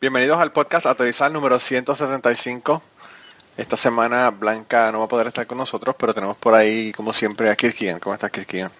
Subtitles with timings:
[0.00, 2.82] Bienvenidos al podcast Ateorizar número 175.
[3.56, 7.12] Esta semana Blanca no va a poder estar con nosotros, pero tenemos por ahí, como
[7.12, 8.00] siempre, a Kirkian.
[8.00, 8.70] ¿Cómo estás, Kirkian?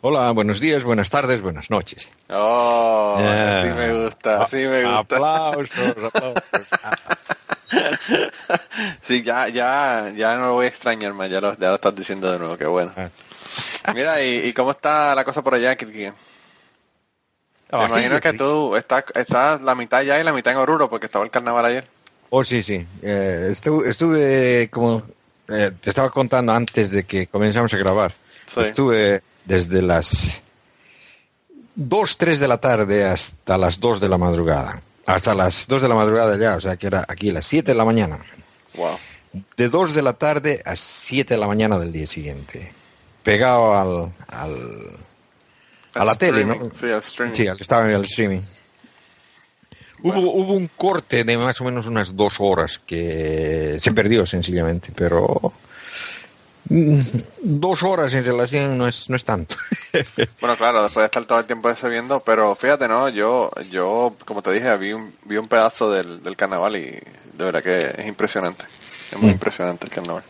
[0.00, 2.08] Hola, buenos días, buenas tardes, buenas noches.
[2.30, 3.60] Oh, Yeah.
[3.60, 4.98] así me gusta, así me gusta.
[4.98, 6.42] Aplausos, aplausos.
[9.02, 11.94] Sí, ya, ya, ya no lo voy a extrañar más, ya lo, ya lo estás
[11.94, 12.92] diciendo de nuevo, qué bueno.
[12.96, 16.14] Ah, Mira, ¿y, y cómo está la cosa por allá, Kirkian?
[17.70, 21.06] Me imagino que tú estás, estás la mitad ya y la mitad en Oruro, porque
[21.06, 21.86] estaba el carnaval ayer.
[22.30, 22.86] Oh, sí, sí.
[23.02, 25.02] Eh, estu- estuve, como
[25.48, 28.12] eh, te estaba contando antes de que comenzamos a grabar.
[28.46, 28.60] Sí.
[28.60, 30.40] Estuve desde las
[31.74, 34.80] 2, 3 de la tarde hasta las 2 de la madrugada.
[35.06, 37.78] Hasta las 2 de la madrugada ya, o sea que era aquí las 7 de
[37.78, 38.18] la mañana.
[38.74, 38.98] Wow.
[39.56, 42.72] De 2 de la tarde a 7 de la mañana del día siguiente.
[43.22, 44.56] Pegado al, al,
[45.94, 46.70] a la tele, ¿no?
[46.74, 47.34] Sí, al streaming.
[47.36, 48.40] Sí, al que estaba en el streaming.
[50.02, 54.92] Hubo, hubo un corte de más o menos unas dos horas que se perdió sencillamente,
[54.94, 55.52] pero
[56.68, 57.00] mm,
[57.42, 59.56] dos horas en relación no es, no es tanto.
[60.40, 64.14] Bueno, claro, después de estar todo el tiempo ese viendo, pero fíjate, no, yo, yo,
[64.24, 67.94] como te dije, vi un, vi un pedazo del, del carnaval y de verdad que
[68.00, 68.64] es impresionante.
[69.10, 69.32] Es muy Mm.
[69.32, 70.22] impresionante el carnaval.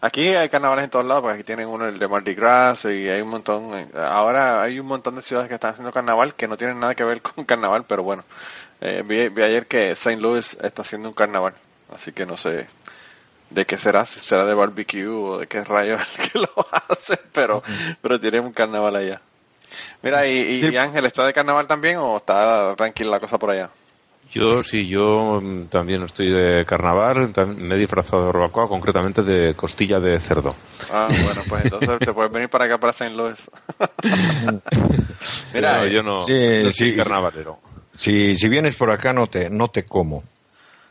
[0.00, 3.08] Aquí hay carnavales en todos lados, porque aquí tienen uno el de Mardi Gras y
[3.08, 6.48] hay un montón, eh, ahora hay un montón de ciudades que están haciendo carnaval que
[6.48, 8.24] no tienen nada que ver con carnaval, pero bueno,
[8.80, 10.20] eh, vi, vi ayer que St.
[10.20, 11.54] Louis está haciendo un carnaval,
[11.94, 12.68] así que no sé
[13.50, 16.00] de qué será, si será de barbecue o de qué rayos
[16.32, 16.48] que lo
[16.90, 17.62] hace, pero,
[18.00, 19.20] pero tiene un carnaval allá.
[20.02, 23.50] Mira, y, y- y Ángel, ¿está de carnaval también o está tranquila la cosa por
[23.50, 23.70] allá?
[24.32, 29.54] Yo sí, yo mm, también estoy de carnaval, me he disfrazado de barbacoa, concretamente de
[29.54, 30.54] costilla de cerdo.
[30.90, 33.14] Ah, bueno, pues entonces te puedes venir para acá, para St.
[33.14, 33.36] Louis.
[35.54, 36.32] Mira, No, eh, yo no, sí,
[36.64, 36.96] no soy sí.
[36.96, 37.58] carnavalero.
[37.98, 40.22] si, si vienes por acá no te, no te como.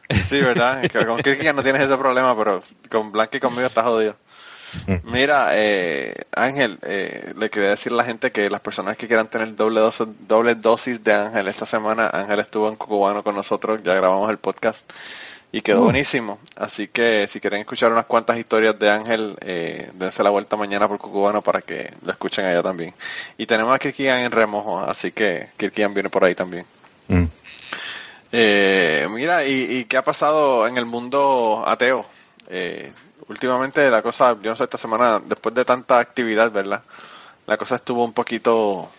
[0.09, 0.89] sí, ¿verdad?
[1.05, 4.15] Con Kirky ya no tienes ese problema, pero con Blanca y conmigo estás jodido.
[5.03, 9.27] Mira, eh, Ángel, eh, le quería decir a la gente que las personas que quieran
[9.27, 13.81] tener doble dosis, doble dosis de Ángel esta semana, Ángel estuvo en Cubano con nosotros,
[13.83, 14.89] ya grabamos el podcast
[15.51, 16.39] y quedó buenísimo.
[16.55, 20.87] Así que si quieren escuchar unas cuantas historias de Ángel, eh, dense la vuelta mañana
[20.87, 22.93] por Cubano para que lo escuchen allá también.
[23.37, 26.65] Y tenemos a Kirkian en remojo, así que Kirkian viene por ahí también.
[27.07, 27.25] Mm.
[28.31, 32.05] Eh, mira, ¿y, y qué ha pasado en el mundo ateo?
[32.47, 32.91] Eh,
[33.27, 36.83] últimamente la cosa, yo no sé, esta semana, después de tanta actividad, ¿verdad?
[37.47, 38.89] La cosa estuvo un poquito,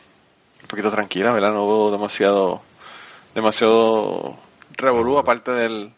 [0.62, 1.52] un poquito tranquila, ¿verdad?
[1.52, 2.62] No hubo demasiado,
[3.34, 4.36] demasiado
[4.76, 5.92] revolú, aparte del,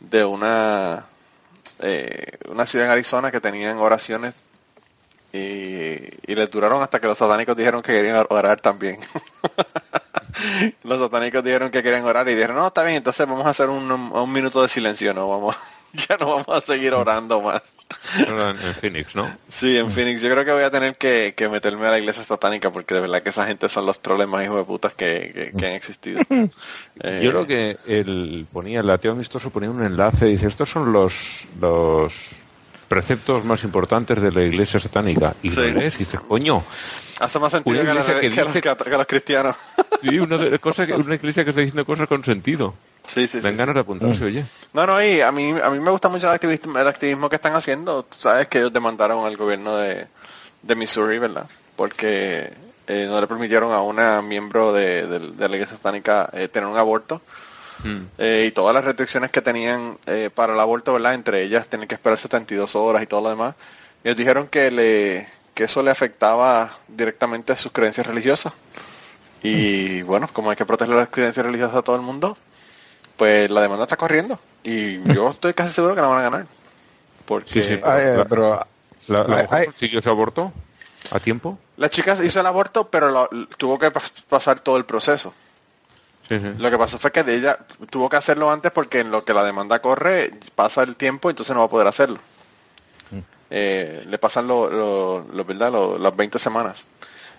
[0.00, 1.06] de una,
[1.80, 4.34] eh, una ciudad en Arizona que tenían oraciones
[5.32, 9.00] y, y les duraron hasta que los satánicos dijeron que querían orar también.
[10.84, 13.68] los satánicos dijeron que querían orar y dijeron, no, está bien, entonces vamos a hacer
[13.68, 15.56] un, un minuto de silencio, no vamos,
[16.08, 17.62] ya no vamos a seguir orando más.
[18.18, 19.28] En, en Phoenix, ¿no?
[19.48, 22.24] Sí, en Phoenix, yo creo que voy a tener que, que meterme a la iglesia
[22.24, 25.32] satánica porque de verdad que esa gente son los troles más hijos de putas que,
[25.34, 26.20] que, que han existido.
[27.00, 30.68] Eh, Yo creo que él ponía, el ateo amistoso ponía un enlace y dice, estos
[30.68, 32.12] son los, los
[32.86, 35.34] preceptos más importantes de la iglesia satánica.
[35.42, 35.56] Y Sí.
[35.56, 36.62] lo lees y dices, coño,
[37.18, 39.56] Hace más sentido que, los, iglesia que que los dice- cat- que los cristianos.
[40.02, 42.74] y una, de- cosa que- una iglesia que está diciendo cosas con sentido.
[43.06, 44.44] Sí, sí, sí, Dan ganas de apuntarse, oye.
[44.72, 47.36] No, no, y a mí, a mí me gusta mucho el activismo, el activismo que
[47.36, 48.04] están haciendo.
[48.04, 50.06] Tú sabes que ellos demandaron al gobierno de,
[50.62, 51.46] de Missouri, ¿verdad?
[51.76, 52.52] Porque
[52.86, 56.68] eh, no le permitieron a una miembro de, de- de la iglesia satánica eh, tener
[56.68, 57.20] un aborto.
[57.84, 57.98] Mm.
[58.18, 59.98] Eh, y todas las restricciones que tenían
[60.34, 61.14] para el aborto, ¿verdad?
[61.14, 63.54] Entre ellas tienen que esperar 72 horas y todo lo demás.
[64.04, 68.52] Ellos dijeron que le que eso le afectaba directamente a sus creencias religiosas.
[69.42, 72.38] Y bueno, como hay que proteger las creencias religiosas a todo el mundo,
[73.16, 74.38] pues la demanda está corriendo.
[74.64, 76.46] Y yo estoy casi seguro que la van a ganar.
[77.26, 77.76] Porque Sí, sí.
[77.78, 78.66] La- pero
[79.08, 79.66] ¿La, la Ay, mujer ay.
[79.66, 80.52] consiguió su aborto
[81.10, 81.58] a tiempo?
[81.76, 83.28] la chica hizo el aborto, pero lo-
[83.58, 85.34] tuvo que pas- pasar todo el proceso.
[86.28, 86.52] Sí, sí.
[86.58, 87.58] Lo que pasó fue que de ella
[87.90, 91.32] tuvo que hacerlo antes porque en lo que la demanda corre pasa el tiempo y
[91.32, 92.18] entonces no va a poder hacerlo.
[93.54, 95.70] Eh, le pasan lo, lo- lo- ¿verdad?
[95.72, 96.86] Lo- las 20 semanas.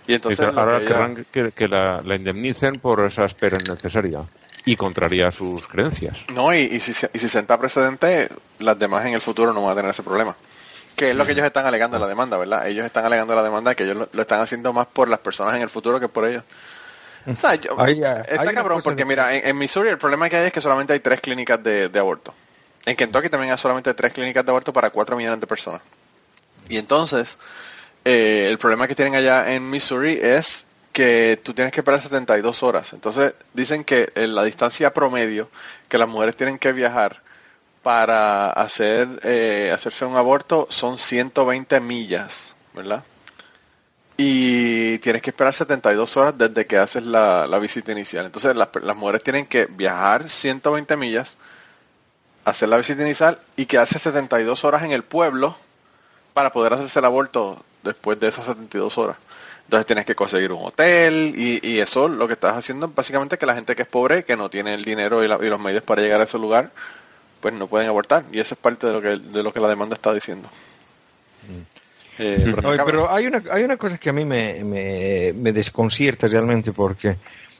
[0.06, 4.20] Y entonces ahora que ella- que, que la, la indemnicen por esa espera innecesaria
[4.66, 6.18] y contraría sus creencias.
[6.34, 8.30] No, y, y si, y si senta precedente,
[8.60, 10.36] las demás en el futuro no van a tener ese problema.
[10.96, 12.68] Que es lo que ellos están alegando en la demanda, ¿verdad?
[12.68, 15.20] Ellos están alegando en la demanda que ellos lo, lo están haciendo más por las
[15.20, 16.44] personas en el futuro que por ellos.
[17.26, 19.98] O sea, yo- Hay, eh, está hay cabrón porque de- mira, en, en Missouri el
[19.98, 22.34] problema que hay es que solamente hay tres clínicas de, de aborto.
[22.86, 25.82] En Kentucky también hay solamente tres clínicas de aborto para cuatro millones de personas.
[26.70, 27.38] Y entonces,
[28.06, 32.64] eh, el problema que tienen allá en Missouri es que tú tienes que esperar 72
[32.64, 32.94] horas.
[32.94, 35.50] Entonces, dicen que eh, la distancia promedio
[35.90, 37.22] que las mujeres tienen que viajar
[37.82, 43.04] para hacer eh, hacerse un aborto son 120 millas, ¿verdad?
[44.16, 48.26] Y tienes que esperar 72 horas desde que haces la, la visita inicial.
[48.28, 51.38] Entonces, las, las mujeres tienen que viajar 120 millas,
[52.46, 55.58] hacer la visita inicial y quedarse 72 horas en el pueblo
[56.36, 59.18] para poder hacerse el aborto después de esas 72 horas.
[59.74, 63.40] Entonces tienes que conseguir un hotel y, y eso lo que estás haciendo es básicamente
[63.40, 65.60] que la gente que es pobre, que no tiene el dinero y, la- y los
[65.60, 66.70] medios para llegar a ese lugar,
[67.42, 68.24] pues no pueden abortar.
[68.32, 70.48] Y eso es parte de lo que, de lo que la demanda está diciendo.
[72.20, 72.86] Eh, pero está Oye, cabrón.
[72.86, 77.18] pero hay una, hay una cosa que a mí me, me, me desconcierta realmente porque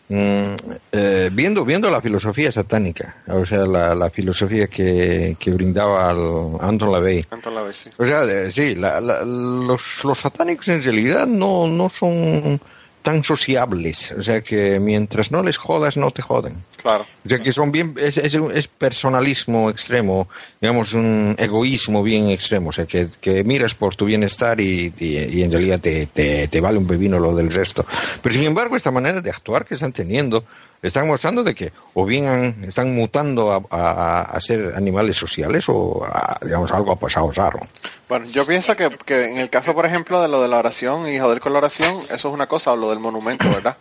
[0.10, 0.56] mm,
[0.92, 6.58] eh, viendo, viendo la filosofía satánica, o sea, la, la filosofía que, que brindaba al
[6.62, 7.90] Anton LaVey, Anton LaVey, sí.
[7.98, 12.60] o sea, eh, sí, la- la- los, los satánicos en realidad no, no son
[13.04, 16.56] tan sociables, o sea que mientras no les jodas, no te joden.
[16.82, 17.06] Claro.
[17.26, 20.28] O sea que son bien, es, es, es personalismo extremo,
[20.60, 25.18] digamos un egoísmo bien extremo, o sea que, que miras por tu bienestar y, y-
[25.18, 27.86] y en realidad te, te, te vale un pepino lo del resto.
[28.22, 30.44] Pero sin embargo esta manera de actuar que están teniendo
[30.84, 35.66] están mostrando de que o bien han- están mutando a, a- a ser animales sociales
[35.70, 37.60] o a, digamos algo ha pasado raro.
[38.08, 41.08] Bueno, yo pienso que, que en el caso, por ejemplo, de lo de la oración
[41.08, 43.78] y joder con la oración, eso es una cosa, o lo del monumento, ¿verdad?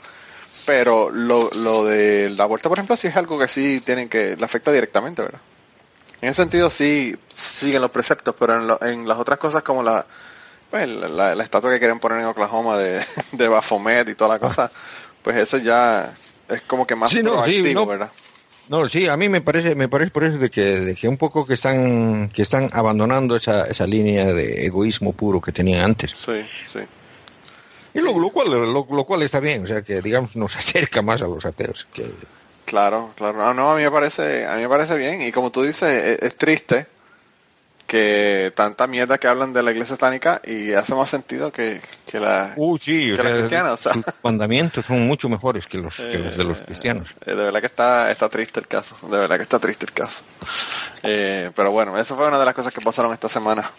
[0.64, 4.44] Pero lo, lo del aborto, por ejemplo, sí es algo que sí tienen que, le
[4.44, 5.40] afecta directamente, ¿verdad?
[6.20, 9.82] En ese sentido sí siguen los preceptos, pero en, lo- en las otras cosas como
[9.82, 10.06] la,
[10.70, 14.34] pues, la, la- la estatua que quieren poner en Oklahoma de, de Baphomet y toda
[14.34, 14.70] la cosa,
[15.22, 16.12] pues eso ya
[16.52, 17.86] es como que más Sí, no, sí, proactivo, no.
[17.86, 18.10] ¿verdad?
[18.68, 21.16] No, sí, a mí me parece, me parece por eso de que, de que un
[21.16, 26.12] poco que están, que están abandonando esa, esa línea de egoísmo puro que tenían antes.
[26.14, 26.80] Sí, sí.
[27.94, 31.02] Y lo, lo cual, lo, lo cual está bien, o sea que digamos nos acerca
[31.02, 31.86] más a los ateos.
[31.92, 32.06] Que,
[32.64, 33.36] Claro, claro.
[33.36, 35.20] No, no, a mí me parece, a mí me parece bien.
[35.20, 36.86] Y como tú dices, es, es triste
[37.92, 42.18] que tanta mierda que hablan de la iglesia satánica y hace más sentido que, que
[42.18, 43.72] la, uh, sí, o que la cristiana.
[43.72, 47.08] O sea, sus mandamientos son mucho mejores que los, que los de los Eh, cristianos.
[47.26, 48.96] eh, de verdad que está, está triste el caso.
[49.02, 50.22] De verdad que está triste el caso.
[51.02, 53.70] Eh, pero bueno, eso fue una de las cosas que pasaron esta semana.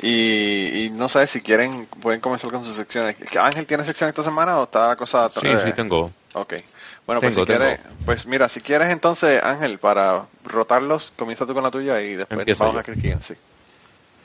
[0.00, 3.14] Y, y no sé si quieren, pueden comenzar con sus secciones.
[3.16, 5.28] ¿Que ¿Ángel tiene sección esta semana o está cosa?
[5.28, 6.10] Sí, eh, sí, tengo.
[6.32, 6.54] Ok.
[7.06, 7.96] Bueno, pues Tengo, si quieres, tengo.
[8.06, 12.38] pues mira, si quieres entonces, Ángel, para rotarlos, comienza tú con la tuya y después
[12.40, 12.80] Empiezo vamos yo.
[12.80, 13.34] a Kirkigan, sí.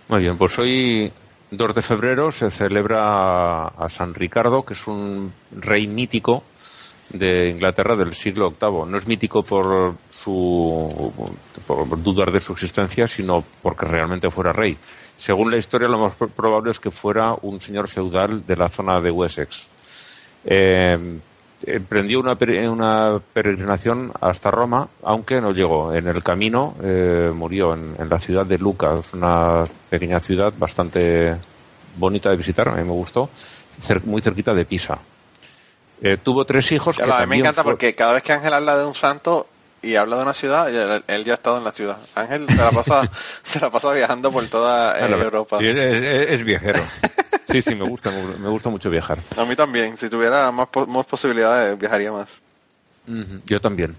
[0.08, 1.12] Muy bien, pues hoy,
[1.52, 6.44] 2 de febrero, se celebra a San Ricardo, que es un rey mítico
[7.10, 8.86] de Inglaterra del siglo VIII.
[8.90, 11.12] No es mítico por su
[11.68, 14.78] por dudar de su existencia, sino porque realmente fuera rey.
[15.18, 18.70] Según la historia, lo más pro- probable es que fuera un señor feudal de la
[18.70, 19.68] zona de Wessex.
[20.46, 21.20] Eh,
[21.66, 25.94] emprendió una, pere- una peregrinación hasta Roma, aunque no llegó.
[25.94, 30.54] En el camino eh, murió en, en la ciudad de Luca, es una pequeña ciudad
[30.58, 31.36] bastante
[31.98, 33.30] bonita de visitar, a mí me gustó,
[33.82, 35.00] cer- muy cerquita de Pisa.
[36.02, 38.54] Eh, tuvo tres hijos que a mí me encanta fue- porque cada vez que Ángel
[38.54, 39.48] habla de un santo
[39.82, 40.70] y habla de una ciudad,
[41.08, 41.98] él, ya ha estado en la ciudad.
[42.16, 43.12] Ángel se la pasa,
[43.44, 45.12] se la pasa viajando por toda eh.
[45.12, 45.60] Europa.
[45.60, 46.80] Sí, es, es- es viajero.
[47.52, 49.18] Sí, sí, me gusta, me gusta mucho viajar.
[49.36, 52.28] A mí también, si tuviera más, po- más posibilidades, viajaría más.
[53.48, 53.96] Yo también.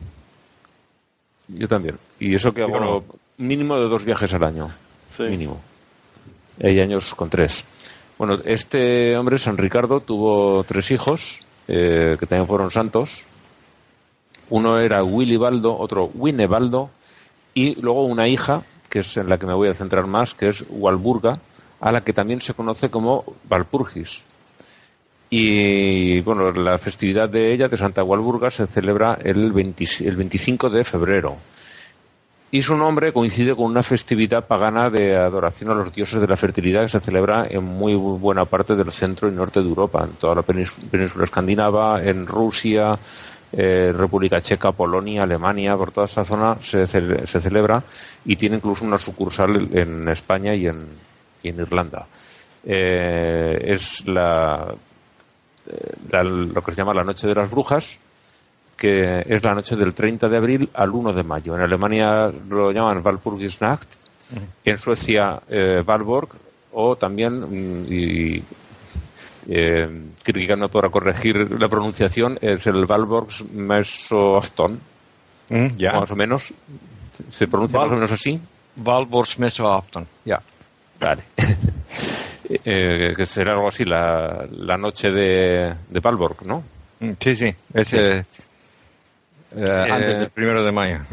[1.49, 1.99] Yo también.
[2.21, 3.05] Y eso que hago
[3.39, 4.71] mínimo de dos viajes al año.
[5.09, 5.25] Sí.
[5.25, 5.61] Mínimo.
[6.63, 7.65] Hay años con tres.
[8.19, 13.25] Bueno, este hombre, San Ricardo, tuvo tres hijos, eh, que también fueron santos.
[14.51, 16.91] Uno era Willy Baldo, otro Winebaldo,
[17.55, 20.49] y luego una hija, que es en la que me voy a centrar más, que
[20.49, 21.39] es Walburga,
[21.81, 24.23] a la que también se conoce como Valpurgis.
[25.31, 30.69] Y bueno, la festividad de ella, de Santa Walburga, se celebra el, 20 el 25
[30.69, 31.37] de febrero.
[32.53, 36.37] Y su nombre coincide con una festividad pagana de adoración a los dioses de la
[36.37, 40.17] fertilidad que se celebra en muy buena parte del centro y norte de Europa, en
[40.17, 42.99] toda la península escandinava, en Rusia,
[43.53, 47.83] eh, República Checa, Polonia, Alemania, por toda esa zona se, cele- se celebra
[48.25, 50.85] y tiene incluso una sucursal en España y en,
[51.43, 52.07] y en Irlanda.
[52.65, 54.75] Eh, es la,
[55.67, 57.99] eh, la- lo que se llama la Noche de las Brujas,
[58.77, 61.55] que es la noche del 30 de abril al 1 de mayo.
[61.55, 63.89] En Alemania lo llaman Walpurgisnacht,
[64.65, 66.29] en Suecia eh, Valborg,
[66.73, 68.43] o también, mm, y
[69.49, 69.89] eh,
[70.57, 74.81] me podrá corregir la pronunciación, es el Valborgs Mesoafton,
[75.49, 75.93] Mm, ya.
[75.99, 76.53] más o menos.
[77.31, 78.41] ¿Se pronuncia Val- más o menos así?
[78.77, 80.07] Valborgsmesoafton.
[80.25, 80.41] Ya.
[81.01, 81.23] Vale.
[82.65, 86.65] Eh, que será algo así, la, la noche de, de Valborg, ¿no?
[86.99, 87.55] Mm, Sí, sí.
[87.73, 88.25] Ese,
[89.57, 90.99] eh, antes del primero de mayo.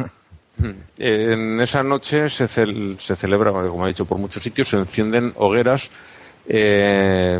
[0.97, 4.77] Eh, En esa noche se, cel- se celebra, como he dicho, por muchos sitios, se
[4.77, 5.91] encienden hogueras
[6.47, 7.39] eh,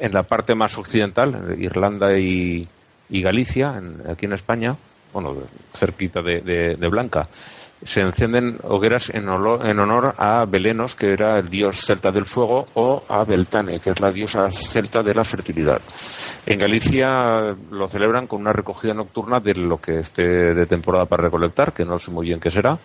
[0.00, 2.68] en la parte más occidental, Irlanda y,
[3.10, 4.76] Galicia, aquí en España,
[5.12, 5.34] bueno,
[5.74, 7.28] cerquita de, Blanca.
[7.82, 12.66] Se encienden hogueras en, en honor a Belenos, que era el dios celta del fuego,
[12.74, 15.80] o a Beltane, que es la diosa celta de la fertilidad.
[16.44, 21.22] En Galicia lo celebran con una recogida nocturna de lo que esté de temporada para
[21.22, 22.78] recolectar, que no sé muy bien qué será,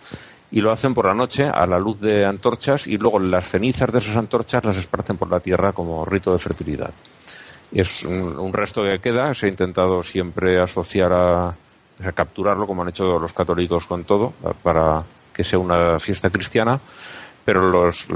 [0.54, 3.90] y lo hacen por la noche a la luz de antorchas y luego las cenizas
[3.90, 6.92] de esas antorchas las esparcen por la tierra como rito de fertilidad.
[7.72, 11.56] Es un, resto que queda, se ha intentado siempre asociar a,
[12.14, 14.32] capturarlo, como han hecho los católicos con todo,
[14.62, 16.78] para que sea una fiesta cristiana,
[17.44, 18.06] pero los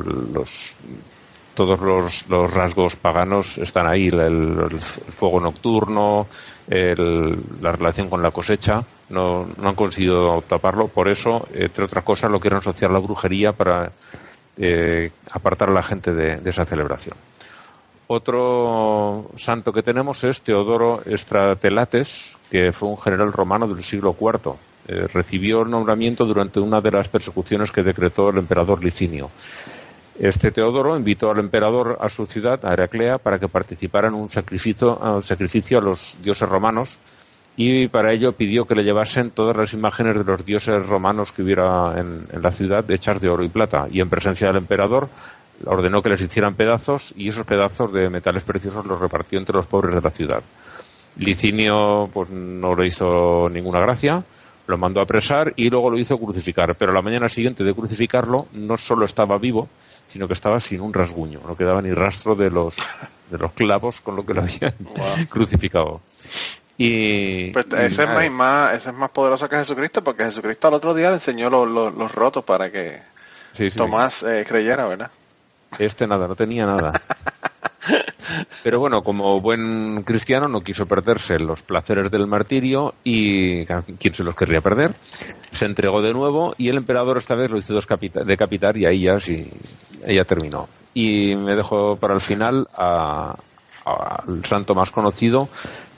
[1.59, 1.81] todos
[2.29, 6.29] los, rasgos paganos están ahí, el, fuego nocturno,
[6.69, 12.39] la relación con la cosecha, no, han conseguido taparlo, por eso, entre otras cosas, lo
[12.39, 13.91] quieren asociar a la brujería para
[14.57, 17.17] eh, apartar a la gente de, esa celebración.
[18.07, 24.53] Otro santo que tenemos es Teodoro Estratelates, que fue un general romano del siglo IV.
[24.87, 29.33] Eh, recibió el nombramiento durante una de las persecuciones que decretó el emperador Licinio.
[30.19, 34.31] Este Teodoro invitó al emperador a su ciudad, a Heraclea, para que participara en un
[34.31, 36.99] sacrificio, a un sacrificio a los dioses romanos
[37.57, 41.43] y para ello pidió que le llevasen todas las imágenes de los dioses romanos que
[41.43, 43.89] hubiera en, en la ciudad hechas de oro y plata.
[43.91, 45.09] Y en presencia del emperador
[45.65, 49.67] ordenó que les hicieran pedazos y esos pedazos de metales preciosos los repartió entre los
[49.67, 50.43] pobres de la ciudad.
[51.17, 54.23] Licinio pues, no le hizo ninguna gracia,
[54.69, 56.77] lo mandó a apresar y luego lo hizo crucificar.
[56.77, 59.69] Pero la mañana siguiente de crucificarlo no solo estaba vivo,
[60.09, 62.75] sino que estaba sin un rasguño, no quedaba ni rastro de los,
[63.31, 64.75] de los clavos con lo que lo habían
[65.29, 66.01] crucificado.
[66.77, 70.25] Y, Pues y ese, es nada, más, más- ese es más poderoso que Jesucristo, porque
[70.25, 73.01] Jesucristo al otro día le enseñó los, los, los rotos para que
[73.53, 73.77] sí, sí.
[73.79, 75.11] Tomás eh, creyera, ¿verdad?
[75.79, 76.93] Este nada, no tenía nada.
[78.63, 84.25] Pero bueno, como buen cristiano no quiso perderse los placeres del martirio y quién se
[84.25, 84.95] los querría perder.
[85.53, 87.79] Se entregó de nuevo y el emperador esta vez lo hizo
[88.25, 89.51] decapitar y ahí ya sí,
[90.07, 90.69] ella terminó.
[90.95, 93.35] Y me dejo para el final a-
[93.85, 95.49] a- al santo más conocido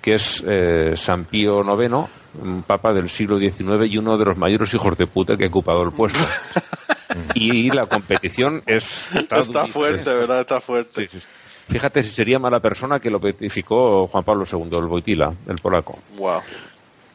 [0.00, 2.09] que es eh, San Pío IX,
[2.42, 5.49] un papa del siglo XIX y uno de los mayores hijos de puta que ha
[5.49, 6.20] ocupado el puesto.
[7.35, 9.66] y la competición es Está durísima.
[9.66, 10.40] fuerte, ¿verdad?
[10.40, 11.02] Está fuerte.
[11.02, 11.26] Sí, sí, sí.
[11.70, 15.96] Fíjate si sería mala persona que lo beatificó Juan Pablo II, el Boitila, el polaco.
[16.18, 16.40] Wow.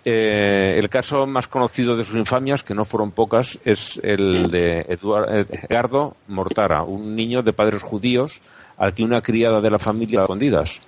[0.05, 4.85] Eh, el caso más conocido de sus infamias, que no fueron pocas, es el de
[4.87, 8.39] Edgardo Mortara, un niño de padres judíos
[8.77, 10.79] al que una criada de la familia escondidas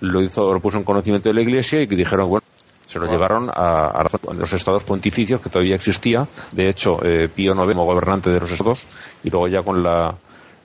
[0.00, 2.44] lo hizo, lo puso en conocimiento de la iglesia y que dijeron, bueno,
[2.86, 6.28] se lo llevaron a, a los estados pontificios que todavía existía.
[6.52, 8.84] De hecho, eh, Pío IX como gobernante de los estados
[9.24, 10.14] y luego ya con la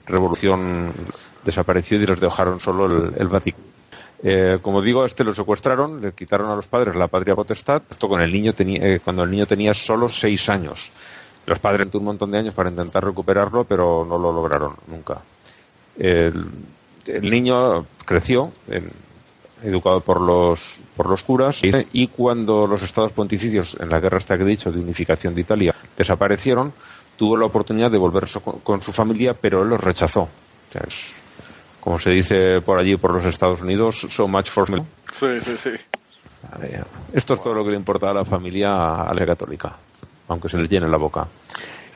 [0.06, 0.92] revolución
[1.44, 3.72] desapareció y les dejaron solo el, el Vaticano.
[4.24, 7.82] Eh, como digo, a este lo secuestraron, le quitaron a los padres la patria potestad,
[7.90, 10.92] esto con el niño tenía, eh, cuando el niño tenía solo seis años.
[11.44, 15.20] Los padres tuvieron un montón de años para intentar recuperarlo, pero no lo lograron nunca.
[15.98, 16.46] El,
[17.20, 18.52] niño creció,
[19.60, 24.38] educado por los, por los curas, y, cuando los estados pontificios, en la guerra esta
[24.38, 26.72] que he dicho, de unificación de Italia, desaparecieron,
[27.16, 30.28] tuvo la oportunidad de volverse con, su familia, pero él los rechazó.
[31.82, 34.78] Como se dice por allí, por los Estados Unidos, so much for me.
[35.12, 35.70] Sí, sí, sí.
[37.12, 39.76] Esto es todo lo que le importa a la familia a la católica,
[40.28, 41.26] aunque se les llene la boca.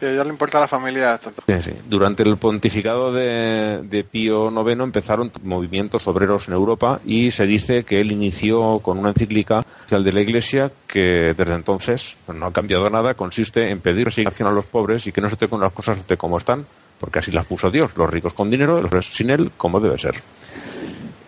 [0.01, 1.45] Sí, a ella le importa a la familia tanto.
[1.47, 1.71] Sí, sí.
[1.89, 7.85] Durante el pontificado de, de Pío IX empezaron movimientos obreros en Europa y se dice
[7.85, 12.91] que él inició con una encíclica de la Iglesia que desde entonces no ha cambiado
[12.91, 15.73] nada, consiste en pedir resignación a los pobres y que no se te con las
[15.73, 16.67] cosas de como están,
[16.99, 19.99] porque así las puso Dios, los ricos con dinero, los pobres sin él, como debe
[19.99, 20.23] ser.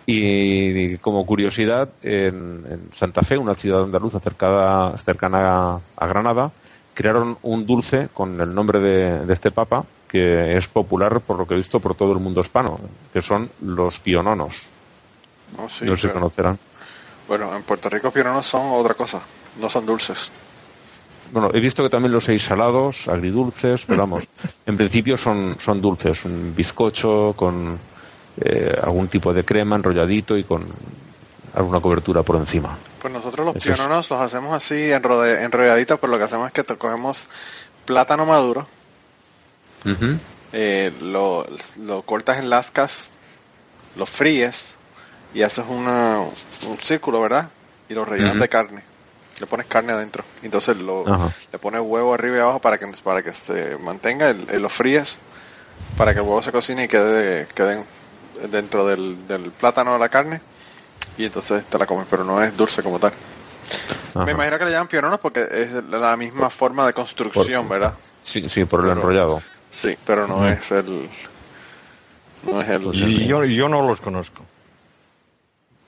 [0.05, 6.51] Y como curiosidad, en, en Santa Fe, una ciudad andaluza cercada, cercana a, a Granada,
[6.95, 11.45] crearon un dulce con el nombre de, de este papa que es popular, por lo
[11.47, 12.79] que he visto, por todo el mundo hispano,
[13.13, 14.65] que son los piononos.
[15.55, 16.57] No, sí, no se pero- conocerán.
[17.27, 19.21] Bueno, en Puerto Rico piononos son otra cosa.
[19.61, 20.31] No son dulces.
[21.31, 24.27] Bueno, he visto que también los hay salados, agridulces, pero vamos,
[24.65, 27.77] en principio son, son dulces, un bizcocho con
[28.41, 30.65] eh, algún tipo de crema enrolladito y con
[31.53, 32.77] alguna cobertura por encima.
[33.01, 33.77] Pues nosotros los Eso es.
[33.77, 37.27] piononos los hacemos así enrolladitos, pero lo que hacemos es que te cogemos
[37.85, 38.67] plátano maduro,
[40.51, 43.11] eh, lo, lo cortas en lascas,
[43.95, 44.73] lo fríes
[45.33, 47.49] y haces una, un círculo, ¿verdad?
[47.87, 48.83] Y lo rellenas de carne.
[49.39, 50.23] Le pones carne adentro.
[50.43, 51.29] Entonces lo, Ajá.
[51.51, 54.69] le pones huevo arriba y abajo para que, para que se mantenga, el, el- lo
[54.69, 55.17] fríes
[55.97, 57.83] para que el huevo se cocine y quede, quede
[58.51, 60.41] dentro del, del plátano de la carne
[61.17, 63.11] y entonces te la comes, pero no es dulce como tal.
[64.15, 64.25] Ajá.
[64.25, 67.93] Me imagino que le llaman piononos porque es la misma forma de construcción, Por- ¿verdad?
[68.21, 69.41] Sí, sí, por el enrollado.
[69.71, 71.09] Sí, pero no es el...
[72.43, 72.81] No es el...
[72.83, 74.45] Pues Y yo, yo no los conozco.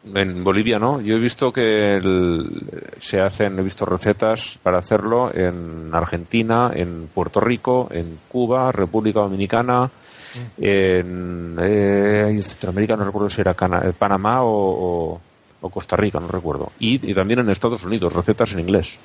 [0.04, 1.00] En Bolivia no.
[1.00, 2.64] Yo he visto que el-
[3.00, 9.20] se hacen, he visto recetas para hacerlo en Argentina, en Puerto Rico, en Cuba, República
[9.20, 9.92] Dominicana,
[10.58, 14.50] en, eh, en Centroamérica, no recuerdo si era Cana- eh, Panamá o,
[15.14, 15.22] o-
[15.62, 16.72] o Costa Rica, no recuerdo.
[16.80, 18.98] Y, y también en Estados Unidos, recetas en inglés.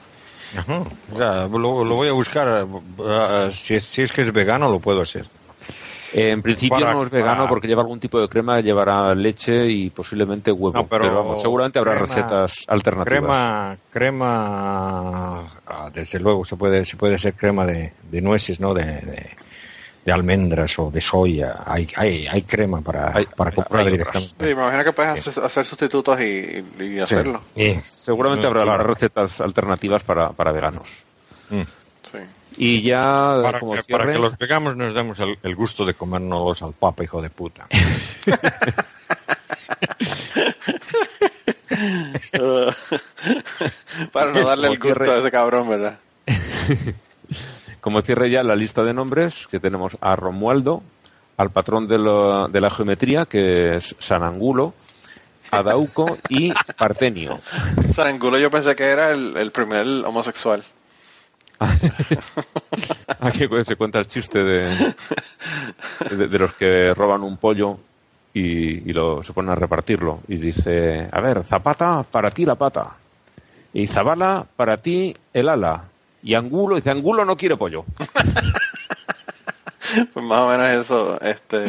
[0.57, 0.83] Ajá.
[1.19, 2.67] Ya, lo, lo voy a buscar.
[2.99, 5.27] eh, si es que es vegano, lo puedo hacer.
[6.13, 9.15] Eh, en principio Para- no es vegano para- porque lleva algún tipo de crema, llevará
[9.15, 10.73] leche y posiblemente huevo.
[10.79, 13.19] No, pero pero, vamos, seguramente habrá crema- recetas alternativas.
[13.21, 18.73] Crema, crema, ah, desde luego se puede, se puede hacer crema de, de nueces, ¿no?
[18.75, 19.31] De, de,
[20.05, 21.63] de almendras o de soya.
[21.67, 24.35] Hay, hay, hay crema para, Hay- para comprar hay directamente.
[24.39, 27.41] Sí, me imagino que puedes hacer, hacer sustitutos y, y hacerlo.
[27.57, 27.81] Sí.
[28.03, 30.89] Seguramente habrá recetas alternativas para, para veganos.
[31.51, 31.61] Mm.
[32.03, 32.19] Sí.
[32.59, 35.85] Y ya Para, como que, cierre, para que los veganos nos demos el, el gusto
[35.85, 37.67] de comernos al papa, hijo de puta.
[44.13, 45.99] Para no darle el gusto cierre- a ese cabrón, ¿verdad?
[47.81, 50.83] como cierre ya la lista de nombres, que tenemos a Romualdo,
[51.37, 54.75] al patrón de, lo- de la geometría, que es San Angulo,
[55.51, 57.41] a Dauco y Partenio.
[57.95, 60.65] San Angulo yo pensé que era el, el primer homosexual.
[63.21, 64.95] Aquí se cuenta el chiste de,
[66.11, 67.79] de, de los que roban un pollo
[68.35, 70.21] y, y lo, se ponen a repartirlo.
[70.29, 72.95] Y dice, a ver, Zapata, para ti la pata.
[73.73, 75.85] Y Zabala, para ti el ala.
[76.23, 77.85] Y Angulo, dice, Angulo no quiere pollo.
[80.13, 81.65] Pues más o menos eso, este,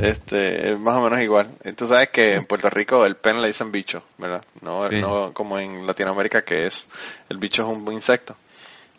[0.00, 1.48] este, es más o menos igual.
[1.76, 4.42] Tú sabes que en Puerto Rico el pen le dicen bicho, ¿verdad?
[4.62, 4.98] No, Sí.
[5.00, 6.88] no como en Latinoamérica que es,
[7.28, 8.34] el bicho es un insecto.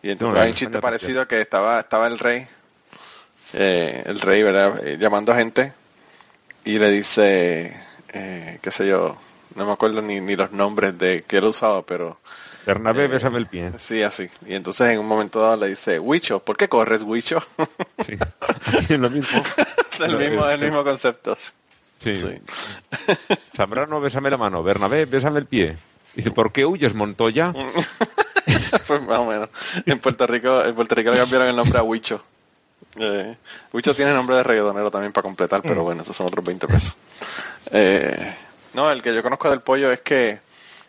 [0.04, 2.46] Y entonces No, hay un chiste parecido que estaba, estaba el rey,
[3.54, 4.86] eh, el rey, ¿verdad?
[4.86, 5.74] Eh, llamando a gente
[6.66, 7.74] y le dice,
[8.10, 9.18] eh, qué sé yo,
[9.56, 12.20] no me acuerdo ni, ni los nombres de que él usaba, pero
[12.66, 13.72] Bernabé, Eh, bésame el pie.
[13.80, 14.30] sí, así.
[14.48, 17.42] Y entonces en un momento dado le dice, Huicho, ¿por qué corres, Huicho?
[18.06, 18.18] Sí.
[18.90, 19.42] Es lo mismo.
[19.94, 21.38] es el mismo, el mismo concepto.
[22.04, 22.18] Sí.
[22.18, 22.28] Sí.
[23.56, 24.64] Zambrano, bésame la mano.
[24.64, 25.78] Bernabé, bésame el pie.
[26.16, 27.54] Dice, ¿por qué huyes, Montoya?
[28.88, 29.50] pues más o menos.
[29.86, 32.24] En Puerto Rico, en Puerto Rico le cambiaron el nombre a Huicho.
[32.96, 33.36] Eh,
[33.72, 36.96] Huicho tiene nombre de reggaetonero también para completar, pero bueno, esos son otros 20 pesos.
[37.72, 38.36] Eh,
[38.74, 40.40] no, el que yo conozco del pollo es que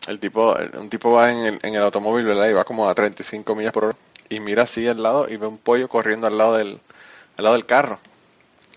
[0.08, 2.48] el tipo, un tipo va en el, en el automóvil, ¿verdad?
[2.48, 3.96] Y va como a 35 millas por hora
[4.28, 6.80] y mira así al lado y ve un pollo corriendo al lado del,
[7.36, 7.98] al lado del carro.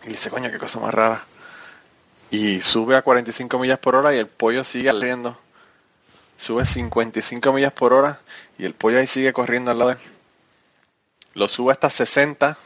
[0.05, 1.25] Y dice, coño, qué cosa más rara.
[2.29, 5.37] Y sube a 45 millas por hora y el pollo sigue corriendo.
[6.35, 8.19] Sube 55 millas por hora
[8.57, 10.11] y el pollo ahí sigue corriendo al lado de él.
[11.33, 12.57] Lo sube hasta 60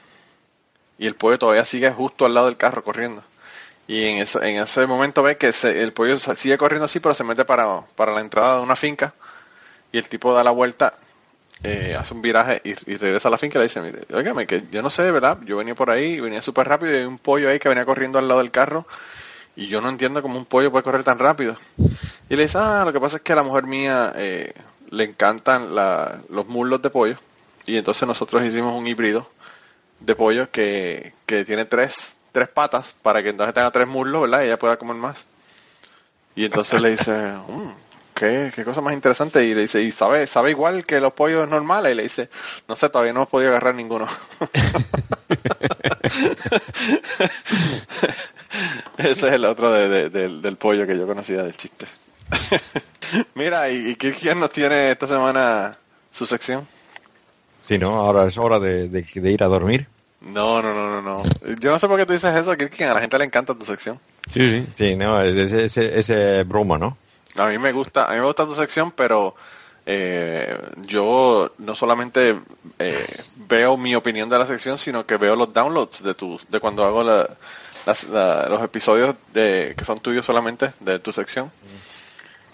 [0.98, 3.24] y el pollo todavía sigue justo al lado del carro corriendo.
[3.88, 7.24] Y en ese, en ese momento ve que el pollo sigue corriendo así, pero se
[7.24, 9.14] mete para, para la entrada de una finca
[9.92, 10.94] y el tipo da la vuelta
[11.64, 14.64] eh, hace un viraje y, regresa a la finca y le dice, mire, óigame, que
[14.72, 15.38] yo no sé, ¿verdad?
[15.46, 18.18] Yo venía por ahí, venía súper rápido y hay un pollo ahí que venía corriendo
[18.18, 18.88] al lado del carro
[19.56, 21.56] y yo no entiendo cómo un pollo puede correr tan rápido.
[22.30, 24.54] Y le dice, ah, lo que pasa es que la mujer mía eh,
[24.92, 27.16] le encantan la, los muslos de pollo
[27.66, 29.28] y entonces nosotros hicimos un híbrido
[30.00, 34.42] de pollo que, que tiene tres, tres patas para que entonces tenga tres muslos, ¿verdad?
[34.42, 35.26] Y ella pueda comer más.
[36.36, 37.12] Y entonces le dice,
[37.48, 37.70] "Mm,
[38.16, 39.46] ¿qué, qué cosa más interesante.
[39.46, 41.94] Y le dice, ¿y sabe, sabe igual que los pollos normales?
[41.94, 42.30] Y le dice,
[42.68, 44.08] no sé, todavía no hemos podido agarrar ninguno.
[48.98, 51.88] Ese es el otro de- de- del, del pollo que yo conocía del chiste.
[53.36, 55.78] Mira, ¿y, quién nos tiene esta semana
[56.12, 56.68] su sección?
[57.68, 57.90] Sí, ¿no?
[58.00, 59.88] Ahora es hora de, de- de ir a dormir.
[60.22, 61.24] No, no, no, no, no.
[61.60, 62.88] Yo no sé por qué tú dices eso, Kirkin.
[62.88, 64.00] A la gente le encanta tu sección.
[64.32, 64.68] Sí, sí.
[64.78, 66.98] Sí, no, es ese, ese broma, ¿no?
[67.38, 69.36] A mí me gusta, a mí me gusta tu sección, pero
[69.86, 72.38] eh, yo no solamente
[72.78, 73.08] eh,
[73.48, 76.84] veo mi opinión de la sección, sino que veo los downloads de tu, de cuando
[76.86, 77.30] hago la-
[77.86, 81.52] las- la- los episodios de que son tuyos solamente de tu sección.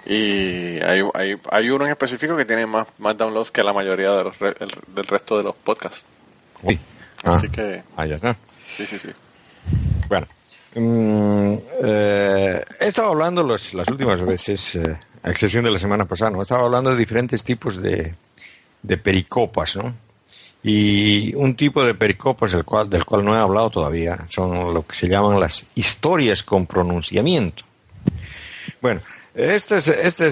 [0.10, 4.12] Y hay, hay, hay uno en específico que tiene más, más downloads que la mayoría
[4.14, 6.06] de los re- el- del resto de los podcasts.
[6.66, 6.80] Sí.
[7.24, 8.38] Así Ah, que, ah, ya está.
[8.78, 9.10] sí, sí, sí.
[10.08, 10.26] Bueno,
[10.76, 16.06] mm, eh, he estado hablando los- las últimas veces, eh, a excepción de la semana
[16.06, 16.40] pasada, ¿no?
[16.40, 18.16] He estado hablando de diferentes tipos de,
[18.82, 19.94] de pericopas, ¿no?
[20.64, 24.86] Y un tipo de pericopas del cual, del cual no he hablado todavía son lo
[24.88, 27.64] que se llaman las historias con pronunciamiento.
[28.82, 29.02] Bueno,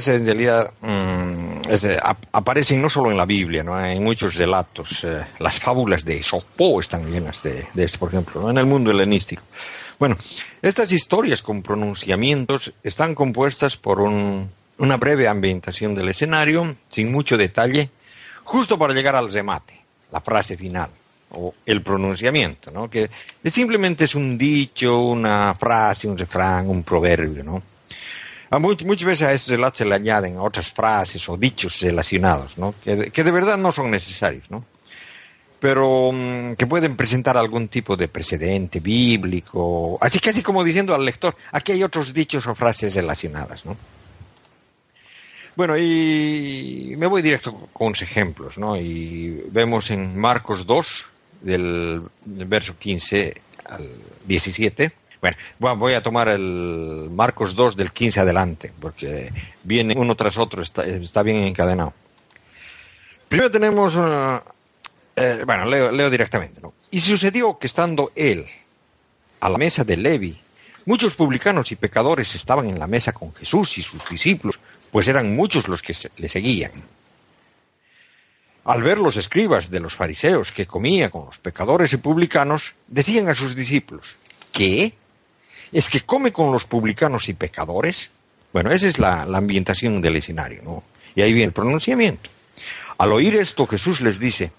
[0.07, 3.83] en realidad mm, es, eh, ap- aparecen no solo en la Biblia, ¿no?
[3.83, 5.03] en muchos relatos.
[5.03, 8.49] eh, las fábulas de Esopo están llenas de, de esto, por ejemplo, ¿no?
[8.49, 9.43] en el mundo helenístico.
[9.99, 10.17] Bueno,
[10.61, 17.37] estas historias con pronunciamientos están compuestas por un- una breve ambientación del escenario, sin mucho
[17.37, 17.89] detalle,
[18.43, 19.79] justo para llegar al remate,
[20.11, 20.89] la frase final
[21.31, 22.89] o el pronunciamiento, ¿no?
[22.89, 23.09] que
[23.45, 27.61] simplemente es un dicho, una frase, un refrán, un proverbio, ¿no?
[28.55, 32.53] A mu- muchas veces a estos relatos se le añaden otras frases o dichos relacionados.
[32.83, 34.45] Que, de- verdad no son necesarios.
[35.59, 41.03] Pero mm, que pueden presentar algún tipo de precedente bíblico, así casi como diciendo al
[41.03, 43.75] lector, aquí hay otros dichos o frases relacionadas, ¿no?
[45.55, 48.75] Bueno, y me voy directo con unos ejemplos, ¿no?
[48.77, 51.05] Y vemos en Marcos 2,
[51.41, 53.89] del, del verso 15 al
[54.25, 54.91] 17.
[55.59, 59.31] Bueno, voy a tomar el Marcos 2 del 15 adelante, porque
[59.63, 61.93] viene uno tras otro, está, bien encadenado.
[63.27, 64.43] Primero tenemos, una-
[65.15, 66.61] eh, bueno, leo, directamente.
[66.91, 68.45] Y sucedió que estando él
[69.39, 70.37] a la mesa de Levi,
[70.85, 74.59] muchos publicanos y pecadores estaban en la mesa con Jesús y sus discípulos,
[74.91, 76.71] pues eran muchos los que le seguían.
[78.65, 83.27] Al ver los escribas de los fariseos que comía con los pecadores y publicanos, decían
[83.29, 84.15] a sus discípulos,
[84.51, 84.93] ¿qué?
[85.75, 88.09] ¿Es que come con los publicanos y pecadores?
[88.53, 90.83] Bueno, esa es la, ambientación del escenario, ¿no?
[91.15, 92.29] Y ahí viene el pronunciamiento.
[92.97, 94.53] Al oír esto, Jesús les dice,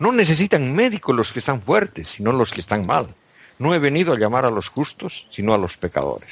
[0.00, 3.14] no necesitan médicos los que están fuertes, sino los que están mal.
[3.60, 6.30] No he venido a llamar a los justos, sino a los pecadores.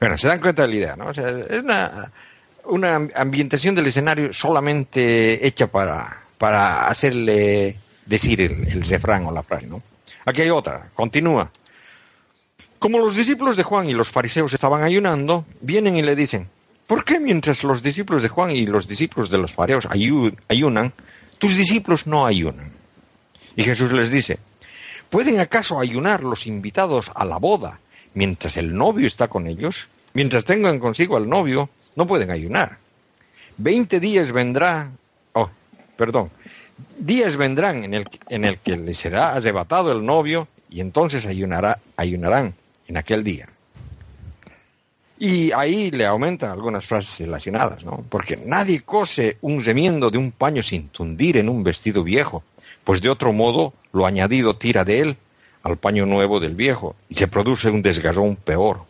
[0.00, 1.10] Bueno, se dan cuenta de la idea, ¿no?
[1.10, 1.62] Es
[2.64, 9.66] una, ambientación del escenario solamente hecha para, para hacerle decir el, el o la frase,
[9.66, 9.82] ¿no?
[10.24, 11.50] Aquí hay otra, continúa.
[12.84, 16.50] Como los discípulos de Juan y los fariseos estaban ayunando, vienen y le dicen,
[16.86, 20.92] ¿por qué mientras los discípulos de Juan y los discípulos de los fariseos ayu- ayunan,
[21.38, 22.72] tus discípulos no ayunan?
[23.56, 24.38] Y Jesús les dice,
[25.08, 27.80] ¿pueden acaso ayunar los invitados a la boda
[28.12, 29.88] mientras el novio está con ellos?
[30.12, 32.76] Mientras tengan consigo al novio, no pueden ayunar.
[33.56, 34.90] Veinte días vendrá,
[35.32, 35.48] oh,
[35.96, 36.28] perdón,
[36.98, 41.80] días vendrán en el, en el que les será arrebatado el novio y entonces ayunará,
[41.96, 42.54] ayunarán
[42.86, 43.48] en aquel día.
[45.18, 48.04] Y ahí le aumentan algunas frases relacionadas, ¿no?
[48.08, 52.42] Porque nadie cose un remiendo de un paño sin tundir en un vestido viejo,
[52.82, 55.16] pues de otro modo lo añadido tira de él
[55.62, 58.82] al paño nuevo del viejo y se produce un desgarrón peor.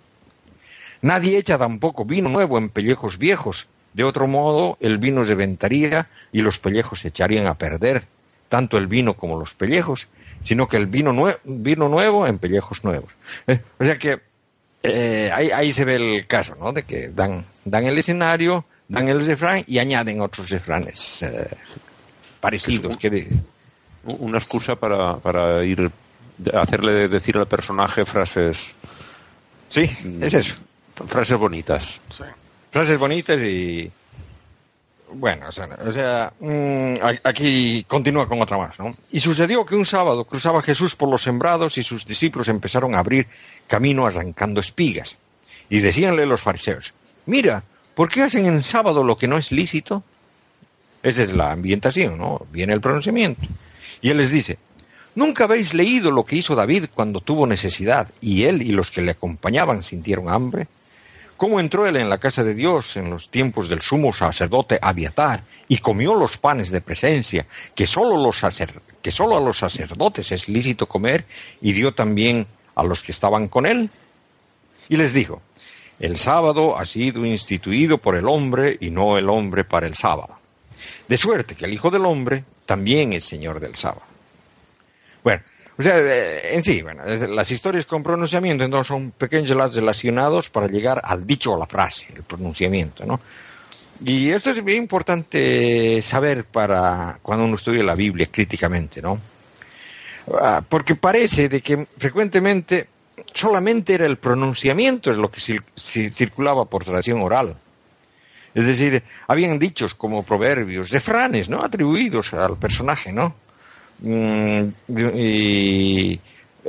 [1.02, 6.40] Nadie echa tampoco vino nuevo en pellejos viejos, de otro modo el vino reventaría y
[6.40, 8.06] los pellejos se echarían a perder,
[8.48, 10.08] tanto el vino como los pellejos,
[10.44, 13.10] sino que el vino, nue- vino nuevo en pellejos nuevos.
[13.46, 14.20] Eh, o sea que
[14.82, 16.72] eh, ahí, ahí se ve el caso, ¿no?
[16.72, 21.48] De que dan, dan el escenario, dan el refrán y añaden otros refranes eh,
[22.40, 22.96] parecidos.
[22.98, 23.28] que de-
[24.04, 25.90] Una excusa para, para ir
[26.52, 28.58] hacerle decir al personaje frases
[29.70, 30.54] Sí, es eso.
[31.06, 32.00] frases bonitas.
[32.10, 32.22] Sí.
[32.70, 33.90] Frases bonitas y
[35.14, 38.94] bueno, o sea, mm, aquí continúa con otra más, ¿no?
[39.10, 42.98] Y sucedió que un sábado cruzaba Jesús por los sembrados y sus discípulos empezaron a
[42.98, 43.26] abrir
[43.66, 45.16] camino arrancando espigas.
[45.70, 46.92] Y decíanle los fariseos,
[47.26, 47.62] mira,
[47.94, 50.02] ¿por qué hacen en sábado lo que no es lícito?
[51.02, 52.46] Esa es la ambientación, ¿no?
[52.50, 53.42] Viene el pronunciamiento.
[54.00, 54.58] Y él les dice,
[55.14, 59.02] ¿nunca habéis leído lo que hizo David cuando tuvo necesidad y él y los que
[59.02, 60.66] le acompañaban sintieron hambre?
[61.36, 65.42] ¿Cómo entró él en la casa de Dios en los tiempos del sumo sacerdote Abiatar
[65.66, 68.40] y comió los panes de presencia que solo, los
[69.02, 71.24] que solo a los sacerdotes es lícito comer
[71.60, 73.90] y dio también a los que estaban con él?
[74.88, 75.42] Y les dijo,
[75.98, 80.38] el sábado ha sido instituido por el hombre y no el hombre para el sábado.
[81.08, 84.02] De suerte que el Hijo del Hombre también es Señor del sábado.
[85.22, 85.42] Bueno,
[85.76, 90.48] o sea, eh, en sí, bueno, las historias con pronunciamiento entonces son pequeños relatos relacionados
[90.50, 93.20] para llegar al dicho o la frase, el pronunciamiento, ¿no?
[94.04, 99.18] Y esto es bien importante saber para cuando uno estudia la Biblia críticamente, ¿no?
[100.40, 102.88] Ah, Porque parece de que frecuentemente
[103.32, 107.56] solamente era el pronunciamiento lo que cir- cir- circulaba por tradición oral.
[108.54, 111.62] Es decir, habían dichos como proverbios, refranes, ¿no?
[111.62, 113.34] Atribuidos al personaje, ¿no?
[114.04, 114.68] Mm,
[115.16, 116.20] y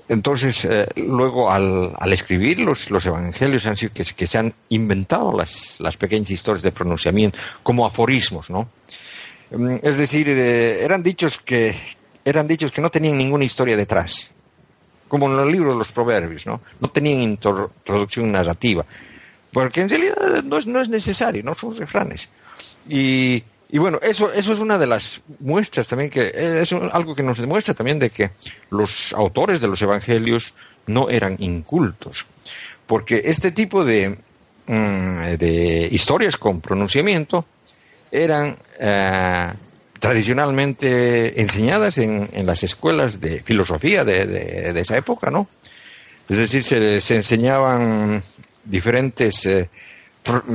[0.07, 5.35] entonces, eh, luego al, al escribir los, los evangelios han sido que, se han inventado
[5.37, 8.69] las, las pequeñas historias de pronunciamiento como aforismos, ¿no?
[9.51, 11.75] Mm, Es decir, eh, eran dichos que
[12.23, 14.31] eran dichos que no tenían ninguna historia detrás,
[15.07, 16.59] como en los libros de los proverbios, ¿no?
[16.79, 18.83] No tenían intro- introducción narrativa,
[19.51, 22.29] porque en realidad no es, no es necesario, no son refranes.
[22.89, 23.43] Y,
[23.75, 27.23] y bueno, eso, eso es una de las muestras también, que es un- algo que
[27.23, 28.29] nos demuestra también de que
[28.69, 30.53] los autores de los evangelios
[30.87, 32.25] no eran incultos,
[32.87, 34.17] porque este tipo de,
[34.67, 37.45] mm, de historias con pronunciamiento
[38.11, 39.51] eran eh,
[39.99, 44.25] tradicionalmente enseñadas en, en las escuelas de filosofía de,
[44.73, 45.47] de- esa época, ¿no?
[46.29, 48.23] Es decir, se, se enseñaban
[48.63, 49.69] diferentes eh,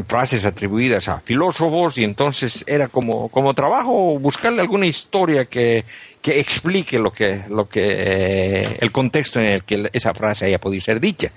[0.07, 5.85] frases atribuidas a filósofos y entonces era como, como trabajo buscarle alguna historia que,
[6.21, 10.61] que explique lo que, lo que eh, el contexto en el que esa frase haya
[10.61, 11.31] podido ser dicha.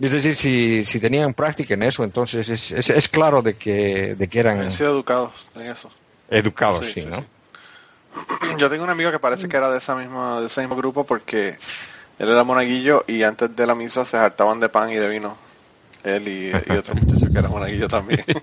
[0.00, 4.14] Es decir, si, si tenían práctica en eso, entonces es, es, es claro de que,
[4.14, 5.90] de que eran educados en eso.
[6.30, 7.18] educados, Sí, sí, sí, ¿no?
[7.18, 7.24] sí.
[8.58, 11.04] Yo tengo un amigo que parece que era de esa misma, de ese mismo grupo
[11.04, 11.58] porque
[12.18, 15.36] él era monaguillo y antes de la misa se hartaban de pan y de vino.
[16.04, 18.24] Él y, y otro muchacho que era monaguillo también.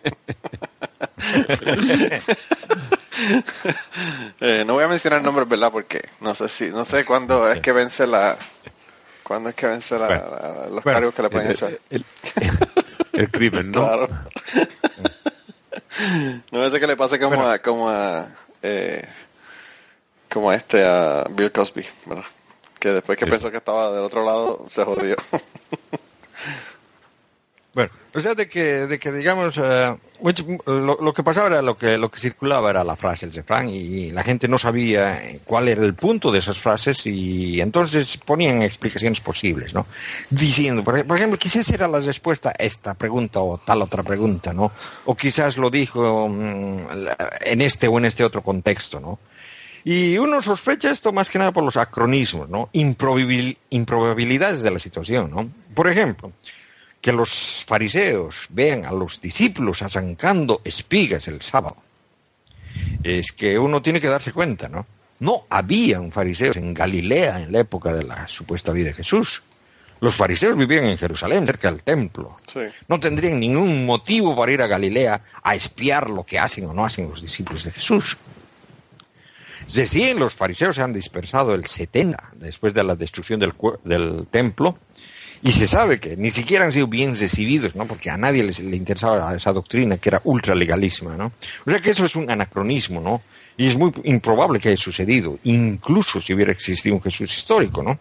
[4.40, 5.72] Eh, no voy a mencionar nombres, ¿verdad?
[5.72, 8.36] Porque no sé si, no sé cuándo es que vence la,
[9.24, 10.24] cuándo es que vence la, Bueno.
[10.32, 11.72] la- los Bueno, cargos que le pueden El, echar.
[11.90, 12.06] el-
[13.14, 13.86] el crimen, ¿no?
[13.86, 14.10] Claro.
[16.52, 18.28] no sé qué le pasa como a, como a,
[18.64, 19.08] eh,
[20.32, 22.26] como a este, a Bill Cosby, ¿verdad?
[22.80, 23.32] Que después que Sí.
[23.32, 25.16] pensó que estaba del otro lado, se jodió.
[27.74, 29.96] Bueno, o sea, de que, de que digamos, eh,
[30.66, 34.12] lo, que pasaba era lo que, lo que circulaba era la frase, el refrán, y
[34.12, 38.62] la gente no sabía eh, cuál era el punto de esas frases y entonces ponían
[38.62, 39.88] explicaciones posibles, ¿no?
[40.30, 44.04] Diciendo, por, ej- por ejemplo, quizás era la respuesta a esta pregunta o tal otra
[44.04, 44.74] pregunta, ¿no?
[45.06, 46.88] O quizás lo dijo mm,
[47.46, 49.18] en este o en este otro contexto, ¿no?
[49.86, 52.68] Y uno sospecha esto más que nada por los acronismos, ¿no?
[52.74, 55.50] Improbabil- improbabilidades de la situación, ¿no?
[55.74, 56.34] Por ejemplo,
[57.02, 61.78] que los fariseos vean a los discípulos arrancando espigas el sábado.
[63.04, 64.86] Es que uno tiene que darse cuenta, ¿no?
[65.20, 69.42] No habían fariseos en Galilea en la época de la supuesta vida de Jesús.
[70.00, 72.38] Los fariseos vivían en Jerusalén, cerca del templo.
[72.52, 72.62] Sí.
[72.88, 76.86] No tendrían ningún motivo para ir a Galilea a espiar lo que hacen o no
[76.86, 78.18] hacen los discípulos de Jesús.
[79.74, 84.78] Recién los fariseos se han dispersado el 70 después de la destrucción del templo
[85.44, 87.88] y se sabe que ni siquiera han sido bien recibidos, ¿no?
[87.88, 91.32] Porque a nadie les, le interesaba esa doctrina que era ultralegalísima, ¿no?
[91.66, 93.22] O sea que eso es un anacronismo, ¿no?
[93.58, 98.00] Y es muy improbable que haya sucedido, incluso si hubiera existido un Jesús histórico, ¿no?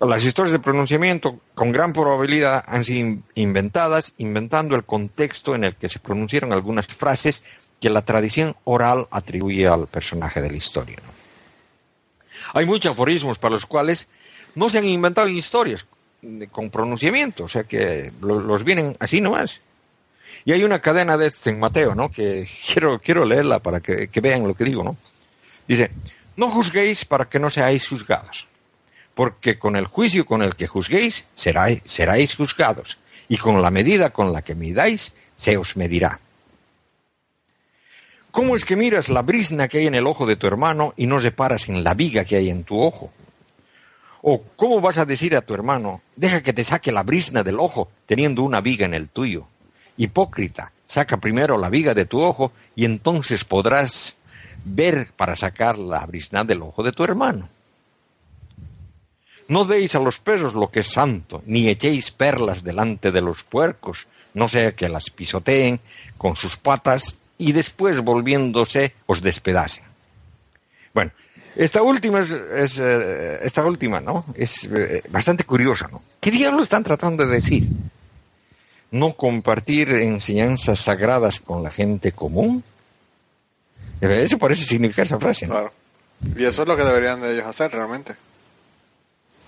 [0.00, 5.62] Las historias de pronunciamiento con gran probabilidad han sido in- inventadas inventando el contexto en
[5.62, 7.44] el que se pronunciaron algunas frases
[7.80, 10.96] que la tradición oral atribuye al personaje de la historia.
[10.96, 11.12] ¿no?
[12.54, 14.08] Hay muchos aforismos para los cuales
[14.54, 15.86] no se han inventado historias
[16.50, 19.60] con pronunciamiento, o sea que lo- los vienen así nomás.
[20.44, 22.10] Y hay una cadena de en Mateo, ¿no?
[22.10, 24.96] Que quiero, quiero leerla para que, que vean lo que digo, ¿no?
[25.66, 25.90] Dice,
[26.36, 28.46] no juzguéis para que no seáis juzgados,
[29.14, 34.10] porque con el juicio con el que juzguéis seráis, seráis juzgados, y con la medida
[34.10, 36.20] con la que midáis se os medirá.
[38.30, 41.06] ¿Cómo es que miras la brisna que hay en el ojo de tu hermano y
[41.06, 43.12] no reparas en la viga que hay en tu ojo?
[44.22, 47.58] ¿O cómo vas a decir a tu hermano, deja que te saque la brisna del
[47.58, 49.48] ojo teniendo una viga en el tuyo?
[49.96, 54.14] Hipócrita, saca primero la viga de tu ojo y entonces podrás
[54.64, 57.48] ver para sacar la brisna del ojo de tu hermano.
[59.48, 63.42] No deis a los perros lo que es santo, ni echéis perlas delante de los
[63.42, 65.80] puercos, no sea que las pisoteen
[66.16, 69.91] con sus patas y después volviéndose os despedacen.
[71.56, 74.24] Esta última es, eh, esta última, ¿no?
[74.34, 76.02] Es eh, bastante curiosa, ¿no?
[76.20, 77.68] ¿Qué diablos están tratando de decir?
[78.90, 82.64] ¿No compartir enseñanzas sagradas con la gente común?
[84.00, 85.54] Eso parece significar esa frase, ¿no?
[85.54, 85.72] Claro.
[86.36, 88.14] Y eso es lo que deberían de ellos hacer realmente.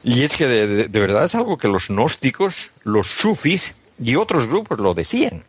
[0.02, 4.46] Y es que de, de verdad es algo que los gnósticos, los sufis y otros
[4.46, 5.44] grupos lo decían.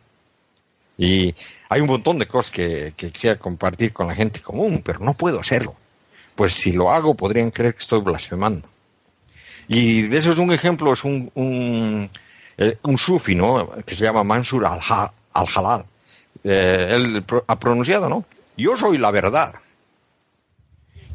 [0.96, 1.34] Y
[1.68, 5.14] hay un montón de cosas que, que quisiera compartir con la gente común, pero no
[5.14, 5.74] puedo hacerlo.
[6.36, 8.68] Pues si lo hago podrían creer que estoy blasfemando.
[9.68, 12.08] Y de eso es un ejemplo, es un, un,
[12.56, 13.70] eh, un sufi, ¿no?
[13.84, 15.84] Que se llama Mansur al-Halal.
[16.44, 18.24] Eh, él ha pronunciado, ¿no?
[18.56, 19.56] Yo soy la verdad.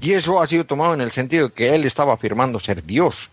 [0.02, 3.30] Y eso ha sido tomado en el sentido de que él estaba afirmando ser Dios,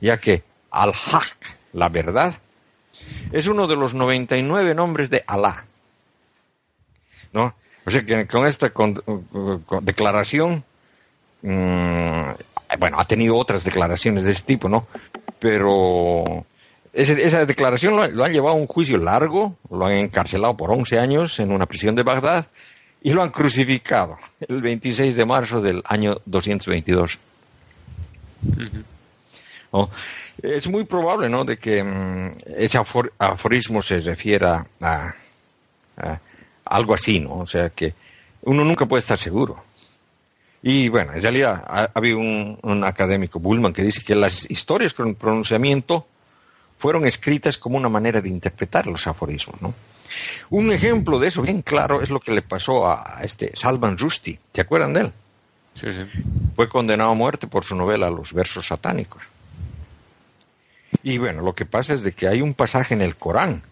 [0.00, 1.36] ya que al-Haq,
[1.72, 2.34] la verdad,
[3.32, 5.64] es uno de los 99 nombres de Alá.
[7.32, 7.54] ¿No?
[7.86, 8.72] O sea que con esta
[9.82, 10.64] declaración,
[11.42, 12.30] mmm,
[12.78, 14.86] bueno, ha tenido otras declaraciones de ese tipo, ¿no?
[15.38, 16.44] Pero
[16.92, 20.70] ese, esa declaración lo, lo, han llevado a un juicio largo, lo han encarcelado por
[20.70, 22.46] 11 años en una prisión de Bagdad
[23.02, 27.18] y lo han crucificado el 26 de marzo del año 222.
[28.42, 28.84] Uh -huh.
[29.72, 29.90] ¿No?
[30.42, 31.44] Es muy probable ¿no?
[31.44, 35.14] de que um, ese afor aforismo se refiera a,
[35.96, 36.20] a,
[36.64, 37.38] algo así, ¿no?
[37.38, 37.94] O sea que
[38.42, 39.67] uno nunca puede estar seguro.
[40.62, 44.94] Y bueno, en realidad ha, habido un, un académico, Bullman, que dice que las historias
[44.94, 46.06] con pronunciamiento
[46.78, 49.74] fueron escritas como una manera de interpretar los aforismos, ¿no?
[50.50, 54.38] Un ejemplo de eso bien claro es lo que le pasó a este Salman Rushdie.
[54.52, 55.12] ¿Se acuerdan de él?
[55.74, 56.22] Sí, sí.
[56.56, 59.22] Fue condenado a muerte por su novela Los versos satánicos.
[61.02, 63.62] Y bueno, lo que pasa es de que hay un pasaje en el Corán.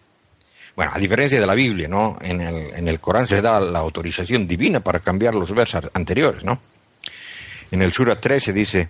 [0.75, 2.17] Bueno, a diferencia de la Biblia, ¿no?
[2.21, 6.43] En el, en el Corán se da la autorización divina para cambiar los versos anteriores,
[6.43, 6.59] ¿no?
[7.71, 8.89] En el Sura 13 dice,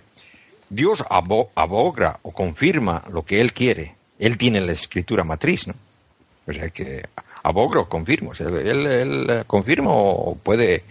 [0.68, 3.96] Dios abo abogra o confirma lo que Él quiere.
[4.18, 5.74] Él tiene la escritura matriz, ¿no?
[6.46, 7.04] O sea que
[7.42, 8.30] abogra o confirma.
[8.30, 10.82] O sea, él, él, confirma o puede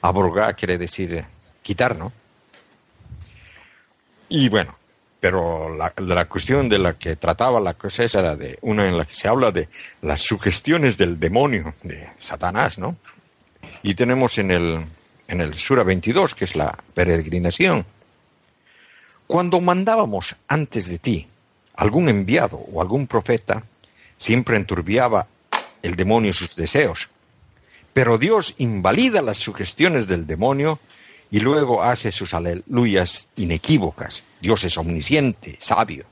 [0.00, 1.24] abrogar, quiere decir
[1.62, 2.12] quitar, ¿no?
[4.28, 4.76] Y bueno,
[5.20, 8.96] pero la, la, cuestión de la que trataba la cosa esa era de una en
[8.96, 9.68] la que se habla de
[10.02, 12.96] las sugestiones del demonio, de Satanás, ¿no?
[13.82, 14.84] Y tenemos en el,
[15.28, 17.84] en el Sura 22, que es la peregrinación,
[19.26, 21.26] cuando mandábamos antes de ti
[21.74, 23.64] algún enviado o algún profeta,
[24.18, 25.26] siempre enturbiaba
[25.82, 27.08] el demonio sus deseos.
[27.92, 30.78] Pero Dios invalida las sugestiones del demonio
[31.30, 34.22] y luego hace sus aleluyas inequívocas.
[34.40, 36.04] Dios es omnisciente, sabio.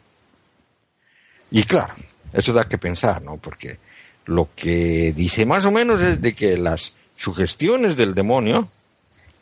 [1.51, 1.95] Y claro,
[2.33, 3.37] eso da que pensar, ¿no?
[3.37, 3.79] Porque
[4.27, 8.69] lo que dice más o menos es de que las sugestiones del demonio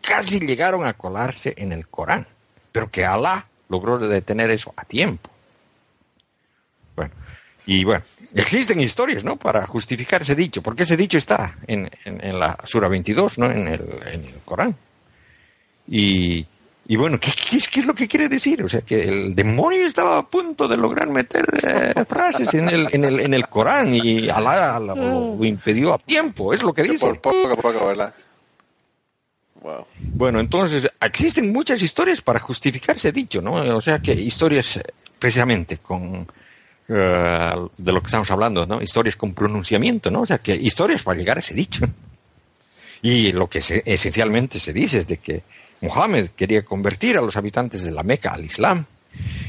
[0.03, 2.27] casi llegaron a colarse en el Corán,
[2.71, 5.31] pero que Alá logró detener eso a tiempo.
[6.95, 7.13] Bueno,
[7.65, 9.37] y bueno, existen historias, ¿no?
[9.37, 13.51] Para justificar ese dicho, porque ese dicho está en, en, en la Sura 22, ¿no?
[13.51, 14.77] En el, en el Corán.
[15.89, 16.47] Y,
[16.87, 18.63] y bueno, ¿qué, ¿qué, qué, es lo que quiere decir?
[18.63, 22.89] O sea, que el demonio estaba a punto de lograr meter eh, frases en el,
[22.93, 24.95] en, el, en el Corán y Alá lo,
[25.37, 27.07] lo impidió a tiempo, es lo que dice.
[27.07, 28.15] Por poco poco, ¿verdad?
[29.99, 33.55] Bueno, entonces existen muchas historias para justificar ese dicho, ¿no?
[33.77, 34.81] O sea que historias
[35.19, 36.25] precisamente con uh,
[36.89, 38.83] de lo que estamos hablando, ¿no?
[38.83, 40.23] Historias con pronunciamiento, ¿no?
[40.23, 41.85] O sea que historias para llegar a ese dicho.
[43.05, 45.43] Y lo que se, esencialmente se dice es de que
[45.81, 48.85] Mohammed quería convertir a los habitantes de la Meca al Islam.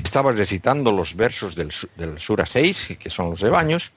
[0.04, 3.92] Estaba recitando los versos del, del Sura 6, que son los rebaños,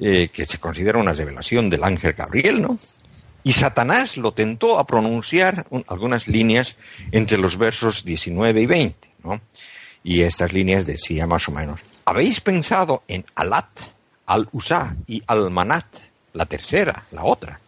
[0.00, 2.80] eh, que se considera una revelación del ángel Gabriel, ¿no?
[3.44, 6.76] Y Satanás lo tentó a pronunciar un, algunas líneas
[7.12, 9.40] entre los versos 19 y 20, ¿no?
[10.02, 13.68] Y estas líneas decía más o menos, ¿habéis pensado en Alat,
[14.26, 15.86] Al-Usá y Al-Manat,
[16.32, 17.60] la tercera, la otra?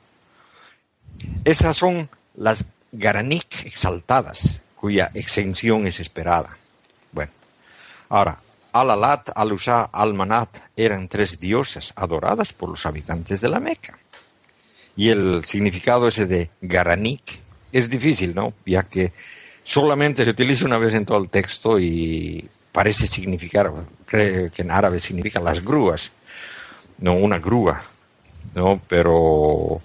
[1.45, 6.57] Esas son las Garanik exaltadas, cuya exención es esperada.
[7.13, 7.33] Bueno,
[8.09, 8.41] ahora,
[8.73, 13.99] Al-Alat, Al-Usá, Al-Manat eran tres diosas adoradas por los habitantes de la Meca.
[14.97, 17.41] Y el significado ese de Garanik
[17.73, 18.55] es difícil, ¿no?
[18.65, 19.13] Ya que
[19.63, 23.73] solamente se utiliza una vez en todo el texto y parece significar,
[24.07, 26.13] que en árabe significa las grúas,
[26.99, 27.83] no una grúa,
[28.55, 28.81] ¿no?
[28.89, 29.81] Pero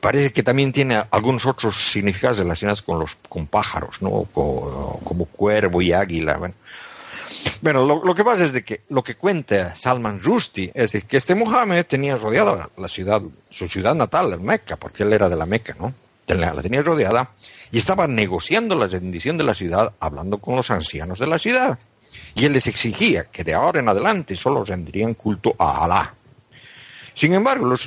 [0.00, 4.26] parece que también tiene algunos otros significados relacionados con los con pájaros, ¿no?
[4.32, 6.36] Como, como cuervo y águila.
[6.38, 6.54] Bueno,
[7.60, 11.16] bueno lo, que pasa es de que lo que cuenta Salman Rushdie es de que
[11.16, 15.36] este Mohammed tenía rodeada la ciudad, su ciudad natal, el Meca, porque él era de
[15.36, 15.94] la Meca, ¿no?
[16.26, 17.30] La tenía rodeada
[17.70, 21.78] y estaba negociando la rendición de la ciudad, hablando con los ancianos de la ciudad.
[22.34, 26.14] Y él les exigía que de ahora en adelante solo rendirían culto a Alá.
[27.14, 27.86] Sin embargo, los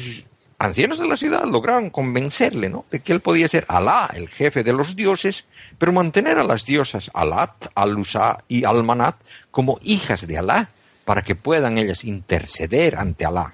[0.66, 2.86] ancianos de la ciudad lograron convencerle ¿no?
[2.92, 5.46] de que él podía ser Alá, el jefe de los dioses,
[5.78, 9.16] pero mantener a las diosas Alat, Al-Usa y Al-Manat
[9.52, 10.70] como hijas de Alá,
[11.06, 13.54] para que puedan ellas interceder ante Alá.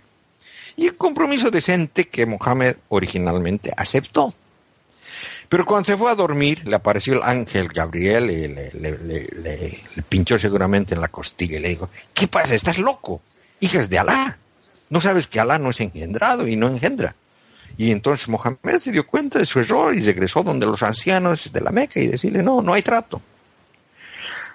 [0.75, 4.33] Y el compromiso decente que Mohammed originalmente aceptó.
[5.49, 10.95] Pero cuando se fue a dormir, le apareció el ángel Gabriel y le, pinchó seguramente
[10.95, 12.55] en la costilla y le dijo, ¿qué pasa?
[12.55, 13.21] ¿Estás loco?
[13.59, 14.37] Hijas de Alá.
[14.91, 17.15] No sabes que Alá no es engendrado y no engendra.
[17.77, 21.61] Y entonces Mohamed se dio cuenta de su error y regresó donde los ancianos de
[21.61, 23.21] la Meca y decirle, no, no hay trato.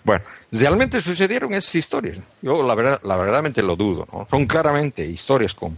[0.04, 0.22] Bueno,
[0.52, 2.18] realmente sucedieron esas historias.
[2.42, 4.06] Yo la verdad, la verdaderamente lo dudo.
[4.30, 5.74] Son claramente historias con,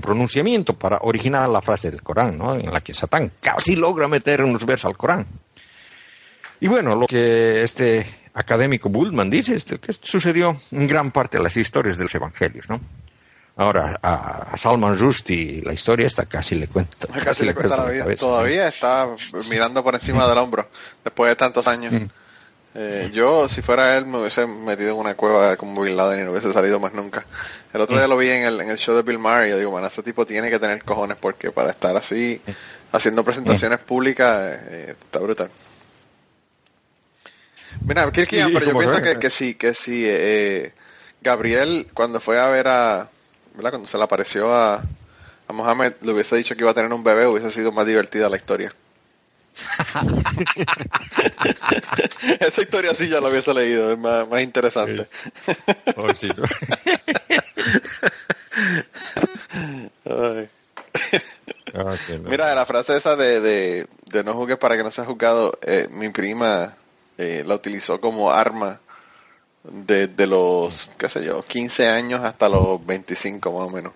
[0.00, 2.56] pronunciamiento para originar la frase del Corán, ¿no?
[2.56, 5.26] en la que Satán casi logra meter unos versos al Corán.
[6.60, 11.44] Y bueno, lo que este académico Bullman dice es que sucedió en gran parte de
[11.44, 12.70] las historias de los evangelios.
[12.70, 12.80] ¿no?
[13.56, 17.06] Ahora, a, Salman Rushdie la historia está casi le cuenta.
[17.06, 18.04] Casi, casi le cuenta la vida.
[18.04, 18.68] Cabeza, Todavía ¿no?
[18.68, 19.08] está
[19.50, 20.68] mirando por encima del hombro
[21.04, 21.92] después de tantos años.
[21.92, 22.06] Mm.
[22.74, 26.24] Eh, yo, si fuera él, me hubiese metido en una cueva como Bin Laden y
[26.24, 27.26] no hubiese salido más nunca.
[27.74, 29.58] El otro día lo vi en el, en el show de Bill Maher y yo
[29.58, 32.40] digo, man, ese tipo tiene que tener cojones porque para estar así,
[32.90, 35.50] haciendo presentaciones públicas, eh, está brutal.
[37.84, 40.72] Mira, Kirkian, pero yo pienso que, que sí, que sí, eh,
[41.20, 43.10] Gabriel, cuando fue a ver a,
[43.54, 43.70] ¿verdad?
[43.70, 44.82] Cuando se le apareció a,
[45.48, 48.28] a Mohamed, le hubiese dicho que iba a tener un bebé, hubiese sido más divertida
[48.28, 48.74] la historia.
[52.40, 55.08] Esa historia sí ya la hubiese leído, es más, más interesante.
[56.14, 56.44] Sí, ¿no?
[60.04, 60.48] Ay.
[61.74, 61.96] Ah.
[62.24, 65.88] Mira, la frase esa de, de, de, no juzgues para que no seas juzgado, eh,
[65.90, 66.76] mi prima
[67.16, 68.80] eh, la utilizó como arma
[69.64, 73.92] desde los, qué sé yo, 15 años hasta los 25 más o menos.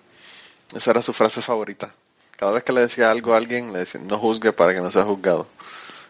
[0.75, 1.93] Esa era su frase favorita.
[2.35, 4.91] Cada vez que le decía algo a alguien, le decía, no juzgue para que no
[4.91, 5.47] sea juzgado.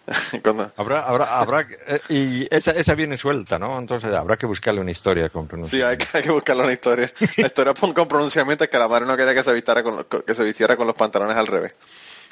[0.44, 0.72] Cuando...
[0.78, 3.78] Habrá, habrá, habrá, eh, y esa, esa viene suelta, ¿no?
[3.78, 5.96] Entonces habrá que buscarle una historia con pronunciamiento.
[5.96, 7.12] Sí, hay que, hay que buscarle una historia.
[7.38, 10.36] La historia con, pronunciamiento es que la madre no quería que se vistiera con, que
[10.36, 11.76] se vistiera con los pantalones al revés.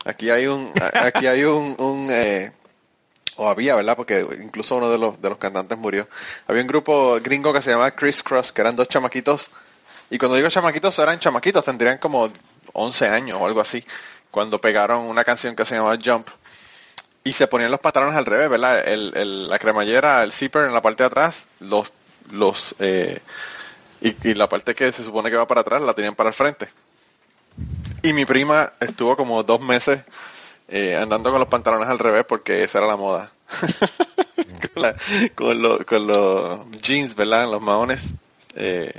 [0.05, 2.51] Aquí hay un, aquí hay un, un eh,
[3.37, 3.95] o había, ¿verdad?
[3.95, 6.07] Porque incluso uno de los, de los cantantes murió.
[6.47, 9.51] Había un grupo gringo que se llamaba Criss Cross, que eran dos chamaquitos.
[10.09, 12.31] Y cuando digo chamaquitos, eran chamaquitos, tendrían como
[12.73, 13.83] 11 años o algo así,
[14.31, 16.27] cuando pegaron una canción que se llamaba Jump
[17.23, 18.87] y se ponían los pantalones al revés, ¿verdad?
[18.87, 21.91] El, el, la cremallera, el zipper en la parte de atrás, los,
[22.31, 23.19] los, eh,
[24.01, 26.35] y, y, la parte que se supone que va para atrás la tenían para el
[26.35, 26.69] frente.
[28.03, 30.01] Y mi prima estuvo como dos meses
[30.67, 33.31] eh, andando con los pantalones al revés porque esa era la moda.
[34.73, 34.95] con, la,
[35.35, 37.49] con, lo, con, los jeans, ¿verdad?
[37.49, 38.15] Los maones.
[38.55, 38.91] Eh,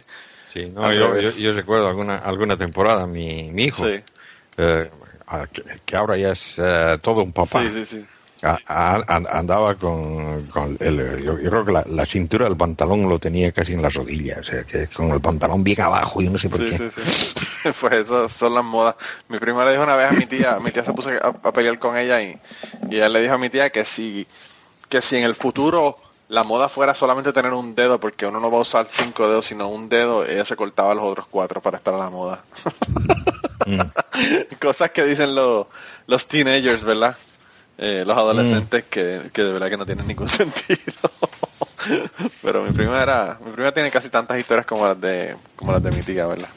[0.52, 4.00] sí, no, yo, yo, yo, recuerdo alguna, alguna temporada, mi, mi hijo, sí.
[4.58, 4.90] eh,
[5.52, 7.62] que, que, ahora ya es eh, todo un papá.
[7.62, 8.06] Sí, sí, sí.
[8.42, 13.08] A, a, andaba con, con el, yo, yo, creo que la, la, cintura del pantalón
[13.08, 16.30] lo tenía casi en las rodillas, o sea, que con el pantalón bien abajo, yo
[16.30, 16.90] no sé por sí, qué.
[16.90, 17.70] Sí, sí.
[17.80, 18.96] pues eso son las modas.
[19.28, 21.52] Mi prima le dijo una vez a mi tía, mi tía se puso a, a
[21.52, 22.38] pelear con ella y,
[22.90, 24.26] y ella le dijo a mi tía que si,
[24.88, 25.96] que si en el futuro
[26.28, 29.46] la moda fuera solamente tener un dedo, porque uno no va a usar cinco dedos,
[29.46, 32.44] sino un dedo, ella se cortaba los otros cuatro para estar a la moda.
[33.66, 33.80] mm.
[34.60, 35.66] Cosas que dicen los,
[36.06, 37.16] los teenagers, ¿verdad?
[37.78, 41.10] Eh, los adolescentes que, que de verdad que no tienen ningún sentido.
[42.42, 45.82] Pero mi prima era, mi prima tiene casi tantas historias como las de, como las
[45.82, 46.48] de mi tía, ¿verdad?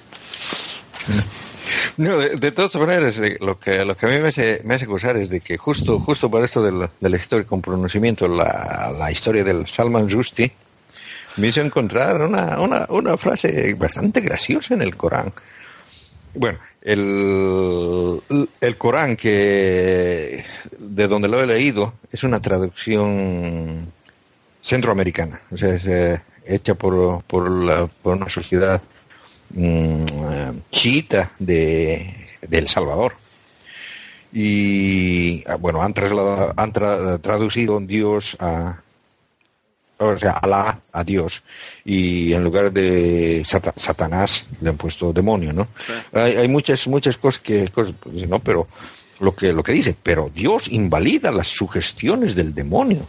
[1.97, 4.85] No, de, de, todas maneras, lo que, lo que a mí me hace, me hace
[4.85, 8.27] acusar es de que justo, justo por esto de la, de la historia con pronunciamiento,
[8.27, 10.53] la, la historia del Salman Rushdie,
[11.37, 15.31] me hizo encontrar una, una, una frase bastante graciosa en el Corán.
[16.33, 18.21] Bueno, el,
[18.61, 20.43] el Corán que
[20.77, 23.91] de donde lo he leído es una traducción
[24.61, 28.81] centroamericana, o sea, es eh, hecha por, por, la, por una sociedad
[29.51, 30.03] mmm,
[30.71, 33.13] chiita de, de El Salvador.
[34.31, 38.81] y ah, bueno, han, trasladado, han tra- traducido Dios a,
[39.99, 41.43] o sea, Alá a Dios
[41.85, 45.67] y en lugar de Sata- Satanás le han puesto demonio, ¿no?
[46.13, 48.67] Hay, hay muchas muchas cosas que cosas, pues, no, pero
[49.19, 53.05] lo que lo que dice, pero Dios invalida las sugestiones del demonio.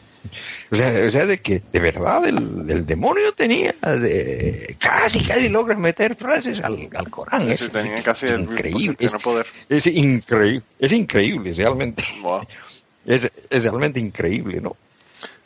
[0.71, 5.49] O sea, o sea, de que de verdad el, el demonio tenía de, casi casi
[5.49, 7.41] logra meter frases al, al Corán.
[7.43, 9.47] Sí, es sí, tenía casi el- increíble, es, poder.
[9.69, 12.05] es increíble, es increíble realmente.
[12.23, 12.47] Wow.
[13.07, 14.77] Es, es realmente increíble, ¿no?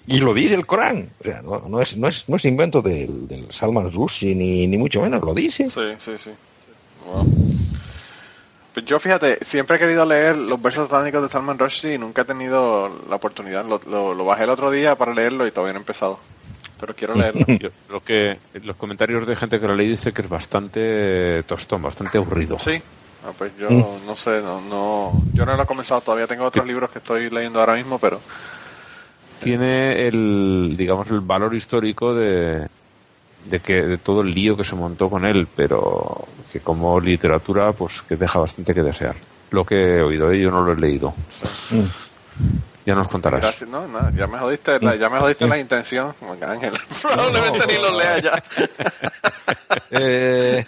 [0.06, 2.82] Y lo dice el Corán, o sea, no, no es, no, es, no es invento
[2.82, 5.70] del, del Salman Rushdie, ni, ni mucho menos, lo dice.
[5.70, 6.30] Sí, sí, sí.
[7.06, 7.26] Wow.
[8.74, 12.22] Pues yo, fíjate, siempre he querido leer los versos satánicos de Salman Rushdie y nunca
[12.22, 13.64] he tenido la oportunidad.
[13.64, 16.18] Lo, lo, lo bajé el otro día para leerlo y todavía no he empezado.
[16.80, 17.46] Pero quiero leerlo.
[17.46, 21.82] Yo- lo que los comentarios de gente que lo leí dice que es bastante tostón,
[21.82, 22.58] bastante aburrido.
[22.58, 22.82] Sí.
[23.26, 24.06] Ah, pues yo Mm.
[24.06, 26.26] no sé, no, no, yo no lo he comenzado todavía.
[26.26, 28.20] Tengo otros libros que estoy leyendo ahora mismo, pero
[29.44, 32.66] Tiene el, digamos, el valor histórico de,
[33.44, 37.72] de que de todo el lío que se montó con él, pero que como literatura,
[37.72, 39.14] pues que deja bastante que desear.
[39.50, 40.40] Lo que he oído, ¿eh?
[40.40, 41.14] yo no lo he leído.
[42.86, 43.40] Ya nos contarás.
[43.40, 43.68] gracias.
[43.70, 46.14] No, nada, ya me jodiste, la, ya me jodiste la intención,
[46.46, 46.72] Ángel.
[47.02, 48.42] Probablemente ni lo lea ya.
[49.90, 50.64] Eh,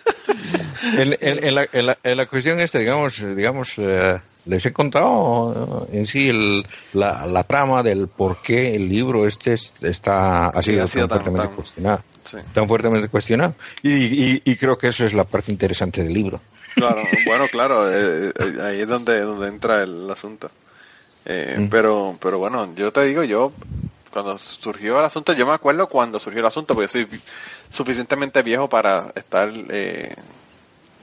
[0.96, 4.72] en, en- en la, en la- en la cuestión esta, digamos, digamos eh, les he
[4.72, 9.72] contado eh, en sí el- la, la trama del por qué el libro este es-
[9.82, 12.02] está ha Sí, sido ha sido tan tan- fuertemente tan- cuestionado.
[12.24, 12.36] Sí.
[12.54, 13.54] Tan fuertemente cuestionado.
[13.82, 13.92] Y,
[14.34, 16.40] y- y creo que eso es la parte interesante del libro.
[16.74, 20.50] Claro, bueno, claro, eh, eh, ahí es donde, donde entra el asunto.
[21.24, 21.68] Eh, Mm.
[21.68, 23.52] Pero, pero bueno, yo te digo, yo
[24.12, 27.06] cuando surgió el asunto, yo me acuerdo cuando surgió el asunto, porque soy
[27.70, 30.14] suficientemente viejo para estar eh,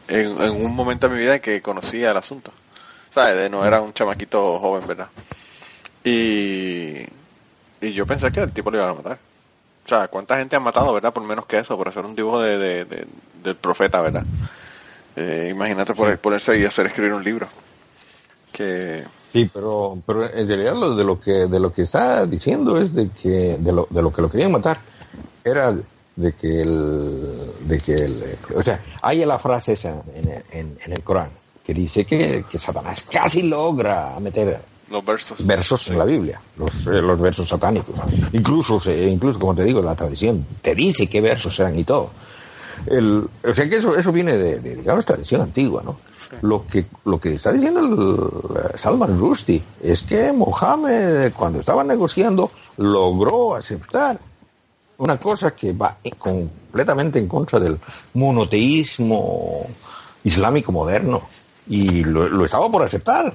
[0.07, 2.51] en, en un momento de mi vida en que conocía el asunto.
[3.13, 3.35] ¿Sabes?
[3.35, 5.07] De no era un chamaquito joven, ¿verdad?
[6.03, 6.97] Y,
[7.81, 9.17] y yo pensé que el tipo lo iba a matar.
[9.85, 11.13] O sea, ¿cuánta gente han matado, verdad?
[11.13, 13.07] Por menos que eso, por hacer un dibujo de, de- de-
[13.43, 14.23] del profeta, ¿verdad?
[15.15, 17.47] Eh, imagínate por, ponerse y hacer escribir un libro.
[18.51, 22.79] Que, Sí, pero, pero en realidad lo de lo que de lo que está diciendo
[22.79, 24.77] es de que de lo, de lo que lo querían matar
[25.43, 25.75] era
[26.15, 30.77] de que el de que el, o sea hay la frase esa en, el- en,
[30.85, 31.29] en el Corán
[31.65, 34.59] que dice que, que Satanás casi logra meter
[34.89, 35.45] los versos.
[35.45, 37.95] versos en la Biblia, los, eh, los versos satánicos.
[38.33, 42.09] Incluso, incluso, como te digo, la tradición te dice qué versos eran y todo.
[42.85, 45.97] El, o sea que eso, eso viene de, de, digamos, tradición antigua, ¿no?
[46.41, 51.83] Lo que, lo que está diciendo el, eh, Salman Rushdie es que Mohammed, cuando estaba
[51.83, 54.19] negociando, logró aceptar
[54.97, 57.77] una cosa que va en- completamente en contra del
[58.13, 59.65] monoteísmo
[60.23, 61.21] islámico moderno.
[61.69, 63.33] Y lo, lo estaba por aceptar,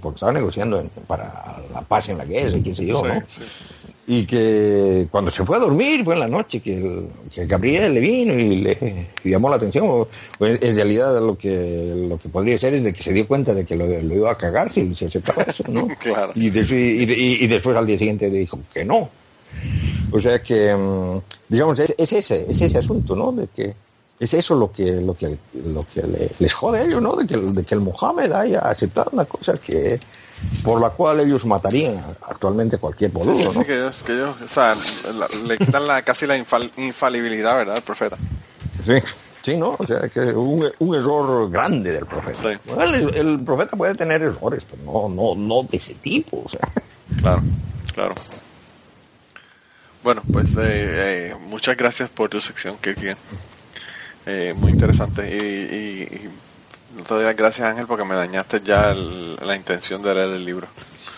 [0.00, 3.14] porque estaba negociando en- para la paz en la guerra y qué sé yo, ¿no?
[3.28, 3.42] sí.
[4.08, 7.92] Y que cuando se fue a dormir, fue en la noche, que, el- que Gabriel
[7.92, 10.06] le vino y le y llamó la atención.
[10.38, 13.52] Pues, en realidad lo que lo que podría ser es de que se dio cuenta
[13.52, 15.88] de que lo, lo iba a cagar si se aceptaba eso, ¿no?
[15.98, 16.32] Claro.
[16.36, 19.08] Y, y, y- y después al día siguiente le dijo que no.
[20.12, 23.32] O sea que, mm, digamos, es, es ese, es ese asunto, ¿no?
[23.32, 23.74] De que
[24.18, 27.14] es eso lo que, lo que, lo que le- les jode a ellos, ¿no?
[27.16, 30.00] De que, el- de que el Mohammed haya aceptado una cosa que,
[30.62, 33.52] por la cual ellos matarían actualmente cualquier Sí, boludo, sí, ¿no?
[33.52, 34.74] sí, que ellos, que ellos, o sea,
[35.14, 37.76] la- le quitan la, casi la infal- infalibilidad, ¿verdad?
[37.76, 38.16] Al profeta.
[38.86, 38.94] Sí,
[39.42, 39.76] sí, ¿no?
[39.78, 42.52] O sea, que un, un error grande del profeta.
[42.52, 42.58] Sí.
[42.64, 46.48] Bueno, el, el profeta puede tener errores, pero no, no, no de ese tipo, o
[46.48, 46.60] sea.
[47.20, 47.42] Claro,
[47.94, 48.14] claro.
[50.02, 53.16] Bueno, pues eh, eh, muchas gracias por tu sección, Kirkian.
[54.26, 55.28] Eh, muy interesante.
[55.30, 56.30] Y, y, y
[56.96, 60.30] no te doy las gracias, Ángel, porque me dañaste ya el- la intención de leer
[60.30, 60.66] el libro.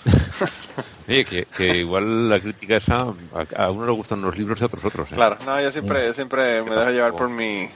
[1.09, 4.65] Oye, que, que igual la crítica esa, a, a uno le gustan los libros y
[4.65, 5.11] a otros otros.
[5.11, 5.15] ¿eh?
[5.15, 7.69] Claro, no, yo siempre, yo siempre me dejo llevar por mi,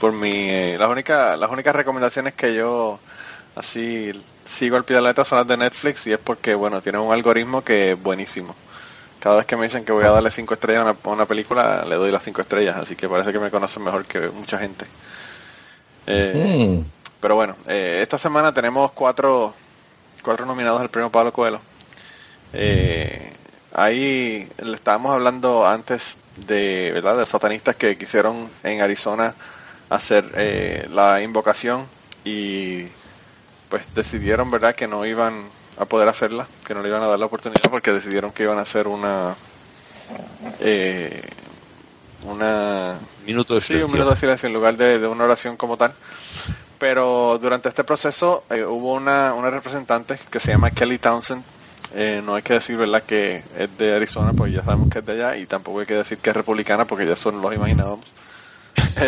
[0.00, 3.00] por mi, eh, las únicas, las únicas recomendaciones que yo
[3.56, 4.12] así
[4.44, 6.98] sigo al pie de la letra son las de Netflix y es porque, bueno, tiene
[6.98, 8.54] un algoritmo que es buenísimo.
[9.20, 11.26] Cada vez que me dicen que voy a darle cinco estrellas a una, a una
[11.26, 14.58] película, le doy las cinco estrellas, así que parece que me conocen mejor que mucha
[14.58, 14.86] gente.
[16.06, 16.84] Eh, Mm.
[17.20, 19.54] pero bueno, eh, esta semana tenemos cuatro,
[20.22, 21.60] cuatro nominados al premio Pablo Coelho.
[22.52, 23.32] Eh,
[23.74, 26.16] ahí le estábamos hablando antes
[26.46, 27.12] de, ¿verdad?
[27.14, 29.34] de los satanistas que quisieron en Arizona
[29.90, 31.86] hacer eh, la invocación
[32.24, 32.84] y
[33.68, 35.48] pues decidieron, ¿verdad?, que no iban
[35.80, 38.58] a poder hacerla, que no le iban a dar la oportunidad porque decidieron que iban
[38.58, 39.34] a hacer una
[40.60, 41.22] eh,
[42.24, 43.86] una Minuto de Sí, silencio.
[43.86, 45.92] un minuto de silencio en lugar de, de una oración como tal.
[46.78, 51.42] Pero durante este proceso eh, hubo una, una representante que se llama Kelly Townsend.
[51.94, 55.06] Eh, no hay que decir, ¿verdad?, que es de Arizona, porque ya sabemos que es
[55.06, 58.06] de allá, y tampoco hay que decir que es republicana, porque ya son los imaginábamos.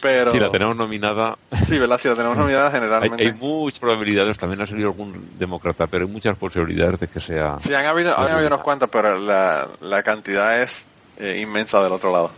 [0.00, 0.32] Pero...
[0.32, 1.98] Si la tenemos nominada, Sí, ¿verdad?
[2.00, 3.22] Si la tenemos nominada hay, generalmente...
[3.22, 7.58] hay muchas probabilidades, también ha salido algún demócrata, pero hay muchas posibilidades de que sea...
[7.60, 10.84] Sí, han habido, han habido unos cuantos, pero la, la cantidad es
[11.18, 12.30] eh, inmensa del otro lado.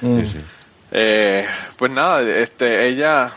[0.00, 0.40] Sí, sí.
[0.92, 3.30] Eh, pues nada, este, ella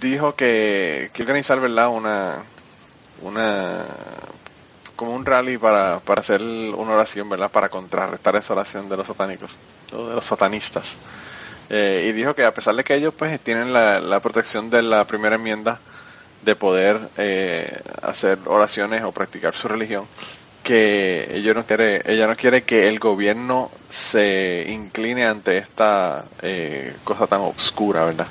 [0.00, 1.88] dijo que que organizar, ¿verdad?
[1.88, 2.38] Una,
[3.22, 3.84] una,
[4.96, 7.50] como un rally para, para hacer una oración, ¿verdad?
[7.50, 9.56] Para contrarrestar esa oración de los satánicos,
[9.92, 10.98] o de los satanistas.
[11.72, 14.82] Eh, y dijo que a pesar de que ellos pues tienen la, la protección de
[14.82, 15.80] la primera enmienda
[16.44, 20.06] de poder eh, hacer oraciones o practicar su religión,
[20.62, 26.94] que ella no quiere, ella no quiere que el gobierno se incline ante esta eh,
[27.04, 28.26] cosa tan obscura, ¿verdad?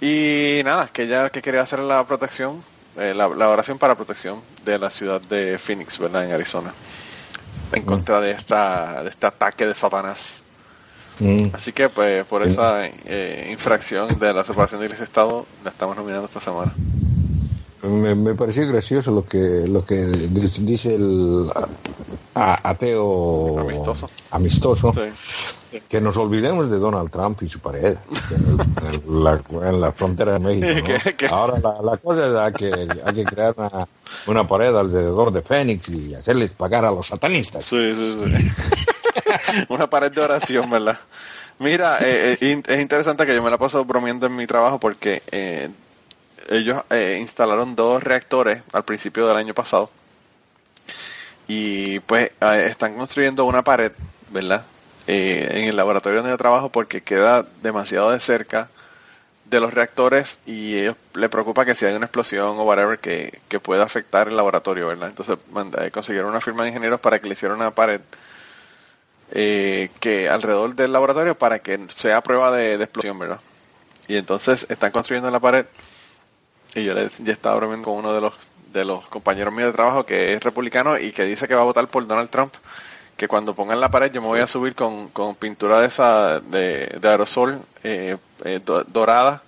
[0.00, 2.62] Y nada, que ella que quería hacer la protección,
[2.96, 6.24] eh, la, la oración para protección de la ciudad de Phoenix, ¿verdad?
[6.24, 6.72] En Arizona,
[7.72, 10.42] en contra de esta, de este ataque de Satanás.
[11.20, 11.48] Mm.
[11.52, 15.70] Así que pues por esa eh, infracción de la separación de iglesia y Estado la
[15.70, 16.72] estamos nominando esta semana.
[17.82, 19.38] Me, me pareció gracioso lo que
[19.68, 21.48] lo que dice el
[22.34, 24.10] a- ateo Amistoso.
[24.32, 25.80] amistoso, Sí.
[25.88, 27.96] que nos olvidemos de Donald Trump y su pared
[28.32, 30.88] en, la, en la frontera de México.
[31.30, 33.88] Ahora la, la cosa es que, hay que crear una,
[34.26, 37.64] una pared alrededor de Fénix y hacerles pagar a los satanistas.
[37.64, 38.50] Sí, sí, sí.
[39.68, 40.98] Una pared de oración, ¿verdad?
[41.58, 45.22] Mira, eh, eh, es interesante que yo me la paso bromeando en mi trabajo porque
[45.32, 45.70] eh,
[46.48, 49.90] ellos eh, instalaron dos reactores al principio del año pasado
[51.46, 53.92] y pues están construyendo una pared,
[54.30, 54.64] ¿verdad?
[55.06, 58.68] Eh, en el laboratorio donde yo trabajo porque queda demasiado de cerca
[59.46, 63.40] de los reactores y ellos le preocupa que si hay una explosión o whatever que,
[63.48, 65.08] que pueda afectar el laboratorio, ¿verdad?
[65.10, 68.00] Entonces manda- consiguieron una firma de ingenieros para que le hicieran una pared
[69.32, 73.40] eh, que alrededor del laboratorio para que sea prueba de, de explosión, ¿verdad?
[74.08, 75.66] Y entonces están construyendo la pared.
[76.74, 78.34] Y yo ya estaba bromeando con uno de los
[78.72, 81.64] de los compañeros míos de trabajo que es republicano y que dice que va a
[81.64, 82.52] votar por Donald Trump
[83.16, 86.40] que cuando pongan la pared yo me voy a subir con, con pintura de esa
[86.40, 89.42] de, de aerosol eh, eh, do- dorada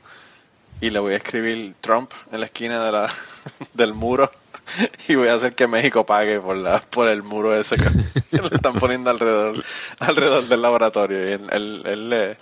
[0.81, 3.09] y le voy a escribir Trump en la esquina de la,
[3.75, 4.31] del muro
[5.09, 7.85] y voy a hacer que México pague por la por el muro ese que
[8.31, 9.63] le están poniendo alrededor
[9.99, 12.37] alrededor del laboratorio y él, él- él le-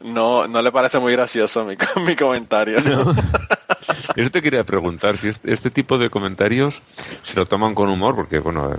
[0.00, 1.76] no no le parece muy gracioso mi,
[2.06, 3.14] mi comentario ¿no?
[4.16, 6.80] Eso te quería preguntar, si este, este tipo de comentarios
[7.22, 8.74] se lo toman con humor, porque bueno,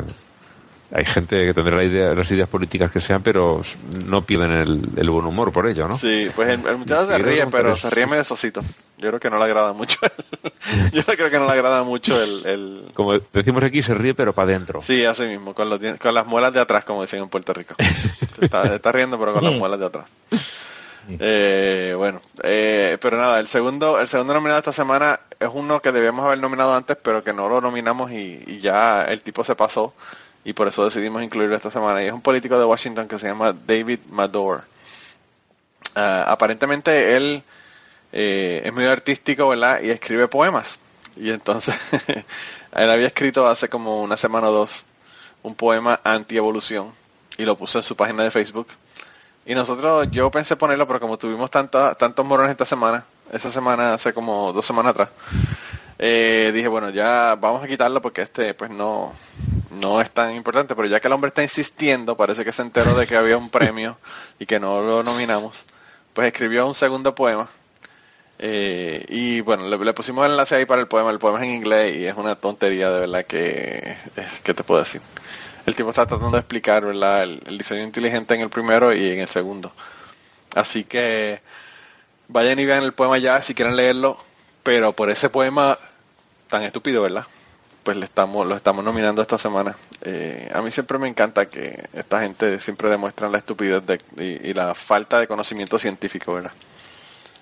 [0.94, 3.62] hay gente que tendrá la idea, las ideas políticas que sean, pero
[4.06, 5.98] no pierden el, el buen humor por ello, ¿no?
[5.98, 8.62] Sí, pues el, el muchacho se ríe, pero se ríe medio sosito.
[8.98, 9.98] Yo creo que no le agrada mucho.
[10.04, 12.92] el- yo creo que no le agrada mucho el, el...
[12.94, 14.82] Como decimos aquí, se ríe pero para adentro.
[14.82, 17.74] Sí, así mismo, con, los, con las muelas de atrás, como dicen en Puerto Rico.
[18.38, 20.06] Se Está, se está riendo, pero con las muelas de atrás.
[21.20, 25.92] Eh, bueno, eh, pero nada, el segundo, el segundo nominado esta semana es uno que
[25.92, 29.56] debíamos haber nominado antes, pero que no lo nominamos y, y ya el tipo se
[29.56, 29.94] pasó
[30.44, 32.04] y por eso decidimos incluirlo esta semana.
[32.04, 34.64] Y es un político de Washington que se llama David Madore.
[35.96, 37.44] Ah, aparentemente él
[38.12, 39.82] eh, es medio artístico, ¿verdad?
[39.82, 40.80] Y escribe poemas.
[41.16, 41.76] Y entonces
[42.74, 44.86] él había escrito hace como una semana o dos
[45.44, 46.92] un poema anti-evolución
[47.38, 48.68] y lo puso en su página de Facebook.
[49.46, 53.96] Y nosotros, yo pensé ponerlo, pero como tuvimos tanta, tantos morones esta semana, esa semana
[53.96, 55.10] hace como dos semanas atrás,
[56.04, 59.14] eh, dije, bueno, ya vamos a quitarlo porque este pues no,
[59.70, 62.96] no es tan importante, pero ya que el hombre está insistiendo, parece que se enteró
[62.96, 64.00] de que había un premio
[64.40, 65.66] y que no lo nominamos,
[66.16, 67.50] pues escribió un segundo poema.
[68.40, 71.44] Eh, y bueno, le, le pusimos el enlace ahí para el poema, el poema es
[71.44, 75.02] en inglés y es una tontería de verdad que, eh, ¿qué te puedo decir?
[75.68, 77.22] El tipo está tratando de explicar ¿verdad?
[77.22, 79.72] El, el diseño inteligente en el primero y en el segundo.
[80.56, 81.42] Así que
[82.28, 84.18] vayan y vean el poema ya si quieren leerlo,
[84.64, 85.78] pero por ese poema
[86.52, 87.26] tan estúpido, ¿verdad?
[87.84, 89.76] Pues le estamos, lo estamos nominando esta semana.
[90.04, 94.50] Eh, a mí siempre me encanta que esta gente siempre demuestran la estupidez de- y,
[94.50, 96.52] y la falta de conocimiento científico, ¿verdad?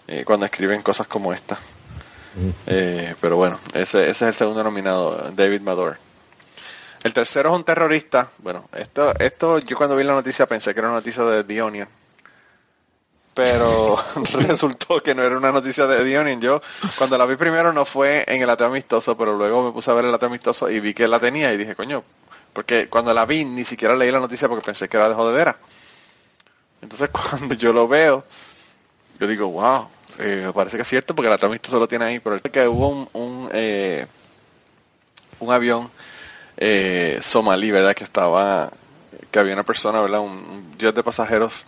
[0.08, 1.58] Eh, cuando escriben cosas como esta.
[2.68, 5.98] Eh, pero bueno, ese, ese es el segundo nominado, David Madore.
[7.04, 8.30] El tercero es un terrorista.
[8.38, 11.62] Bueno, esto, esto yo cuando vi la noticia pensé que era una noticia de The
[11.62, 11.88] Onion.
[13.34, 13.98] Pero
[14.34, 16.42] resultó que no era una noticia de The Onion.
[16.42, 16.62] Yo
[16.98, 19.94] cuando la vi primero no fue en el ateo amistoso, pero luego me puse a
[19.94, 22.04] ver el ateo amistoso y vi que la tenía y dije, coño,
[22.54, 25.58] porque cuando la vi ni siquiera leí la noticia porque pensé que era de jodedera.
[26.82, 28.24] Entonces cuando yo lo veo,
[29.20, 32.20] yo digo, wow, eh, me parece que es cierto porque la visto solo tiene ahí,
[32.20, 34.06] pero es que hubo un, un, eh,
[35.40, 35.90] un avión
[36.58, 37.96] eh, somalí, ¿verdad?
[37.96, 38.72] Que estaba,
[39.32, 40.20] que había una persona, ¿verdad?
[40.20, 41.66] Un, un jet de pasajeros,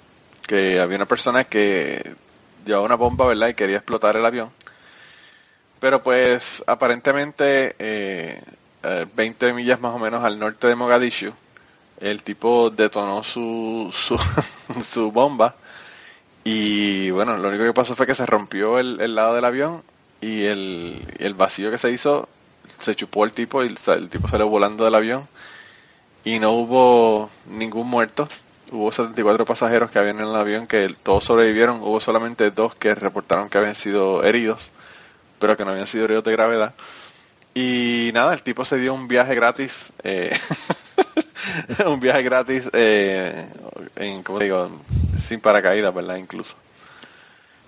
[0.47, 2.15] que había una persona que
[2.65, 3.49] llevaba una bomba, ¿verdad?
[3.49, 4.51] Y quería explotar el avión.
[5.79, 8.41] Pero pues aparentemente eh,
[9.15, 11.33] 20 millas más o menos al norte de Mogadishu,
[11.99, 13.93] el tipo detonó su,
[14.83, 15.55] su, bomba
[16.43, 19.83] y bueno, lo único que pasó fue que se rompió el, el lado del avión
[20.21, 22.27] y el, el, vacío que se hizo
[22.79, 25.27] se chupó el tipo y el, tipo salió volando del avión
[26.23, 28.27] y no hubo ningún muerto.
[28.71, 31.81] Hubo 74 pasajeros que habían en el avión que todos sobrevivieron.
[31.81, 34.71] Hubo solamente dos que reportaron que habían sido heridos,
[35.39, 36.73] pero que no habían sido heridos de gravedad.
[37.53, 40.31] Y nada, el tipo se dio un viaje gratis, eh,
[41.85, 43.45] un viaje gratis, eh,
[43.97, 44.71] en, como digo,
[45.21, 46.15] sin paracaídas, ¿verdad?
[46.15, 46.55] Incluso.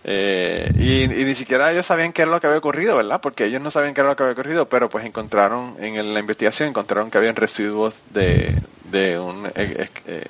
[0.05, 3.21] Eh, y, y, ni siquiera ellos sabían qué era lo que había ocurrido, ¿verdad?
[3.21, 6.19] Porque ellos no sabían qué era lo que había ocurrido, pero pues encontraron, en la
[6.19, 8.53] investigación, encontraron que habían residuos de,
[8.93, 10.23] de un eh, eh,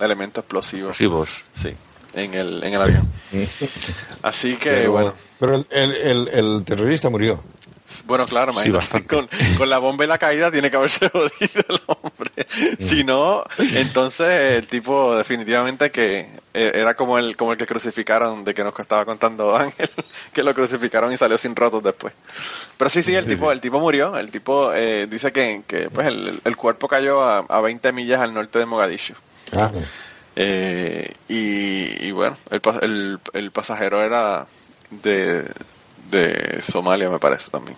[0.00, 0.88] elemento explosivo.
[0.88, 1.42] Explosivos.
[1.54, 1.74] Sí,
[2.14, 3.10] en el, en el avión.
[4.22, 5.14] Así que, Pero, bueno.
[5.38, 7.42] pero el, el, el, el terrorista murió.
[8.04, 11.80] Bueno, claro, imagínate, con, con, la bomba y la caída tiene que haberse jodido el
[11.86, 12.46] hombre.
[12.80, 18.54] Si no, entonces el tipo definitivamente que era como el como el que crucificaron, de
[18.54, 19.90] que nos estaba contando Ángel,
[20.32, 22.12] que lo crucificaron y salió sin rotos después.
[22.76, 24.16] Pero sí, sí, el tipo el tipo murió.
[24.16, 28.20] El tipo eh, dice que, que pues el, el, cuerpo cayó a, a 20 millas
[28.20, 29.14] al norte de Mogadishu.
[29.52, 29.70] Ah,
[30.38, 34.46] Eh, y, y, bueno, el, el, el pasajero era
[34.90, 35.44] de,
[36.10, 37.76] de Somalia, me parece también.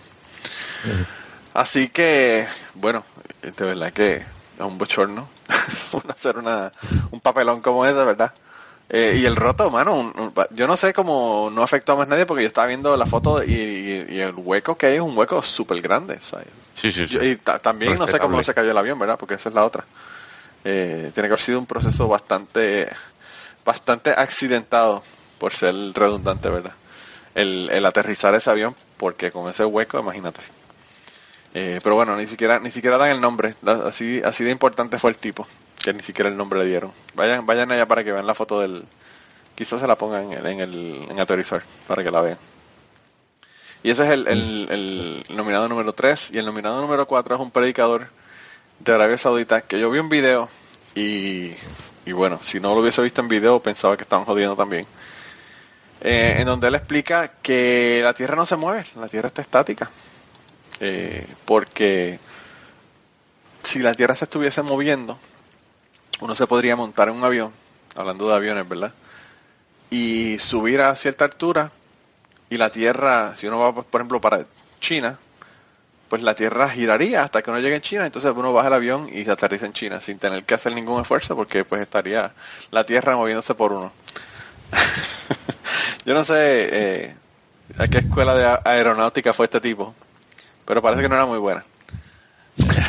[0.85, 1.05] Uh -huh.
[1.53, 2.45] Así que,
[2.75, 3.03] bueno,
[3.41, 4.25] de verdad que es
[4.59, 5.27] un bochorno
[6.15, 6.71] hacer una,
[7.11, 8.33] un papelón como ese, ¿verdad?
[8.89, 12.07] Eh, y el roto, mano, un, un, yo no sé cómo no afectó a más
[12.07, 15.01] nadie porque yo estaba viendo la foto y, y, y el hueco que hay es
[15.01, 16.47] un hueco súper grande, ¿sabes?
[16.73, 17.13] Sí, sí, sí.
[17.15, 19.17] Yo, y también no sé cómo se cayó el avión, ¿verdad?
[19.19, 19.85] Porque esa es la otra.
[20.63, 22.89] Eh, tiene que haber sido un proceso bastante,
[23.65, 25.03] bastante accidentado,
[25.37, 26.73] por ser redundante, ¿verdad?
[27.35, 30.41] El, el aterrizar ese avión, porque con ese hueco, imagínate.
[31.53, 33.55] Eh, pero bueno, ni siquiera, ni siquiera dan el nombre,
[33.85, 35.47] así, así de importante fue el tipo,
[35.83, 36.91] que ni siquiera el nombre le dieron.
[37.15, 38.83] Vayan, vayan allá para que vean la foto del,
[39.55, 42.37] quizás se la pongan en, en el, en aterrizar, para que la vean.
[43.81, 47.41] Y ese es el, el, el nominado número 3, y el nominado número 4 es
[47.41, 48.09] un predicador
[48.79, 50.49] de Arabia Saudita, que yo vi un video
[50.95, 51.53] y,
[52.05, 54.87] y bueno, si no lo hubiese visto en video pensaba que estaban jodiendo también.
[56.01, 59.89] Eh, en donde él explica que la Tierra no se mueve, la Tierra está estática.
[60.79, 62.19] Eh, porque
[63.63, 65.19] si la Tierra se estuviese moviendo,
[66.21, 67.51] uno se podría montar en un avión,
[67.95, 68.93] hablando de aviones, ¿verdad?
[69.89, 71.71] Y subir a cierta altura
[72.49, 74.45] y la Tierra, si uno va, por ejemplo, para
[74.79, 75.19] China,
[76.09, 79.09] pues la Tierra giraría hasta que uno llegue en China, entonces uno baja el avión
[79.13, 82.33] y se aterriza en China sin tener que hacer ningún esfuerzo porque pues estaría
[82.71, 83.93] la Tierra moviéndose por uno.
[86.05, 87.15] Yo no sé eh,
[87.77, 89.93] a qué escuela de aeronáutica fue este tipo,
[90.65, 91.63] pero parece que no era muy buena.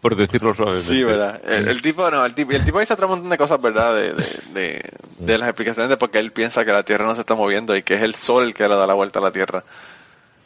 [0.00, 0.86] Por decirlo suavemente.
[0.86, 1.40] Sí, verdad.
[1.48, 3.94] El, el, tipo, no, el tipo, el tipo dice otro montón de cosas, ¿verdad?
[3.94, 7.14] De, de, de, de las explicaciones de por qué él piensa que la Tierra no
[7.14, 9.22] se está moviendo y que es el Sol el que le da la vuelta a
[9.22, 9.64] la Tierra.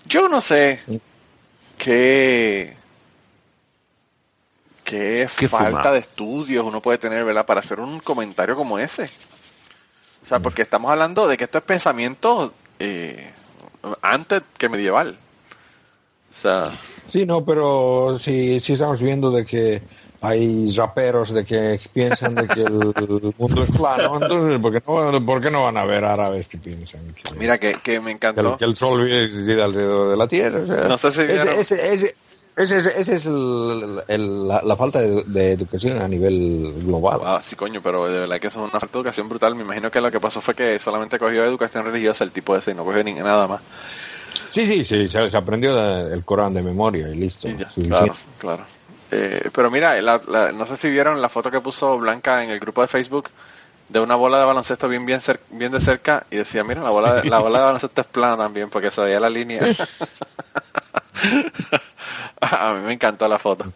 [0.07, 0.80] Yo no sé
[1.76, 2.76] qué,
[4.84, 5.90] qué, ¿Qué falta fuma?
[5.92, 7.46] de estudios uno puede tener, ¿verdad?
[7.46, 9.11] Para hacer un comentario como ese.
[10.22, 13.30] O sea, porque estamos hablando de que esto es pensamiento eh,
[14.03, 15.16] antes que medieval.
[16.30, 16.72] O sea,
[17.09, 19.82] Sí, no, pero si, si estamos viendo de que
[20.21, 25.25] hay raperos de que piensan de que el mundo es plano, entonces ¿por qué no,
[25.27, 28.57] por qué no van a ver árabes que piensan que, mira que, que me encantó.
[28.57, 30.61] que el sol gira alrededor de la Tierra?
[30.62, 32.16] O sea, No sé si ese, ese, ese,
[32.57, 37.21] ese, ese- ese es el, el- la, la falta de, de educación a nivel global.
[37.25, 39.55] Ah, sí, coño, pero de verdad que eso es una falta de educación brutal.
[39.55, 42.73] Me imagino que lo que pasó fue que solamente cogió educación religiosa el tipo ese
[42.73, 43.61] y no cogió ni nada más.
[44.51, 45.79] Sí, sí, sí, se, se aprendió
[46.12, 47.49] el Corán de memoria y listo.
[47.49, 48.21] Y ya, Sí, claro, sí.
[48.39, 48.64] claro.
[49.11, 52.51] Eh, pero mira, la- la- no sé si vieron la foto que puso Blanca en
[52.51, 53.31] el grupo de Facebook
[53.89, 56.91] de una bola de baloncesto bien bien, cer- bien de cerca y decía, mira, la
[56.91, 59.63] bola, de, la bola de baloncesto es plana también porque se veía la línea.
[62.41, 63.73] A mí me encantó la foto.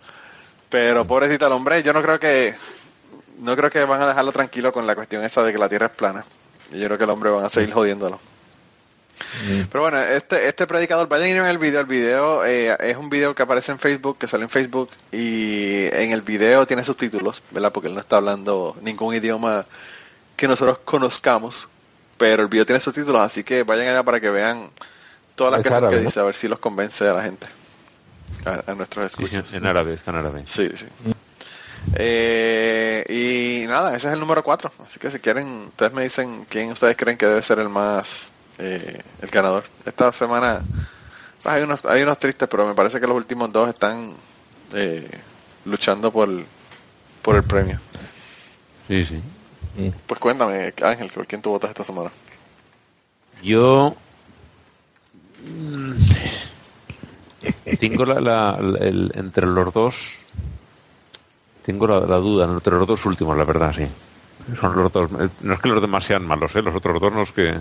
[0.69, 2.55] Pero pobrecito el hombre, yo no creo que
[3.39, 5.87] no creo que van a dejarlo tranquilo con la cuestión esa de que la Tierra
[5.87, 6.25] es plana.
[6.73, 8.21] Y yo creo que el hombre van a seguir jodiéndolo.
[9.71, 11.81] Pero bueno, este, este predicador, vayan a ir en el video.
[11.81, 15.85] El video eh, es un video que aparece en Facebook, que sale en Facebook, y
[15.87, 17.73] en el video tiene subtítulos, ¿verdad?
[17.73, 19.67] Porque él no está hablando ningún idioma
[20.37, 21.69] que nosotros conozcamos,
[22.19, 24.71] pero el video tiene subtítulos, así que vayan allá para que vean
[25.35, 27.47] todas las Es cosas que dice, a ver si los convence a la gente,
[28.45, 29.53] a, a nuestros sí, escuchas.
[29.55, 30.45] en árabe, está en árabe.
[30.47, 30.87] Sí, sí.
[31.97, 34.73] Eh, y nada, ese es el número 4.
[34.85, 38.33] Así que si quieren, ustedes me dicen quién ustedes creen que debe ser el más,
[38.63, 39.65] eh, el ganador.
[39.85, 40.63] Esta semana
[41.45, 44.13] hay unos, hay unos tristes, pero me parece que los últimos dos están
[44.75, 45.09] eh,
[45.65, 46.29] luchando por,
[47.23, 47.79] por el premio.
[48.89, 49.23] Sí, sí.
[50.07, 52.11] Pues cuéntame, Ángel, ¿por quién tú votas esta semana?
[53.43, 53.97] Yo
[55.45, 55.93] mm,
[57.79, 60.13] tengo la, la- la- el- entre los dos
[61.65, 63.87] tengo la, la duda entre los dos últimos, la verdad, sí.
[64.61, 65.09] Son los dos.
[65.21, 66.63] eh, No es que los demás sean malos, ¿eh?
[66.63, 67.55] los otros dos no es que.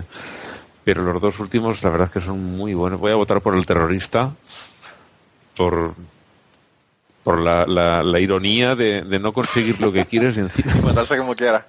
[0.84, 2.98] Pero los dos últimos, la verdad es que son muy buenos.
[2.98, 4.32] Voy a votar por el terrorista,
[5.56, 5.94] por
[7.22, 11.16] por la, la, la ironía de, de no conseguir lo que quieres y encima Matarse
[11.16, 11.64] como quiera.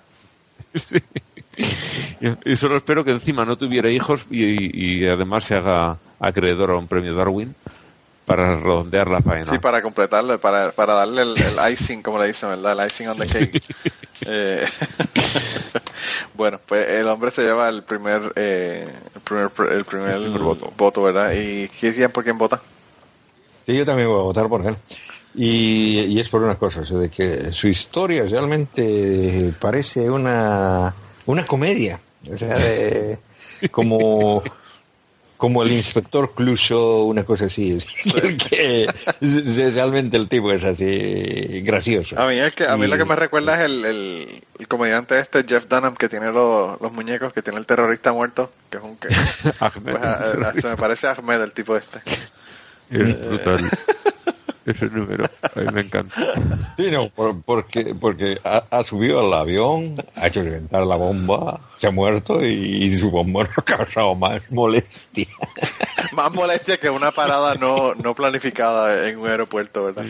[2.19, 6.71] y, y solo espero que encima no tuviera hijos y, y- además se haga acreedor
[6.71, 7.53] a un premio Darwin
[8.25, 9.51] para redondear la faena.
[9.51, 12.79] Sí, para completarlo, para, para darle el, el icing, como le dicen, ¿verdad?
[12.79, 13.61] El icing on the cake.
[14.25, 14.65] Eh,
[16.35, 20.19] bueno, pues el hombre se lleva el primer, eh, el primer, el primer,
[20.77, 21.01] voto.
[21.03, 21.33] ¿verdad?
[21.35, 22.61] ¿Y quién por quién vota?
[23.65, 24.75] Sí, yo también voy a votar por él.
[25.35, 30.93] Y, y es por una cosa, o sea, de que su historia realmente parece una,
[31.25, 31.99] una comedia.
[32.31, 33.17] O sea, de-
[33.71, 34.43] como,
[35.37, 37.77] como el inspector Clouseau, una cosa así.
[38.51, 38.87] es-
[39.21, 42.19] es realmente el tipo es así gracioso.
[42.19, 44.41] A mí, el que, a mí Y- lo que me recuerda es el
[44.77, 48.77] comediante este, Jeff Dunham, que tiene los, los muñecos, que tiene el terrorista muerto, que
[48.77, 48.97] es un...
[48.97, 49.07] Que,
[49.59, 49.91] Ahmed.
[49.93, 51.99] pues, a- a- se me parece a Ahmed, el tipo este.
[52.89, 53.69] Es brutal.
[54.65, 56.15] Ese número, a mí me encanta.
[56.77, 61.59] Sí, no, por- porque, porque ha, ha subido al avión, ha hecho reventar la bomba,
[61.75, 65.27] se ha muerto y, su bomba no ha causado más molestia.
[66.13, 70.05] Más molestia que una parada no, no planificada en un aeropuerto, ¿verdad?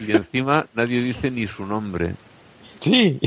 [0.00, 2.14] Y encima nadie dice ni su nombre.
[2.80, 3.18] Sí,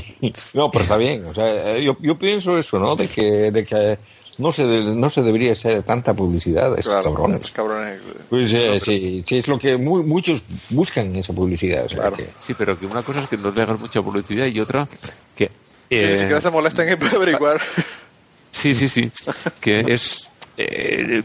[0.54, 1.26] no, pero está bien.
[1.26, 2.96] O sea, eh, yo, yo pienso eso, ¿no?
[2.96, 3.98] De que, de que
[4.38, 7.38] no se de- no se debería hacer tanta publicidad de Claro, cabrones.
[7.38, 8.00] estos cabrones.
[8.30, 11.86] Pues eh, sí, sí, es lo que mu- muchos buscan esa publicidad.
[11.86, 12.16] o sea, Claro.
[12.18, 14.88] que- Sí, pero que una cosa es que no le hagas mucha publicidad y otra
[15.36, 15.48] que...
[15.90, 17.60] Que ni eh, siquiera se molesten en averiguar.
[18.52, 19.12] Sí, sí, sí.
[19.60, 20.30] Que es.
[20.58, 21.22] eh,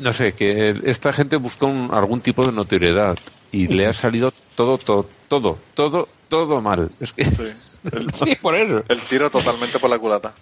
[0.00, 3.16] no sé, que esta gente busca un- algún tipo de notoriedad
[3.52, 6.90] y le ha salido todo, todo, todo, todo, todo mal.
[7.00, 7.24] Es que.
[7.30, 7.48] Sí.
[7.92, 8.82] El, sí, por eso.
[8.88, 10.34] el tiro totalmente por la culata.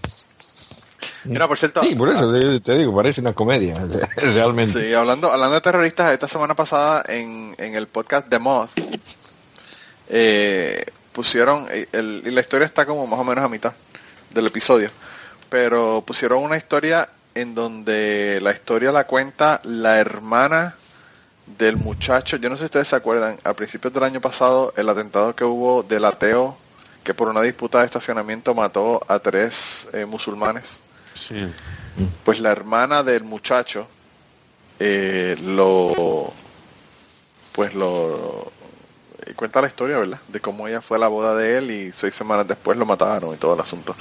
[1.24, 3.74] Mira, por cierto, Sí, por eso te, te digo, parece una comedia,
[4.16, 4.80] realmente.
[4.80, 8.70] Sí, hablando, hablando de terroristas, esta semana pasada en, en el podcast The Moth,
[10.08, 13.72] eh, pusieron, eh, el- y la historia está como más o menos a mitad
[14.32, 14.90] del episodio,
[15.48, 20.76] pero pusieron una historia en donde la historia la cuenta la hermana
[21.46, 24.88] del muchacho, yo no sé si ustedes se acuerdan, a principios del año pasado, el
[24.88, 26.56] atentado que hubo del ateo
[27.04, 30.82] que por una disputa de estacionamiento mató a tres eh, musulmanes.
[31.14, 31.46] Sí.
[32.24, 33.86] pues la hermana del muchacho
[34.78, 36.32] eh, lo
[37.52, 38.50] pues lo
[39.24, 41.92] eh, cuenta la historia verdad de cómo ella fue a la boda de él y
[41.92, 43.96] seis semanas después lo mataron y todo el asunto.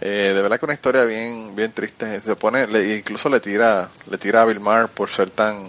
[0.00, 2.20] Eh, de verdad que una historia bien bien triste.
[2.22, 5.66] Se pone le- incluso le tira le tira a Bill Maher por ser tan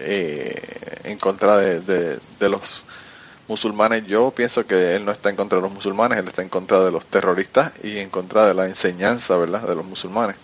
[0.00, 2.84] eh, en contra de, de, los
[3.48, 4.06] musulmanes.
[4.06, 6.80] Yo pienso que él no está en contra de los musulmanes él está en contra
[6.82, 10.36] de los terroristas y en contra de la enseñanza verdad de los musulmanes.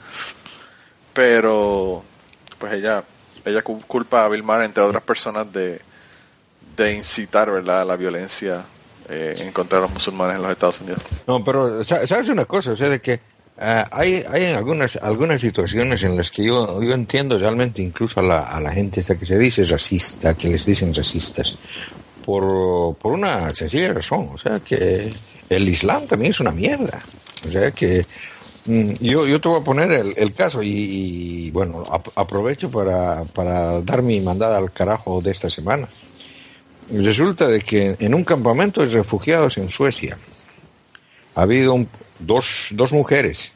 [1.13, 2.05] Pero
[2.59, 3.03] pues ella
[3.45, 5.81] ella cu- culpa a Bill Maher entre otras personas de,
[6.77, 8.65] de incitar verdad la violencia
[9.09, 11.03] eh, en contra de los musulmanes en los Estados Unidos.
[11.27, 13.21] No, pero sa- sabes una cosa, o sea, de que
[13.61, 18.23] eh, hay, hay algunas, algunas situaciones en las que yo, yo entiendo realmente incluso a
[18.23, 21.57] la, a la gente esta que se dice racista, que les dicen racistas,
[22.25, 25.13] por, por una sencilla razón, o sea, que
[25.49, 27.01] el Islam también es una mierda,
[27.47, 28.07] o sea, que
[28.67, 33.25] mm, yo, yo te voy a poner el, el caso y, bueno, ap- aprovecho para,
[33.25, 35.89] para dar mi mandada al carajo de esta semana.
[36.93, 40.19] Resulta de que en un campamento de refugiados en Suecia,
[41.35, 43.53] ha habido un- dos, dos mujeres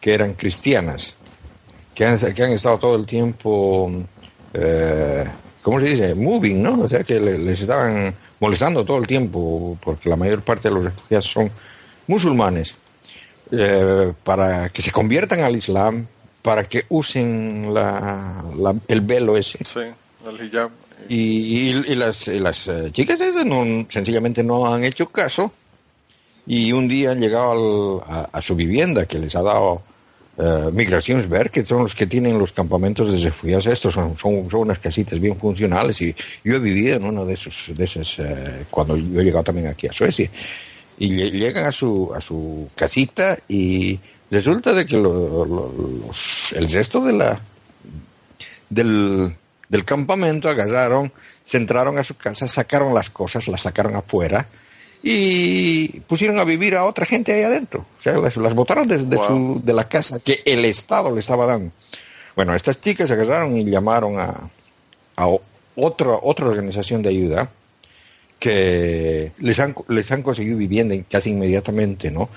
[0.00, 1.14] que eran cristianas,
[1.94, 3.90] que han, que han estado todo el tiempo,
[4.54, 5.24] eh,
[5.62, 6.14] ¿cómo se dice?
[6.14, 6.80] Moving, ¿no?
[6.82, 10.74] O sea, que le- les estaban molestando todo el tiempo, porque la mayor parte de
[10.74, 11.50] los refugiados son
[12.06, 12.74] musulmanes,
[13.50, 16.06] eh, para que se conviertan al Islam,
[16.42, 19.58] para que usen la, la- el velo ese.
[19.64, 19.80] sí
[20.28, 20.70] el hijab
[21.08, 21.16] Y,
[21.70, 25.52] y- y las, y las eh, chicas esas no, sencillamente no han hecho caso
[26.46, 29.82] y un día han llegado al- a, su vivienda que les ha dado
[30.38, 33.66] eh, Migrationswerk, que son los que tienen los campamentos de refugiados.
[33.66, 37.66] Estos son, son, unas casitas bien funcionales y yo he vivido en uno de esos,
[37.76, 40.28] de esos eh, cuando yo he llegado también aquí a Suecia.
[40.98, 43.98] Y lle- llegan a su, a su casita y
[44.30, 47.40] resulta de que lo- los- el resto de la,
[48.70, 49.34] del,
[49.68, 51.12] del campamento agarraron,
[51.44, 54.46] se entraron a su casa, sacaron las cosas, las sacaron afuera
[55.02, 57.84] y pusieron a vivir a otra gente ahí adentro.
[57.98, 59.26] O sea, las, las botaron de, de Wow.
[59.26, 61.72] su, de la casa que el Estado le estaba dando.
[62.36, 64.48] Bueno, estas chicas se agarraron y llamaron a,
[65.16, 65.28] a
[65.76, 67.50] otra, otra organización de ayuda
[68.38, 72.28] que les han, les han conseguido vivienda casi inmediatamente, ¿no?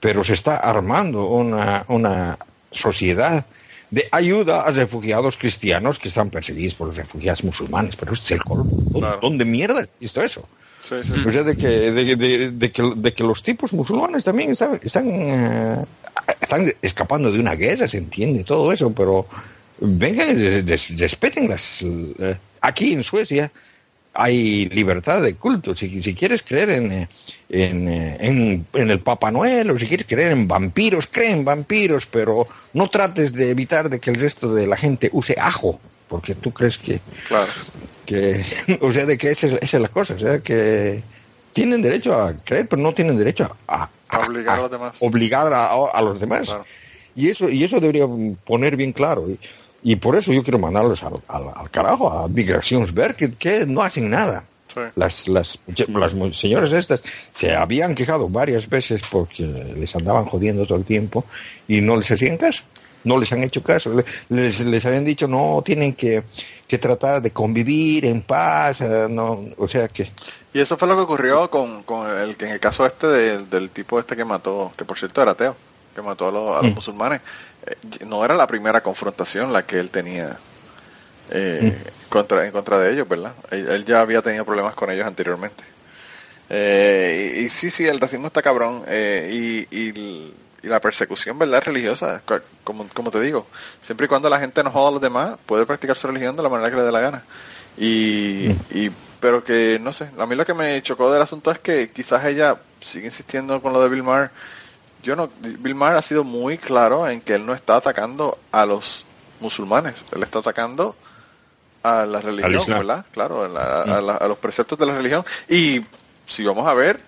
[0.00, 2.38] Pero se está armando una, una
[2.70, 3.44] sociedad
[3.90, 7.96] de ayuda a refugiados cristianos que están perseguidos por los refugiados musulmanes.
[7.96, 8.70] Pero este es el colmo.
[9.20, 10.48] ¿Dónde, mierda es visto eso?
[10.88, 11.12] Sí, sí.
[11.26, 14.80] O sea, de que, de, de- de que, de que los tipos musulmanes también están,
[14.82, 15.84] están, eh,
[16.40, 19.26] están escapando de una guerra, se entiende todo eso, pero
[19.80, 21.82] vengan, y des- respeten las...
[21.82, 23.50] eh, aquí en Suecia
[24.14, 25.74] hay libertad de culto.
[25.74, 27.08] Si, si quieres creer en, eh,
[27.50, 32.48] en, en, en el Papa Noel o si quieres creer en vampiros, creen vampiros, pero
[32.72, 35.78] no trates de evitar de que el resto de la gente use ajo,
[36.08, 37.46] porque tú crees que Claro.
[38.06, 38.42] que
[38.80, 41.02] o sea de que esa, es- esa es la cosa o sea que
[41.52, 44.96] tienen derecho a creer pero no tienen derecho a, A obligar a los demás.
[45.00, 46.64] obligar a, los demás Claro.
[47.14, 48.06] y eso y eso debería
[48.44, 49.38] poner bien claro y,
[49.82, 53.82] y por eso yo quiero mandarlos al, al, al carajo a Migrationswerk que, que no
[53.82, 54.44] hacen nada
[54.74, 54.80] Sí.
[54.96, 57.02] las, las, las señoras estas
[57.32, 61.24] se habían quejado varias veces porque les andaban jodiendo todo el tiempo
[61.66, 62.62] y no les hacían caso.
[63.08, 63.92] No les han hecho caso.
[63.94, 66.22] Le- Les, les habían dicho, no, tienen que,
[66.66, 68.80] que tratar de convivir en paz.
[68.82, 70.10] eh, no, o sea que...
[70.52, 73.70] Y eso fue lo que ocurrió con, con el, en el caso este de- del
[73.70, 75.56] tipo este que mató, que por cierto era ateo,
[75.94, 76.74] que mató a los, a los Mm.
[76.74, 77.20] musulmanes.
[77.66, 80.38] Eh, no era la primera confrontación la que él tenía
[81.30, 81.76] eh,
[82.08, 83.32] contra, en contra de ellos, ¿verdad?
[83.50, 85.62] Él, él ya había tenido problemas con ellos anteriormente.
[86.50, 88.82] Eh, y, y sí, sí, el racismo está cabrón.
[88.88, 89.28] eh,
[89.70, 90.32] y, y,
[90.62, 91.62] y la persecución, ¿verdad?
[91.64, 92.22] Religiosa,
[92.64, 93.46] como, como te digo,
[93.82, 96.42] siempre y cuando la gente no joda a los demás, puede practicar su religión de
[96.42, 97.22] la manera que le dé la gana.
[97.76, 98.90] Y, y
[99.20, 102.24] pero que, no sé, a mí lo que me chocó del asunto es que quizás
[102.24, 104.30] ella sigue insistiendo con lo de Bill Maher.
[105.02, 108.66] Yo no, Bill Maher ha sido muy claro en que él no está atacando a
[108.66, 109.04] los
[109.40, 110.96] musulmanes, él está atacando
[111.84, 112.50] a la religión.
[112.78, 113.06] ¿verdad?
[113.12, 115.24] Claro, a, la- a la- a los preceptos de la religión.
[115.48, 115.84] Y
[116.26, 117.00] si vamos a ver,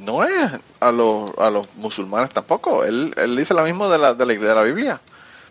[0.00, 2.84] no es a los, a los musulmanes tampoco.
[2.84, 5.00] Él, él dice lo mismo de la, de la, de la Biblia.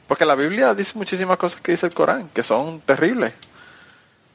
[0.07, 3.33] Porque la Biblia dice muchísimas cosas que dice el Corán, que son terribles.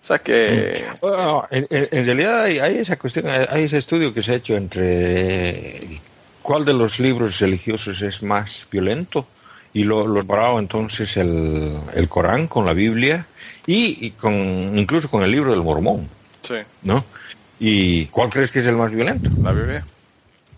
[0.03, 0.85] O sea que...
[1.01, 6.01] Bueno, en, realidad hay, hay esa cuestión, hay ese estudio que se ha hecho entre
[6.43, 9.27] cuál de los libros religiosos es más violento
[9.73, 13.27] y lo, lo he comparado entonces el, el Corán con la Biblia
[13.65, 16.09] y, y con incluso con el libro del Mormón,
[16.43, 17.05] Sí, ¿no?
[17.61, 19.31] ¿Y cuál crees que es el más violento?
[19.41, 19.87] la Biblia.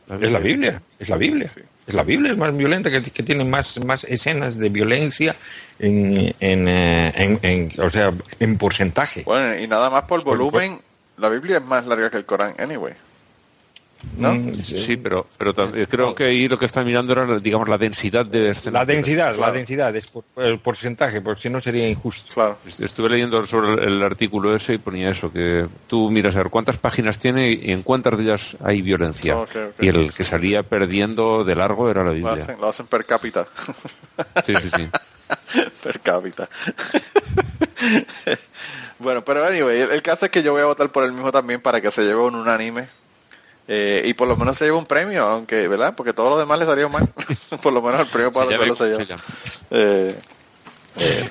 [0.08, 1.50] Es la Biblia, es la Biblia.
[1.86, 5.36] Es la Biblia es más violenta, que, que tiene más, más escenas de violencia
[5.78, 9.22] en, en, eh, en- en- o sea, en porcentaje.
[9.24, 10.78] Bueno, y nada más por Por- volumen,
[11.18, 12.94] la Biblia es más larga que el Corán, anyway.
[14.16, 14.34] ¿No?
[14.34, 17.78] Mm, Sí, pero, pero tam- creo que ahí lo que está mirando era, digamos, la
[17.78, 18.74] densidad de escenas.
[18.74, 22.32] La densidad, la densidad es por, el porcentaje, porque si no sería injusto.
[22.34, 22.58] Claro.
[22.78, 26.50] Estuve leyendo sobre el- el artículo ese y ponía eso, que tú miras a ver
[26.50, 29.36] cuántas páginas tiene y en cuántas de ellas hay violencia.
[29.80, 32.42] Y el que salía perdiendo de largo era la Lo Biblia.
[32.44, 33.46] hacen, lo hacen per cápita.
[34.44, 34.88] Sí, sí, sí.
[35.82, 36.48] per cápita.
[38.98, 41.32] bueno, pero anyway, el, el caso es que yo voy a votar por el mismo
[41.32, 42.88] también para que se lleve un unánime.
[43.66, 45.94] Eh, y por lo menos se lleve un premio, aunque, ¿verdad?
[45.96, 47.08] Porque todo lo demás le salió mal.
[47.62, 49.04] por lo menos el premio para Se llama- se se lleva.
[49.04, 49.22] llama.
[49.70, 50.20] Eh,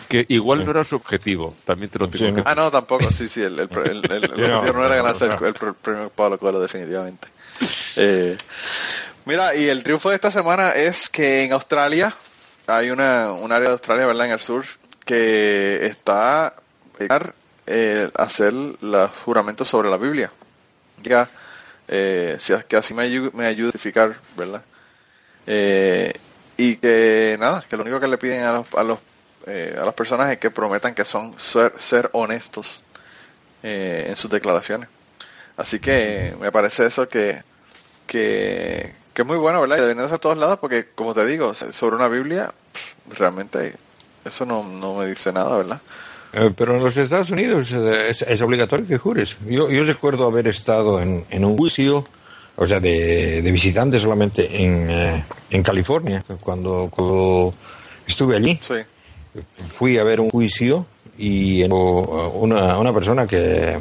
[0.10, 3.12] Que igual no era su objetivo, también te lo tengo Sí, que ah, no, tampoco.
[3.14, 5.48] Sí, sí, el, el, el, el- objetivo no era ganarse el, no.
[5.48, 7.28] el pr- premio Pablo Coelho, definitivamente.
[7.96, 8.36] Eh,
[9.26, 12.14] mira, y el triunfo de esta semana es que en Australia
[12.68, 14.26] hay una, un área de Australia, ¿verdad?
[14.26, 14.66] En el sur,
[15.06, 16.56] que está
[17.68, 20.32] eh, hacer los juramentos sobre la Biblia.
[21.04, 21.30] Ya,
[21.88, 24.64] eh, que así me ayuda, me ayuda a identificar, ¿verdad?
[25.46, 26.14] Eh,
[26.58, 29.00] y que nada, que lo único que le piden a los, a los,
[29.48, 32.84] eh, a las personas es que prometan que son ser, ser honestos
[33.64, 34.90] eh, en sus declaraciones.
[35.58, 37.44] Así que me parece eso que,
[38.08, 39.78] que, que es muy bueno, ¿verdad?
[39.78, 42.54] Y deberían a todos lados porque, como te digo, sobre una Biblia,
[43.18, 43.76] realmente
[44.26, 45.82] eso no, no me dice nada, ¿verdad?
[46.34, 49.38] Eh, pero en los Estados Unidos eh, es, es obligatorio que jures.
[49.48, 52.08] Yo, yo recuerdo haber estado en, en un juicio
[52.56, 57.54] o sea, de, de visitante solamente en, eh, en California, cuando, cuando
[58.06, 58.60] estuve allí.
[58.62, 58.76] Sí.
[59.72, 60.86] Fui a ver un juicio
[61.18, 63.80] y una, una persona que,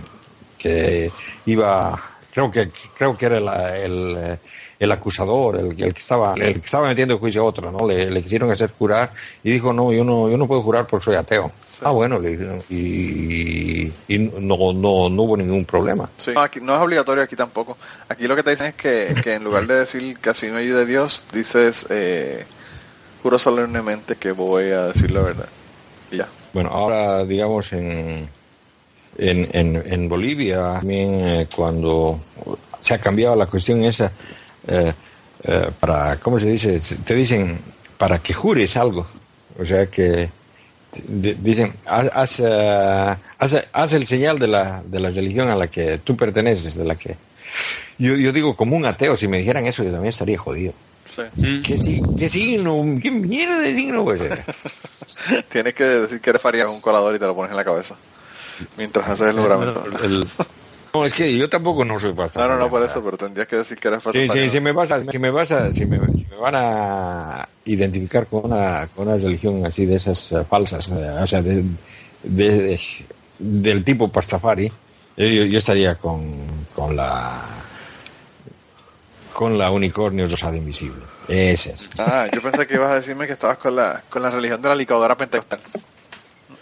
[0.59, 1.11] que
[1.47, 2.01] iba,
[2.33, 4.39] creo que, creo que era la- el,
[4.83, 7.87] el acusador, el, el que estaba, el que estaba metiendo en juicio a otro, ¿no?
[7.87, 9.13] Le, le quisieron hacer jurar
[9.45, 11.53] y dijo, no, yo no, yo no puedo jurar porque soy ateo.
[11.85, 16.11] Ah, bueno, le dijeron, y, y no, no, no hubo ningún problema.
[16.17, 16.33] Sí.
[16.33, 17.77] No, aquí, no es obligatorio aquí tampoco.
[18.09, 20.59] Aquí lo que te dicen es que, que en lugar de decir que así me
[20.59, 22.45] ayude Dios, dices, eh,
[23.23, 25.49] juro solemnemente que voy a decir la verdad.
[26.11, 26.29] Y ya.
[26.53, 28.29] Bueno, ahora digamos en,
[29.17, 32.21] en, en, en Bolivia también eh, cuando
[32.81, 34.13] se ha cambiado la cuestión esa
[34.69, 34.93] eh,
[35.45, 36.79] eh, para, ¿cómo se dice?
[37.05, 37.59] Te dicen
[37.99, 39.07] para que jures algo.
[39.59, 40.29] O sea que
[41.07, 45.57] di- dicen, haz, haz, eh, haz- haz el señal de la, de la religión a
[45.57, 47.17] la que tú perteneces, de la que...
[47.99, 50.73] Yo, yo digo, como un ateo, si me dijeran eso, yo también estaría jodido.
[51.15, 51.61] Sí.
[51.63, 52.99] ¿Qué, si- qué signo?
[53.03, 54.45] ¿Qué mierda de signo puede ser?
[55.51, 57.95] Tienes que decir que eres Farías un colador y te lo pones en la cabeza.
[58.79, 59.85] Mientras haces el juramento.
[60.95, 62.43] No, es que yo tampoco no soy pastor.
[62.43, 64.33] No, no, no por eso, pero tendrías que decir que eres Sí, Farías.
[64.33, 67.49] sí, si me vas a, si me vas a, si me, si me van a
[67.65, 71.65] identificar con una, con una religión así de esas eh, falsas, eh, o sea, de,
[72.23, 72.81] de- de-
[73.39, 74.71] del tipo Pastafari,
[75.17, 76.35] yo, estaría con,
[76.75, 77.41] con la,
[79.33, 81.03] con la unicornio rosada invisible.
[81.29, 81.89] Esa es.
[81.99, 84.69] Ah, yo pensé que ibas a decirme que estabas con la, con la religión de
[84.69, 85.61] la licuadora pentecostal.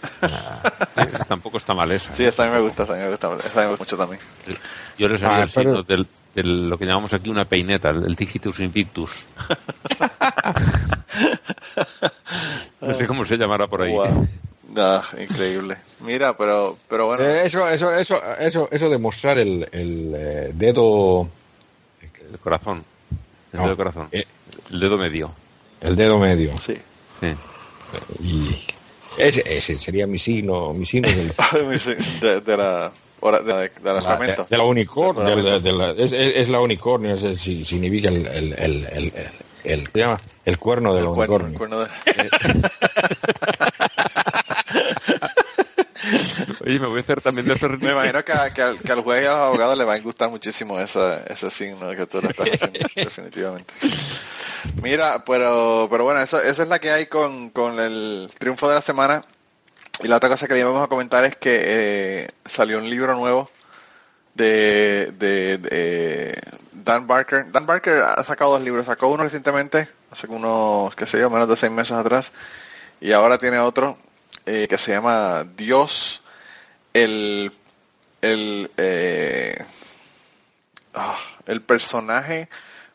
[1.27, 2.13] Tampoco está mal esa.
[2.13, 3.77] Sí, esa a mí me gusta, esa a mí me gusta, esa a mí me
[3.77, 4.21] gusta mucho también.
[4.97, 7.89] Yo les haría Ah, el signo pero- del, del- lo que llamamos aquí una peineta,
[7.89, 9.25] el, el Digitus Invictus.
[12.81, 13.93] no sé cómo se llamará por ahí.
[13.93, 14.27] Wow.
[14.77, 15.77] Ah, increíble.
[15.99, 17.23] Mira, pero, pero bueno.
[17.23, 21.27] Eh, eso, eso, eso, eso, eso de mostrar el, el eh, dedo,
[22.31, 22.83] El corazón.
[23.51, 24.07] El No, dedo corazón.
[24.11, 24.25] eh.
[24.69, 25.33] El dedo medio.
[25.81, 26.57] el dedo medio.
[26.57, 26.77] Sí.
[27.19, 27.35] Sí.
[28.23, 28.65] Y
[29.17, 31.31] ese, ese sería mi signo, mi signo del,
[32.21, 35.59] de, de la hora de, la- de la de, de la unicornio, Del de la-
[35.59, 35.95] juramento.
[35.95, 39.13] de la- es, es- es la unicornio, es si- significa el, el, el, el, el-
[39.63, 40.19] el- ¿qué se llama?
[40.45, 41.57] el cuerno del El cuerno, el unicornio.
[41.59, 41.89] cuerno de-
[46.65, 47.77] Oye, me voy a hacer también de hacer...
[47.77, 49.93] Me imagino que, a- que al, que al juez y a los abogados les va
[49.93, 53.73] a gustar muchísimo esa, ese signo que tú le estás haciendo, definitivamente.
[54.81, 58.75] Mira, pero, pero bueno, eso, esa es la que hay con, con el triunfo de
[58.75, 59.21] la semana.
[60.03, 63.15] Y la otra cosa que le íbamos a comentar es que eh, salió un libro
[63.15, 63.49] nuevo
[64.33, 66.41] de, de,
[66.71, 67.51] Dan Barker.
[67.51, 68.85] Dan Barker ha sacado dos libros.
[68.85, 72.31] Sacó uno recientemente, hace unos, qué sé yo, menos de seis meses atrás.
[72.99, 73.97] Y ahora tiene otro
[74.45, 76.23] eh, que se llama Dios,
[76.93, 77.51] el,
[78.21, 79.63] el, eh,
[80.93, 82.49] ah, el personaje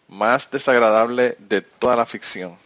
[0.08, 2.56] más desagradable de toda la ficción.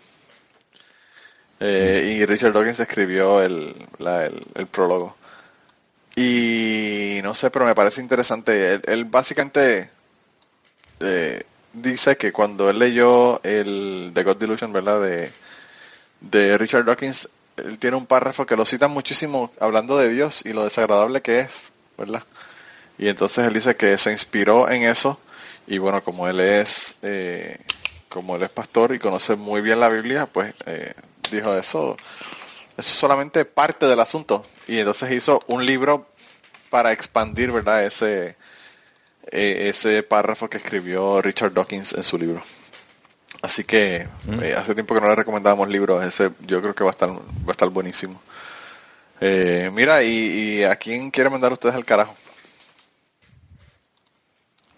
[1.59, 5.16] Eh, y Richard Dawkins escribió el, el, prólogo.
[6.16, 8.74] Y no sé, pero me parece interesante.
[8.74, 9.91] Él, él básicamente
[11.01, 15.03] eh, dice que cuando él leyó el The God Delusion, ¿verdad?
[15.03, 15.32] De,
[16.20, 20.53] de Richard Dawkins, él tiene un párrafo que lo cita muchísimo hablando de Dios y
[20.53, 22.22] lo desagradable que es, ¿verdad?
[22.99, 25.18] Y entonces él dice que se inspiró en eso
[25.70, 27.56] y bueno, como él es, eh,
[28.08, 30.92] como él es pastor y conoce muy bien la Biblia, pues eh,
[31.30, 31.96] dijo eso, eso
[32.76, 36.08] es solamente parte del asunto y entonces hizo un libro
[36.70, 37.84] para expandir, ¿verdad?
[37.84, 38.34] Ese,
[39.30, 42.42] eh, ese párrafo que escribió Richard Dawkins en su libro.
[43.40, 44.08] Así que
[44.42, 47.11] eh, hace tiempo que no le recomendábamos libros, ese yo creo que va a estar,
[47.11, 48.20] va a estar buenísimo.
[49.20, 52.16] Eh, mira, y, y a quién quiere mandar ustedes al carajo?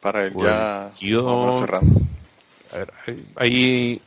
[0.02, 2.00] Para ir Pues ya yo- cerrando.
[2.74, 4.02] A ver, hay, hay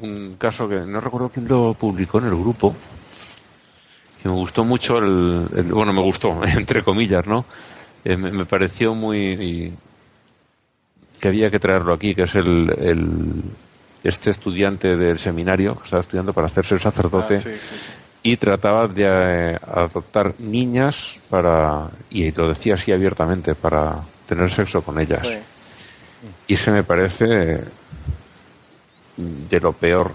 [0.00, 2.74] un caso que no recuerdo quién lo publicó en el grupo,
[4.22, 7.44] que me gustó mucho, el, el- bueno, me gustó, entre comillas, ¿no?
[8.04, 9.72] Eh, me, me pareció muy...
[11.18, 13.42] que había que traerlo aquí, que es el, el-
[14.04, 17.90] este estudiante del seminario, que estaba estudiando para hacerse sacerdote, Ah, sí, sí, sí.
[18.22, 19.04] y trataba de
[19.54, 25.26] eh, adoptar niñas para, y lo decía así abiertamente, para tener sexo con ellas.
[25.26, 25.38] Sí.
[26.48, 27.60] Y se me parece
[29.16, 30.12] de lo peor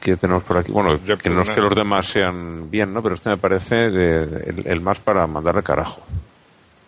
[0.00, 0.72] que tenemos por aquí.
[0.72, 3.02] Bueno, que no es que los demás sean bien, ¿no?
[3.02, 6.02] Pero este me parece de- de- el, el más para mandar al carajo.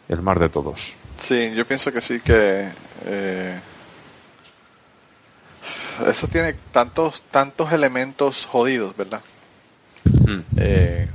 [0.08, 0.96] El más de todos.
[1.18, 2.68] Sí, yo pienso que sí que
[3.06, 3.58] eh,
[6.06, 9.20] eso tiene tantos tantos elementos jodidos, ¿verdad?
[10.04, 10.40] Mm.
[10.58, 11.08] Eh,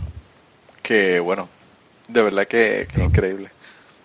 [0.81, 1.49] que bueno,
[2.07, 3.51] de verdad que, que es increíble.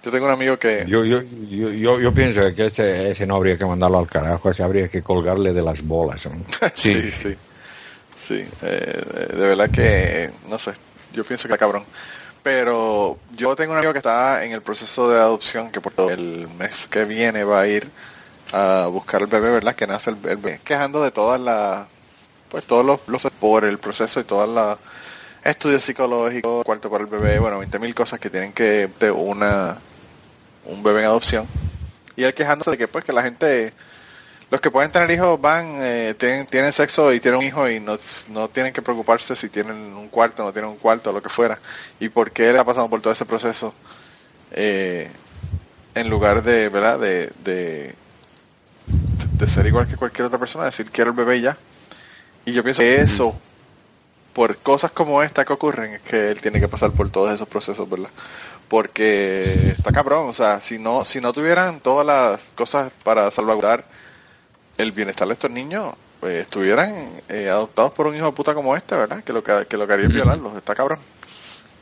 [0.05, 0.85] Yo tengo un amigo que...
[0.86, 4.51] Yo, yo, yo, yo, yo pienso que ese, ese no habría que mandarlo al carajo,
[4.51, 6.26] ese habría que colgarle de las bolas.
[6.26, 6.44] ¿no?
[6.74, 7.35] sí, sí.
[8.14, 9.02] Sí, eh,
[9.35, 10.72] de verdad que, no sé,
[11.12, 11.85] yo pienso que cabrón.
[12.43, 16.48] Pero yo tengo un amigo que está en el proceso de adopción, que por el
[16.59, 17.89] mes que viene va a ir
[18.52, 19.74] a buscar el bebé, ¿verdad?
[19.74, 21.86] Que nace el bebé, quejando de todas las,
[22.51, 24.78] pues todos los, los por el proceso y todas las
[25.43, 29.78] estudios psicológicos, cuarto para el bebé, bueno, 20 mil cosas que tienen que de una
[30.66, 31.47] un bebé en adopción.
[32.16, 33.73] Y él quejándose de que pues que la gente
[34.51, 37.81] los que pueden tener hijos van, eh, tienen, tienen sexo y tienen un hijo y
[37.81, 41.28] no, no tienen que preocuparse si tienen un cuarto, no tienen un cuarto, lo que
[41.28, 41.59] fuera.
[41.99, 43.74] Y por qué él ha pasado por todo ese proceso
[44.53, 45.11] eh,
[45.95, 47.01] en lugar de, ¿verdad?
[47.01, 47.95] De, de,
[48.86, 51.57] de ser igual que cualquier otra persona, decir quiero el bebé ya.
[52.45, 53.36] Y yo pienso que eso,
[54.35, 57.49] por cosas como esta que ocurren, es que él tiene que pasar por todos esos
[57.49, 58.11] procesos, ¿verdad?
[58.74, 63.84] Porque está cabrón, o sea, si no, si no tuvieran todas las cosas para salvaguardar
[64.76, 68.74] el bienestar de estos niños pues, estuvieran eh, adoptados por un hijo de puta como
[68.74, 69.22] este, ¿verdad?
[69.22, 70.98] Que lo que, que lo que haría es violarlos, está cabrón.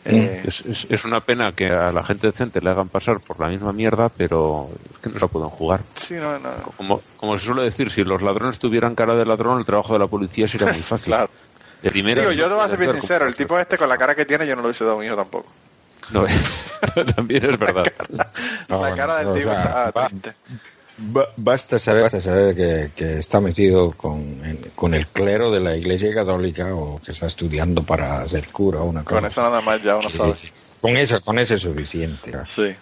[0.04, 3.40] Eh, es, es, es, una pena que a la gente decente le hagan pasar por
[3.40, 5.80] la misma mierda, pero es que no se la pueden jugar.
[5.94, 6.50] Sí, no, no.
[6.76, 9.98] Como, como se suele decir, si los ladrones tuvieran cara de ladrón, el trabajo de
[9.98, 11.06] la policía sería muy fácil.
[11.06, 11.30] claro.
[11.80, 13.96] De primera, Digo, yo te voy a ser bien sincero, el tipo este con la
[13.96, 15.46] cara que tiene, yo no lo hubiese dado a un hijo tampoco.
[16.10, 16.26] No,
[17.16, 17.84] también es verdad.
[18.10, 18.30] La cara,
[18.68, 20.34] No, la cara del o tipo sea, está triste.
[21.36, 25.74] Basta saber, basta saber que, que está metido con, en- con el clero de la
[25.76, 29.16] Iglesia Católica o que está estudiando para ser cura o una cosa.
[29.20, 30.34] Con eso nada más ya uno sabe.
[30.80, 32.32] Con eso, con eso es suficiente.
[32.46, 32.74] Sí.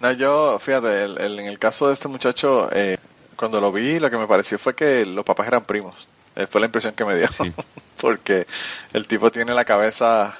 [0.00, 2.96] No, yo, fíjate, el- el- en el caso de este muchacho, eh,
[3.36, 6.08] cuando lo vi, lo que me pareció fue que los papás eran primos.
[6.36, 7.28] Eh, fue la impresión que me dio.
[8.00, 8.46] Porque
[8.92, 10.36] el tipo tiene la cabeza,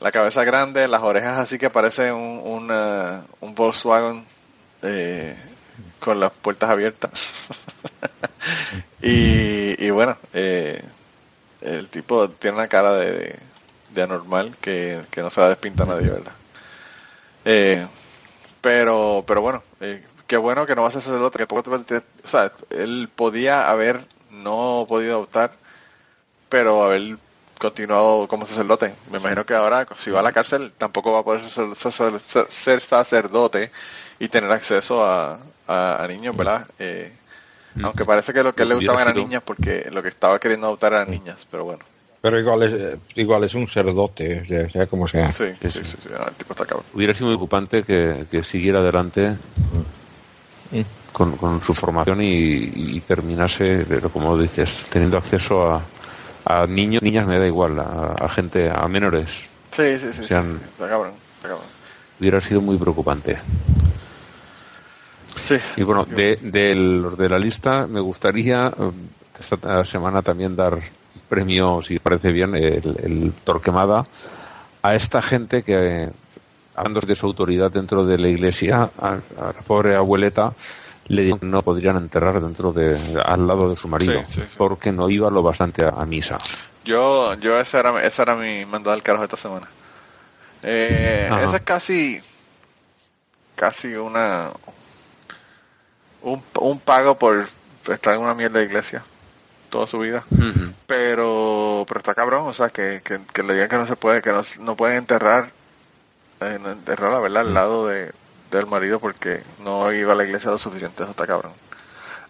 [0.00, 4.24] la cabeza grande, las orejas así que parece un, una- un Volkswagen
[4.82, 5.36] eh,
[5.98, 7.10] con las puertas abiertas.
[9.02, 10.82] y, y bueno, eh,
[11.60, 13.38] el tipo tiene una cara de,
[13.90, 16.32] de, anormal que, que no se la despinta nadie, ¿verdad?
[17.44, 17.86] Eh,
[18.60, 21.38] pero, pero bueno, eh, qué bueno que no vas a ser el otro.
[21.38, 24.00] Que poco te- te- o sea, él podía haber
[24.30, 25.52] no podido adoptar,
[26.48, 27.18] pero haber
[27.60, 28.92] continuado como sacerdote.
[29.12, 32.18] Me imagino que ahora, si va a la cárcel, tampoco va a poder ser, ser-
[32.20, 33.70] ser- ser sacerdote
[34.18, 35.38] y tener acceso a,
[35.68, 36.66] a, a niños, ¿verdad?
[36.80, 37.12] Eh,
[37.84, 40.66] aunque parece que lo que él le gustaban eran niñas, porque lo que estaba queriendo
[40.66, 41.84] adoptar eran niñas, pero bueno.
[42.22, 45.30] Pero igual es, eh, igual es un cerdote, sea, sea como sea.
[45.32, 46.84] Sí, sí, sí, sí, no, el tipo está cabrón.
[46.92, 49.36] Hubiera sido muy preocupante que, que siguiera adelante
[51.12, 52.26] con, con su formación y,
[52.74, 55.82] y terminase, pero como dices, teniendo acceso a,
[56.44, 59.30] a niños, niñas me da igual, a, a gente, a menores.
[59.70, 61.12] Sí, sí, sí, sí, Sean- sí, cabrón.
[62.18, 63.38] Hubiera sido muy preocupante.
[65.36, 65.56] Sí.
[65.76, 68.90] Y bueno, de, de los de la lista me gustaría eh,
[69.38, 70.78] esta semana también dar
[71.28, 74.06] premio, si parece bien, el, el Torquemada
[74.82, 76.08] a esta gente que,
[76.74, 79.18] hablando de su autoridad dentro de la iglesia, a, a
[79.54, 80.52] la pobre abueleta
[81.10, 84.42] le dijeron que no podrían enterrar dentro de, al lado de su marido, Sí, sí,
[84.48, 84.54] sí.
[84.56, 86.38] porque no iba lo bastante a, a misa.
[86.84, 89.68] Yo, yo esa era, esa era mi mandada al carajo esta semana.
[90.62, 92.20] Eh, esa es casi,
[93.56, 94.50] casi una,
[96.22, 97.48] un, un pago por
[97.88, 99.04] estar en una mierda de iglesia
[99.68, 100.24] toda su vida.
[100.86, 104.20] Pero, pero está cabrón, o sea, que, que, que le digan que no se puede,
[104.22, 105.50] que no, no pueden enterrar,
[106.40, 108.10] eh, enterrar la verdad al lado de,
[108.50, 111.52] del marido porque no iba a la iglesia lo suficiente, eso está cabrón.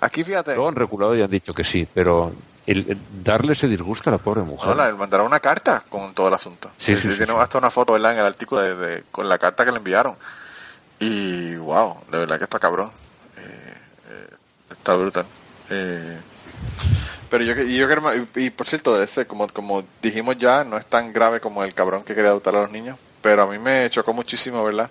[0.01, 2.32] Aquí fíjate, Luego han reculado y han dicho que sí, pero
[2.66, 4.74] el, el darle ese disgusto a la pobre mujer.
[4.74, 6.70] No, le mandaron una carta con todo el asunto.
[6.78, 7.38] Sí, sí, sí, Tiene sí.
[7.38, 8.12] hasta una foto, ¿verdad?
[8.14, 10.16] En el artículo de, de- con la carta que le enviaron.
[10.98, 12.90] Y, wow, de verdad que está cabrón.
[13.38, 13.74] Eh,
[14.10, 14.28] eh,
[14.70, 15.26] está brutal.
[15.70, 16.18] Eh,
[17.30, 20.86] pero yo, yo creo, y, y por cierto, ese, como, como dijimos ya, no es
[20.86, 22.98] tan grave como el cabrón que quería adoptar a los niños.
[23.22, 24.90] Pero a mí me chocó muchísimo, ¿verdad?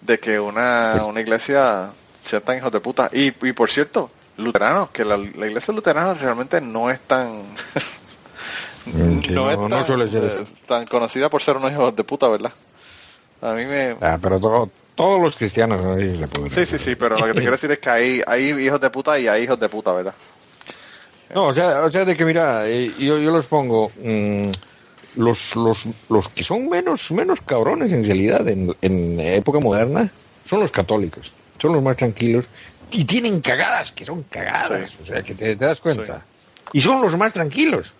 [0.00, 1.90] De que una, una iglesia
[2.22, 3.08] sea tan hijos de puta.
[3.12, 7.42] Y, y por cierto, luteranos, que la, la iglesia luterana realmente no es tan...
[9.34, 9.78] No, es tan,
[10.24, 12.52] eh, tan conocida por ser unos hijos de puta, ¿verdad?
[13.42, 13.96] A mí me...
[14.00, 15.80] Ah, pero to- todos los cristianos
[16.50, 18.90] Sí, sí, sí, pero lo que te quiero decir es que hay, hay hijos de
[18.90, 20.14] puta y hay hijos de puta, ¿verdad?
[21.34, 24.50] No, o sea, o sea, de que mira, eh, yo, yo los pongo mm,
[25.16, 30.10] los, los, los que son menos, menos cabrones en realidad en, en época moderna
[30.46, 32.44] son los católicos, son los más tranquilos
[32.90, 36.22] y tienen cagadas, que son cagadas, o sea, que te, te das cuenta.
[36.72, 37.92] Y son los más tranquilos.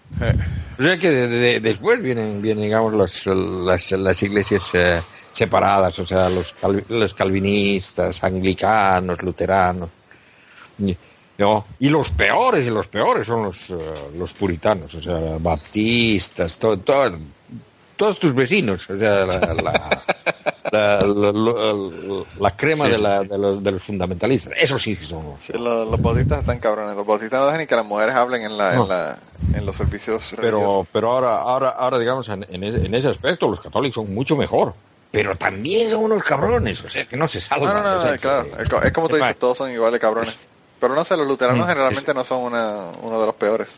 [0.78, 5.00] O sea que de- de- después vienen, vienen digamos, las, las, las iglesias eh,
[5.32, 6.54] separadas, o sea, los,
[6.88, 9.88] los calvinistas, anglicanos, luteranos.
[11.38, 11.64] Y- ¿no?
[11.78, 13.76] Y los peores, y los peores son los, eh,
[14.18, 17.16] los puritanos, o sea, baptistas, to- to-
[17.96, 19.92] todos tus vecinos, o sea, la, la,
[20.72, 22.98] la, la- la- la crema Sí, de,
[23.28, 24.52] de los, de los fundamentalistas.
[24.60, 26.94] Eso sí que son los- Sí, los, los bautistas están cabrones.
[26.96, 28.82] Los bautistas no dejan ni que las mujeres hablen en, la, No.
[28.84, 29.18] en, la,
[29.54, 30.86] en los servicios Pero, religiosos.
[30.92, 34.36] pero ahora, ahora, ahora digamos, en, en e- en ese aspecto los católicos son mucho
[34.36, 34.74] mejor.
[35.10, 37.76] Pero también son unos cabrones, o sea, que no se No, salvan.
[37.76, 38.44] no, no, o sea, no, claro.
[38.56, 40.48] que- Es co- es como Epa, dices, todos son iguales cabrones.
[40.80, 43.68] Pero no sé, los luteranos Mm, generalmente no son una, uno de los peores.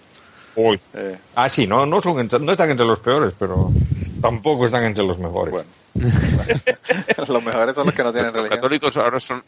[0.57, 0.79] Uy.
[0.95, 3.71] Eh, Ah, sí, no, no, son entre- no están entre los peores, pero
[4.21, 5.53] tampoco están entre los mejores.
[5.53, 5.69] bueno.
[7.29, 8.59] los mejores son los que no tienen Los religión.
[8.59, 9.43] católicos ahora son,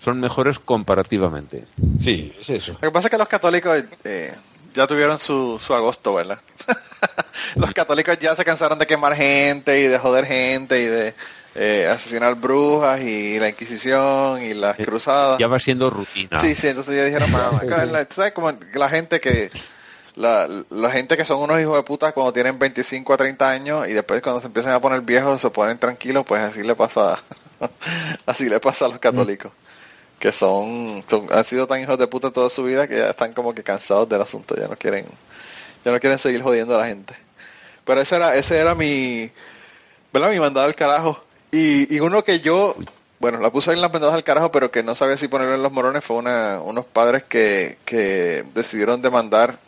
[0.00, 1.66] son mejores comparativamente.
[2.00, 2.72] Sí, es eso.
[2.74, 4.34] Lo que pasa es que los católicos eh,
[4.74, 6.38] ya tuvieron su, su agosto, ¿verdad?
[7.56, 11.14] los católicos ya se cansaron de quemar gente y de joder gente y de
[11.54, 15.38] eh, asesinar brujas y la Inquisición y las Eh, cruzadas.
[15.38, 16.40] Ya va siendo rutina.
[16.40, 18.32] Sí, sí, entonces ya dijeron, "Mano, es que la- ¿sabes?
[18.32, 19.50] Como la gente que,
[20.16, 23.88] la, la gente que son unos hijos de puta cuando tienen 25 a 30 años
[23.88, 27.18] y después cuando se empiezan a poner viejos se ponen tranquilos, pues así le pasa,
[28.26, 29.52] así le pasa a los católicos.
[30.18, 33.32] Que son, son- han sido tan hijos de puta toda su vida que ya están
[33.32, 35.06] como que cansados del asunto, ya no quieren,
[35.84, 37.14] ya no quieren seguir jodiendo a la gente.
[37.84, 39.30] Pero ese era, ese era mi,
[40.12, 40.30] ¿verdad?
[40.30, 41.23] Mi mandado al carajo.
[41.54, 42.74] Y, y uno que yo,
[43.20, 45.54] bueno, la puse ahí en las mandadas al carajo, pero que no sabía si ponerlo
[45.54, 49.60] en los morones, fue una, unos padres que, que decidieron demandar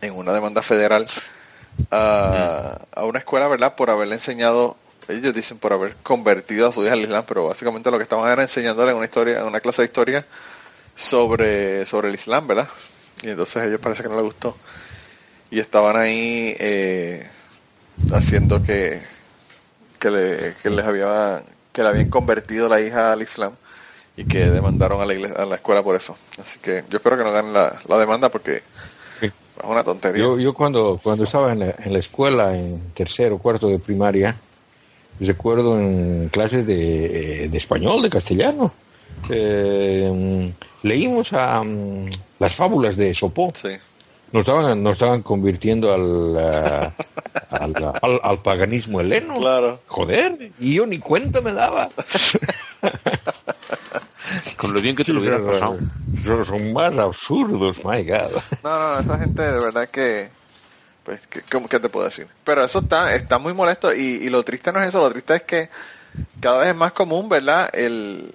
[0.00, 1.06] en una demanda federal
[1.90, 3.74] a, a una escuela, ¿verdad?
[3.74, 4.78] Por haberle enseñado,
[5.08, 8.32] ellos dicen por haber convertido a su hija al Islam, pero básicamente lo que estaban
[8.32, 10.26] era enseñándole una historia, una clase de historia
[10.94, 12.68] sobre, sobre el Islam, ¿verdad?
[13.22, 14.56] Y entonces a ellos parece que no les gustó.
[15.50, 17.28] Y estaban ahí eh,
[18.10, 19.02] haciendo que,
[20.06, 21.42] que, le, que les había
[21.72, 23.52] que le habían convertido la hija al Islam
[24.16, 26.16] y que demandaron a la iglesia, a la escuela por eso.
[26.40, 28.62] Así que yo espero que no ganen la, la demanda porque
[29.20, 30.22] es una tontería.
[30.22, 33.78] Yo, yo cuando, cuando estaba en la, en la escuela, en tercero o cuarto de
[33.78, 34.36] primaria,
[35.20, 38.72] recuerdo en clases de, de español, de castellano,
[39.28, 40.52] eh,
[40.82, 42.08] leímos a, mm,
[42.38, 43.52] las fábulas de Sopó.
[43.54, 43.76] Sí.
[44.32, 46.90] Nos estaban, nos estaban convirtiendo al, eh,
[47.50, 49.38] al, al- al paganismo heleno.
[49.38, 49.80] Claro.
[49.86, 51.88] Joder, y yo ni cuenta me daba.
[54.56, 55.78] Con lo bien que te lo hubieras son, pasado.
[56.22, 58.42] son- son más absurdos, my God.
[58.64, 60.28] No, no, no, esa gente de verdad que,
[61.04, 62.26] pues, que, ¿cómo que te puedo decir?
[62.44, 65.36] Pero eso está, está muy molesto y, y lo triste no es eso, lo triste
[65.36, 65.68] es que
[66.40, 67.70] cada vez es más común, ¿verdad?
[67.72, 68.30] El,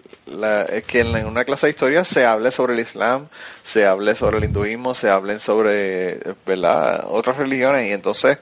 [0.70, 3.28] es que en una clase de historia se hable sobre el Islam,
[3.64, 7.06] se hable sobre el hinduismo, se hablen sobre, ¿verdad?
[7.10, 8.38] Otras religiones y entonces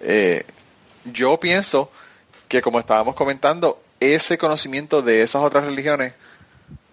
[0.00, 0.44] eh,
[1.04, 1.90] yo pienso
[2.48, 6.14] que como estábamos comentando, ese conocimiento de esas otras religiones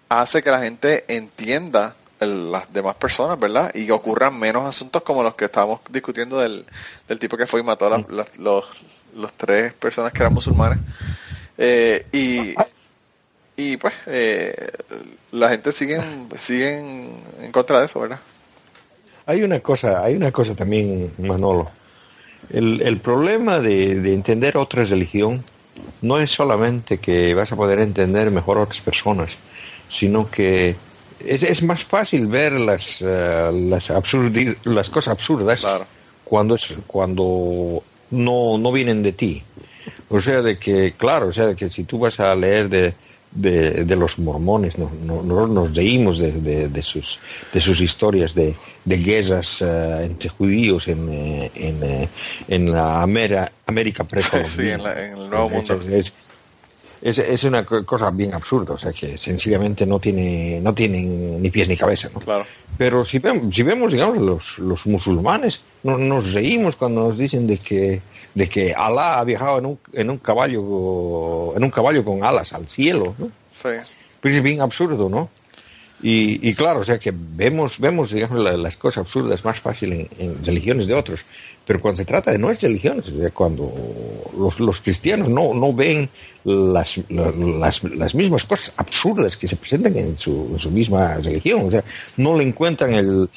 [0.08, 3.72] hace que la gente entienda las demás personas, ¿verdad?
[3.74, 6.66] Y ocurran menos asuntos como los que estábamos discutiendo del,
[7.06, 8.64] del tipo que fue y mató a la- los,
[9.14, 10.78] los tres personas que eran musulmanes.
[11.58, 12.54] Eh, y,
[13.56, 14.54] y pues eh,
[15.32, 16.00] la gente sigue,
[16.36, 18.20] sigue en, contra de eso, ¿verdad?
[19.26, 21.70] Hay una cosa, hay una cosa también, Manolo.
[22.50, 25.44] El, el problema de, de entender otra religión
[26.00, 29.36] no es solamente que vas a poder entender mejor a otras personas,
[29.90, 30.76] sino que
[31.24, 35.86] es, es más fácil ver las, eh, las, absurdi- las cosas absurdas Claro.
[36.24, 37.82] cuando, es, cuando
[38.12, 39.42] no, no vienen de ti.
[40.10, 42.94] O sea, de que, claro, o sea, de que si tú vas a leer de,
[43.30, 47.18] de, de los mormones, no, no- no- nos reímos de, de- de sus,
[47.52, 48.54] de sus historias de,
[48.86, 52.08] guerras eh, entre judíos en, eh, en, eh,
[52.48, 54.54] en la Amera- América precolombina.
[54.56, 55.78] Sí, en, la- en el nuevo mundo.
[55.90, 56.12] Es,
[57.02, 61.40] es, es una co- cosa bien absurda, o sea, que sencillamente no tiene, no tienen
[61.42, 62.18] ni pies ni cabeza, ¿no?
[62.20, 62.44] Claro.
[62.78, 67.46] Pero si vemos, si vemos digamos, los, los musulmanes, no- nos reímos cuando nos dicen
[67.46, 68.00] de que,
[68.34, 72.52] de que Alá ha viajado en un, en un caballo, en un caballo con alas
[72.52, 73.30] al cielo, ¿no?
[73.50, 73.68] Sí.
[74.20, 75.28] Pues es bien absurdo, ¿no?
[76.00, 79.92] Y, y claro, o sea que vemos, vemos digamos, la- las cosas absurdas más fácil
[79.92, 81.24] en, en religiones de otros,
[81.66, 83.72] pero cuando se trata de nuestras religiones, o sea, cuando
[84.38, 86.08] los, los cristianos no, no ven
[86.44, 91.14] las, la- las, las mismas cosas absurdas que se presentan en su, en su misma
[91.14, 91.82] religión, o sea,
[92.16, 93.28] no le encuentran el,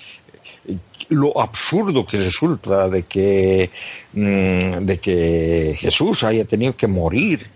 [1.12, 3.70] lo absurdo que resulta de que,
[4.14, 7.48] mm, de que Jesús haya tenido que morir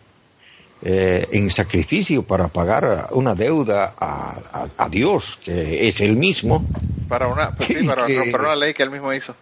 [0.87, 6.63] eh, en sacrificio para pagar una deuda a, a- a Dios, que es el mismo.
[7.07, 9.35] Para una, pues sí, para, Que- para una ley que él mismo hizo.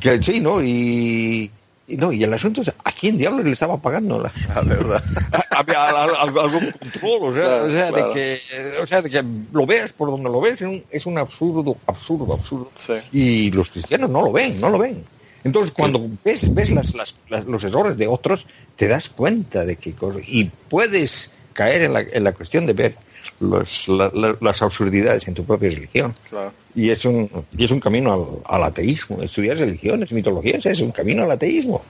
[0.00, 0.62] Que, sí, ¿no?
[0.62, 1.50] Y
[1.96, 4.18] no, y el asunto es, ¿a quién diablos le estaba pagando?
[4.20, 5.02] La, verdad.
[5.50, 8.08] había al- al- algún control, o sea, Claro, o sea, claro.
[8.08, 8.40] de que,
[8.82, 12.70] o sea, de que lo veas por donde lo ves, es un, absurdo, absurdo, absurdo.
[12.78, 12.94] Sí.
[13.12, 15.04] Y los cristianos no lo ven, no lo ven.
[15.44, 18.46] Entonces, cuando ves, ves las, las- las- los errores de otros,
[18.76, 20.18] te das cuenta de qué cosa.
[20.26, 22.94] Y puedes caer en la, en la cuestión de ver
[23.40, 26.14] los- la- la- las absurdidades en tu propia religión.
[26.28, 26.52] Claro.
[26.74, 29.20] Y es un, y es un camino al, al ateísmo.
[29.22, 31.82] Estudiar religiones, mitologías, es un camino al ateísmo.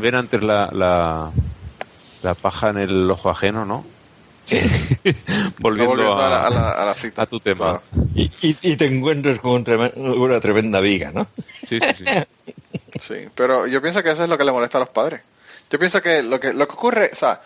[0.00, 1.30] Ver antes la, la,
[2.22, 3.84] la paja en el ojo ajeno, ¿no?
[5.60, 7.22] Volviendo, Volviendo a, a, la, a, cita.
[7.22, 7.80] a tu tema.
[7.80, 7.82] Claro.
[8.14, 11.28] Y, y- y te encuentras con un tremen- una tremenda viga, ¿no?
[11.68, 12.04] Sí, sí, sí.
[13.00, 15.20] Sí, pero yo pienso que eso es lo que le molesta a los padres.
[15.70, 17.40] Yo pienso que lo que lo que ocurre, o sea,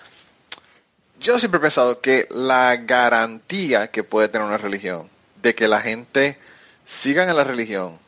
[1.20, 5.08] yo siempre he pensado que la garantía que puede tener una religión
[5.42, 6.38] de que la gente
[6.86, 7.98] sigan en la religión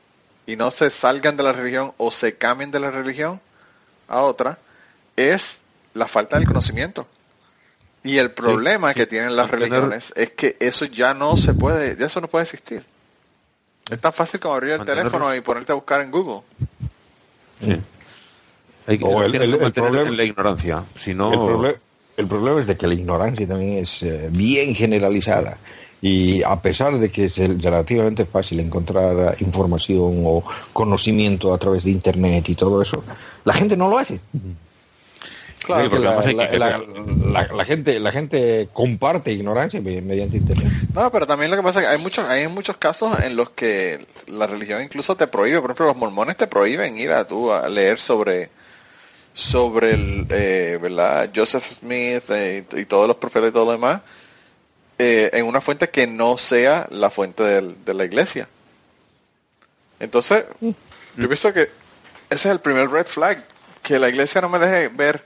[0.46, 3.40] y no se salgan de la religión o se cambien de la religión
[4.08, 4.58] a otra
[5.16, 5.60] es
[5.94, 7.06] la falta del conocimiento.
[8.04, 8.94] Y el problema sí.
[9.00, 12.28] que tienen las Tener- religiones es que eso ya no se puede, ya eso no
[12.28, 12.84] puede existir.
[13.90, 16.42] Es tan fácil como abrir el teléfono y ponerte a buscar en Google.
[17.60, 17.80] Sí.
[18.86, 20.84] Hay que, O el- tienes el- que el problema- en la ignorancia.
[20.98, 21.78] Si no, El, proble-
[22.16, 25.58] el problema es de que la ignorancia también es eh, bien generalizada.
[26.02, 31.84] Y a pesar de que es el- relativamente fácil encontrar información o conocimiento a través
[31.84, 33.02] de Internet y todo eso,
[33.44, 34.20] la gente no lo hace.
[35.64, 40.68] Claro, Sí, la, que la- gente, la gente comparte ignorancia me- mediante Internet.
[40.94, 43.50] No, pero también lo que pasa es que hay muchos, hay muchos casos en los
[43.50, 47.50] que la religión incluso te prohíbe, por ejemplo, los mormones te prohíben ir a tú
[47.50, 48.50] a leer sobre
[49.36, 51.30] sobre el, eh, ¿verdad?
[51.34, 54.00] Joseph Smith eh, y, y todos los profetas y todo lo demás
[54.98, 58.48] eh, en una fuente que no sea la fuente del- de la iglesia.
[60.00, 61.70] Entonces, yo pienso que ese
[62.30, 63.44] es el primer red flag,
[63.82, 65.22] que la iglesia no me deje ver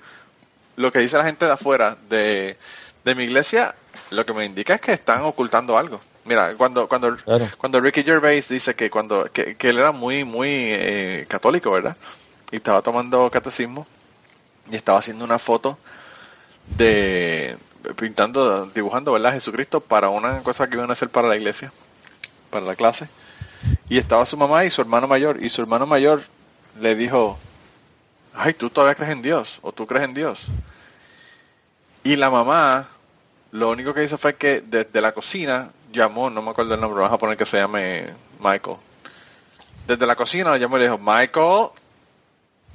[0.76, 2.56] lo que dice la gente de afuera de,
[3.04, 3.74] de mi iglesia,
[4.10, 6.00] lo que me indica es que están ocultando algo.
[6.24, 7.48] Mira, cuando cuando Claro.
[7.58, 11.96] cuando Ricky Gervais dice que cuando que, que él era muy muy eh, católico, ¿verdad?
[12.50, 13.86] Y estaba tomando catecismo
[14.70, 15.78] y estaba haciendo una foto
[16.76, 17.56] de
[17.96, 19.32] pintando, dibujando, ¿verdad?
[19.32, 21.72] Jesucristo para una cosa que iban a hacer para la iglesia,
[22.50, 23.08] para la clase.
[23.88, 26.22] Y estaba su mamá y su hermano mayor y su hermano mayor
[26.80, 27.38] le dijo,
[28.34, 30.48] ay, tú todavía crees en Dios o tú crees en Dios.
[32.02, 32.88] Y la mamá,
[33.52, 37.00] lo único que hizo fue que desde la cocina llamó, no me acuerdo el nombre,
[37.00, 38.06] vamos a poner que se llame
[38.38, 38.76] Michael.
[39.86, 41.68] Desde la cocina llamó y le dijo, Michael,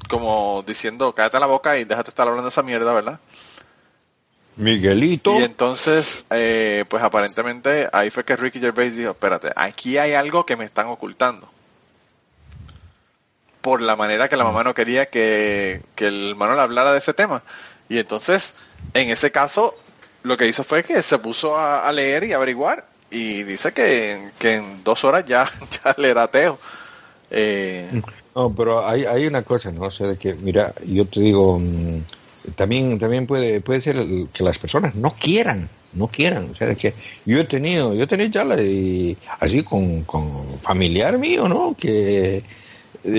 [0.08, 3.20] como diciendo, cállate la boca y déjate estar hablando esa mierda, ¿verdad?
[4.58, 5.40] Miguelito.
[5.40, 10.46] Y entonces, eh, pues aparentemente ahí fue que Ricky Gervais dijo, espérate, aquí hay algo
[10.46, 11.50] que me están ocultando.
[13.62, 17.00] Por la manera que la mamá no quería que, que el hermano le hablara de
[17.00, 17.44] ese tema.
[17.90, 18.54] Y entonces,
[18.94, 19.76] en ese caso,
[20.24, 22.88] lo que hizo fue que se puso a, a leer y averiguar.
[23.10, 25.52] Y dice que, que en dos horas ya,
[25.84, 26.60] ya le era ateo.
[27.38, 28.02] Eh,
[28.34, 29.84] No, pero hay, hay una cosa, ¿no?
[29.84, 33.98] O sea, de que, mira, yo te digo, mm, también, también puede, puede ser
[34.34, 36.50] que las personas no quieran, no quieran.
[36.52, 36.94] O sea, de que
[37.26, 40.30] yo he tenido, yo he tenido charlas y así con, con
[40.62, 41.76] familiar mío, ¿no?
[41.78, 42.44] Que,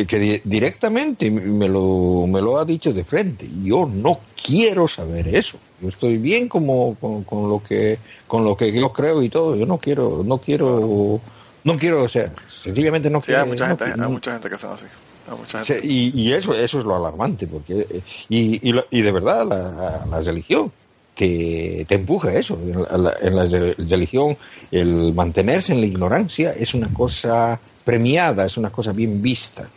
[0.06, 3.46] que di- directamente me lo, me lo ha dicho de frente.
[3.62, 5.58] Yo no quiero saber eso.
[5.80, 9.56] Yo estoy bien como con lo que, con lo que yo creo y todo.
[9.56, 11.20] Yo no quiero, no quiero,
[11.64, 12.32] no quiero, o sea,
[12.66, 14.84] sencillamente no sí, hay mucha no gente, hay mucha gente que son así.
[15.28, 19.44] Mucha y, y eso eso es lo alarmante, porque y, y, lo- y de verdad
[19.46, 20.70] la, la religión
[21.16, 22.58] que te empuja a eso.
[22.62, 24.36] En la, en la re- religión
[24.70, 29.68] el mantenerse en la ignorancia es una cosa premiada, es una cosa bien vista,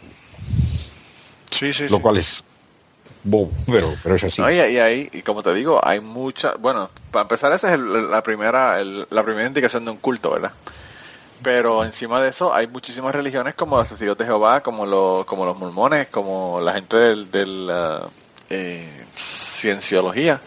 [1.52, 2.02] Sí, sí, lo sí.
[2.03, 2.44] cual es
[3.24, 4.41] bobo, pero, pero es así.
[4.41, 8.10] No, y ahí, y como te digo, hay mucha, bueno, para empezar esa es el-
[8.11, 10.52] la primera, el- la primera indicación de un culto, ¿verdad?
[11.41, 15.45] Pero encima de eso hay muchísimas religiones como los testigos de Jehová, como los, como
[15.45, 18.07] los mormones, como la gente del, del la,
[18.49, 20.41] eh, cienciología,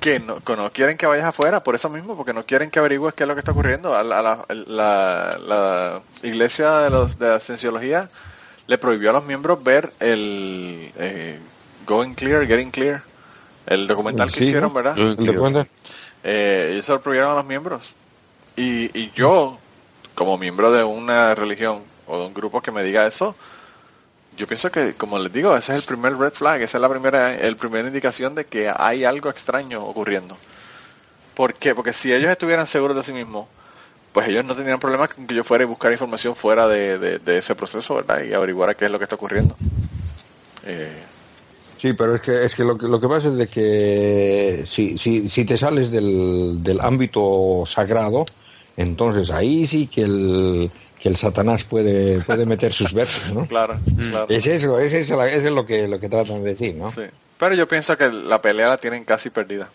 [0.00, 2.78] que no, que no quieren que vayas afuera por eso mismo, porque no quieren que
[2.78, 3.96] averigües qué es lo que está ocurriendo.
[3.96, 8.08] A la, a la, la- la iglesia de, los, de la cienciología
[8.68, 11.38] le prohibió a los miembros ver el eh,
[11.86, 13.02] Going Clear, Getting Clear,
[13.66, 14.72] el documental que Sí, hicieron.
[14.72, 14.96] ¿verdad?
[14.98, 15.68] ¿El documental?
[16.22, 17.94] Eh, ellos se lo prohibieron a los miembros.
[18.56, 19.58] Y, y yo,
[20.16, 23.36] como miembro de una religión o de un grupo que me diga eso,
[24.36, 26.88] yo pienso que, como les digo, ese es el primer red flag, esa es la
[26.88, 30.36] primera, el primera indicación de que hay algo extraño ocurriendo.
[31.34, 31.74] ¿Por qué?
[31.74, 33.46] Porque si ellos estuvieran seguros de sí mismos,
[34.12, 37.38] pues ellos no tendrían problemas con que yo fuera y buscar información fuera de, de-
[37.38, 38.22] ese proceso, ¿verdad?
[38.24, 39.54] Y averiguar qué es lo que está ocurriendo.
[40.64, 41.02] Eh,
[41.78, 44.96] Sí, pero es que, es que lo, que lo que pasa es de que si,
[44.96, 48.24] si, si te sales del, del ámbito sagrado,
[48.76, 50.70] entonces ahí sí que el,
[51.00, 53.46] que el Satanás puede, puede meter sus versos, ¿no?
[53.48, 54.26] claro, claro.
[54.28, 56.90] Es eso, es eso, es lo que, lo que tratan de decir, ¿no?
[56.92, 57.02] Sí.
[57.38, 59.68] Pero yo pienso que la pelea la tienen casi perdida.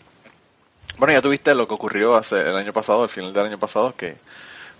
[0.98, 3.94] Bueno, ya tuviste lo que ocurrió hace el año pasado, al final del año pasado,
[3.96, 4.16] que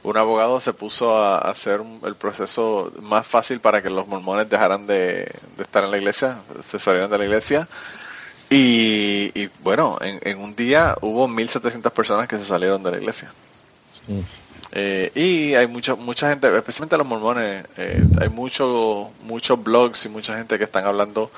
[0.02, 4.86] un abogado se puso a hacer el proceso más fácil para que los mormones dejaran
[4.86, 7.68] de, de estar en la iglesia, se salieran de la iglesia.
[8.50, 12.96] Y, y, bueno, en, en un día hubo 1.700 personas que se salieron de la
[12.98, 13.32] iglesia.
[14.08, 14.20] Mm.
[14.74, 20.08] Eh, y hay mucha mucha gente, especialmente los mormones, eh, hay muchos muchos blogs y
[20.08, 21.30] mucha gente que están hablando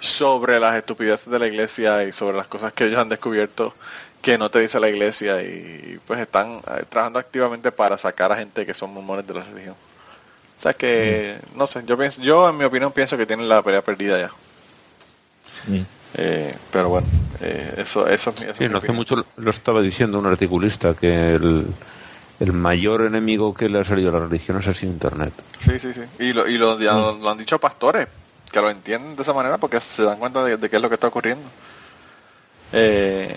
[0.00, 3.74] sobre las estupideces de la iglesia y sobre las cosas que ellos han descubierto
[4.22, 8.36] que no te dice la iglesia y pues están eh, trabajando activamente para sacar a
[8.36, 9.74] gente que son mormones de la religión.
[10.58, 13.62] O sea que, no sé, yo pienso, yo en mi opinión pienso que tienen la
[13.62, 14.30] pelea perdida ya.
[15.66, 15.80] Mm.
[16.14, 17.06] Eh, pero bueno,
[17.40, 18.96] eh, eso, eso, es mi- eso Sí, es mi no hace opinión.
[18.96, 21.66] mucho lo estaba diciendo un articulista que el,
[22.40, 25.32] el mayor enemigo que le ha salido a la religión es así Internet.
[25.58, 26.00] Sí, sí, sí.
[26.18, 28.08] Y lo, y lo, ya lo han dicho pastores,
[28.50, 30.88] que lo entienden de esa manera porque se dan cuenta de, de qué es lo
[30.88, 31.44] que está ocurriendo.
[32.72, 33.34] Eh,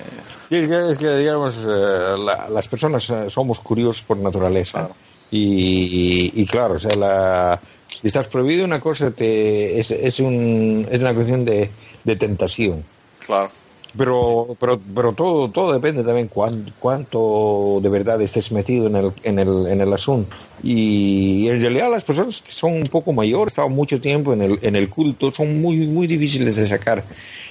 [0.50, 4.80] Sí, es que, digamos, eh, la- las personas eh, somos curiosos por naturaleza.
[4.80, 4.96] Claro.
[5.32, 10.88] Y, y, claro, o sea, la, si estás prohibido una cosa, te, es, es, un,
[10.92, 11.72] es una cuestión de,
[12.04, 12.84] de tentación.
[13.26, 13.50] claro,
[13.96, 19.12] Pero, pero, pero todo, todo depende también cuán- cuánto de verdad estés metido en el,
[19.22, 20.36] en el, en el asunto.
[20.64, 24.60] Y en realidad las personas que son un poco mayores, estaban mucho tiempo en el,
[24.64, 27.04] en el culto, son muy, muy difíciles de sacar.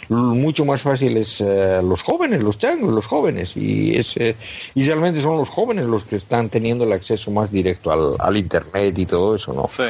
[0.09, 3.57] Mucho más fáciles eh, los jóvenes, los changos, los jóvenes.
[3.57, 4.35] Y, es, eh,
[4.75, 8.37] y realmente son los jóvenes los que están teniendo el acceso más directo al, al
[8.37, 9.69] Internet y todo eso, ¿no?
[9.69, 9.85] sí,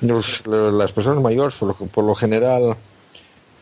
[0.00, 2.76] Los- las personas mayores, por lo, por lo general,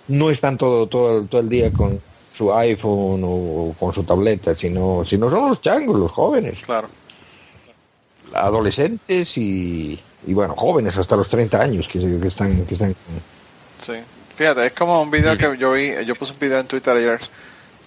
[0.06, 2.00] no están todo, todo, todo el día con
[2.40, 6.88] su iPhone o, con su tableta, sino, sino son los changos, los jóvenes, claro.
[8.32, 12.64] adolescentes y, y bueno, jóvenes hasta los 30 años que, que están...
[12.64, 12.96] Que están
[13.84, 13.92] Sí.
[14.36, 17.20] Fíjate, es como un video que yo vi, yo puse un video en Twitter ayer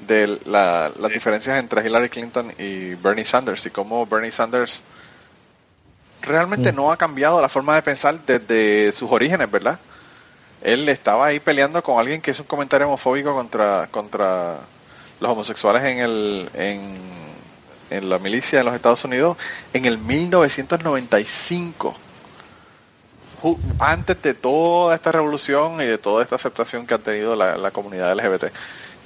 [0.08, 4.84] de la, las diferencias entre Hillary Clinton y Bernie Sanders y cómo Bernie Sanders
[6.22, 9.80] realmente no ha cambiado la forma de pensar desde sus orígenes, ¿verdad?
[10.64, 14.58] Él estaba ahí peleando con alguien que hizo un comentario homofóbico contra contra
[15.20, 16.96] los homosexuales en el en,
[17.90, 19.38] en la milicia de los Estados Unidos
[19.74, 21.96] en el 1995
[23.42, 27.58] ju- antes de toda esta revolución y de toda esta aceptación que ha tenido la,
[27.58, 28.46] la comunidad LGBT.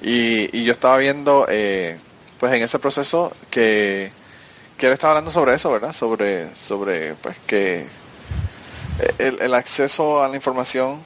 [0.01, 1.97] Y, y yo estaba viendo, eh,
[2.39, 4.11] pues en ese proceso, que,
[4.77, 5.91] que él estaba hablando sobre eso, ¿verdad?
[5.93, 7.87] Sobre, sobre pues que
[9.17, 11.01] el, el acceso a la información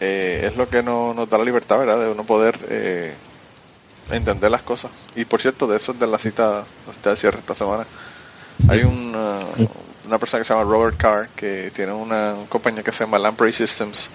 [0.00, 2.00] eh, es lo que no, nos da la libertad, ¿verdad?
[2.00, 3.14] De uno poder eh,
[4.10, 4.90] entender las cosas.
[5.14, 7.86] Y por cierto, de eso es de la cita, la cita de cierre esta semana.
[8.68, 9.68] Hay un, uh,
[10.06, 13.52] una persona que se llama Robert Carr que tiene una compañía que se llama Lamprey
[13.52, 14.10] Systems,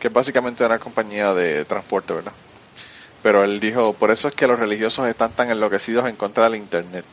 [0.00, 2.32] que es básicamente una compañía de transporte, ¿verdad?
[3.22, 6.56] Pero él dijo, por eso es que los religiosos están tan enloquecidos en contra del
[6.56, 7.04] Internet.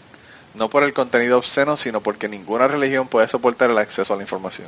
[0.56, 4.24] No por el contenido obsceno, sino porque ninguna religión puede soportar el acceso a la
[4.24, 4.68] información.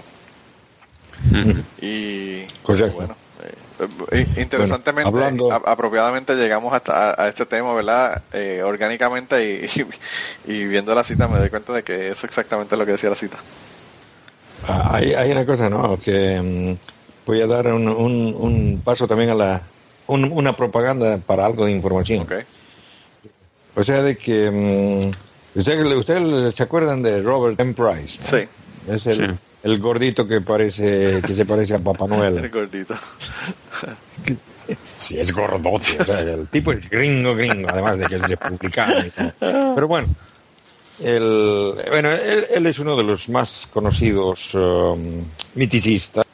[1.81, 2.95] Y Correcto.
[2.95, 3.15] bueno,
[4.37, 8.21] interesantemente, Bueno, hablando- a- apropiadamente llegamos hasta a, a este tema, ¿verdad?
[8.33, 9.43] Eh, orgánicamente
[9.75, 9.87] y,
[10.51, 13.09] y, viendo la cita me doy cuenta de que eso exactamente es lo que decía
[13.09, 13.37] la cita.
[14.67, 15.97] Ah, Hay, hay una cosa, ¿no?
[15.97, 19.61] Que mm, voy a dar un, un, un paso también a la...
[20.07, 22.21] un- una propaganda para algo de información.
[22.21, 22.33] ¿Ok?
[23.75, 24.49] O sea, de que...
[24.51, 25.11] mm,
[25.59, 27.73] ¿Ustedes usted se acuerdan de Robert M.
[27.73, 28.19] Price?
[28.21, 28.27] no?
[28.27, 28.47] Sí.
[28.91, 29.37] Es el, Sí.
[29.63, 32.49] El gordito que parece que se parece a Papá El Noel.
[32.49, 32.95] gordito.
[34.97, 35.97] Sí, es gordote.
[35.99, 39.05] o sea, el tipo es gringo, gringo, además de que es republicano.
[39.05, 39.75] y todo.
[39.75, 40.07] Pero bueno,
[41.01, 45.23] el, bueno él, él es uno de los más conocidos um,
[45.55, 46.25] miticistas.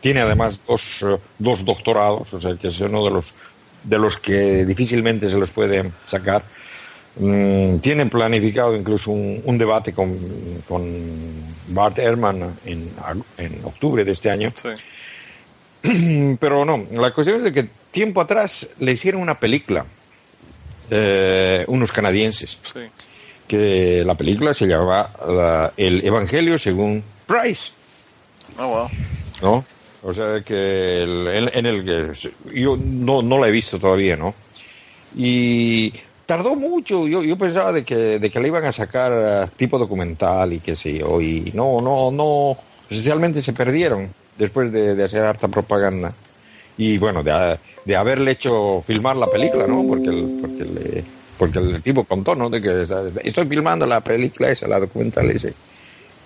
[0.00, 3.26] Tiene además dos, eh, dos doctorados, o sea que es uno de los,
[3.82, 6.44] de los que difícilmente se los puede sacar.
[7.18, 10.18] Mm, tiene planificado incluso un, un debate con,
[10.68, 10.84] con
[11.68, 12.90] Bart Ehrman en,
[13.38, 14.52] en octubre de este año.
[14.54, 14.68] Sí.
[16.40, 19.86] Pero no, la cuestión es de que tiempo atrás le hicieron una película,
[20.90, 22.80] eh, unos canadienses, Sí.
[23.48, 27.72] que la película se llamaba la- El Evangelio según Price,
[28.58, 28.88] Oh, wow.
[29.42, 29.64] ¿no?
[30.02, 32.30] O sea que el- en, en el que
[32.60, 34.34] yo no, no la he visto todavía, ¿no?
[35.16, 35.92] Y
[36.26, 39.78] tardó mucho, yo, yo pensaba de que, de que la iban a sacar eh, tipo
[39.78, 42.56] documental y qué sé yo, y no, no, no,
[42.90, 46.12] esencialmente se perdieron después de, de hacer harta propaganda.
[46.76, 49.84] y bueno, de, de haberle hecho filmar la película, ¿no?
[49.88, 51.04] Porque el, porque le,
[51.38, 52.50] porque el tipo contó, ¿no?
[52.50, 52.86] De que
[53.24, 55.48] estoy filmando la película esa, la documental esa.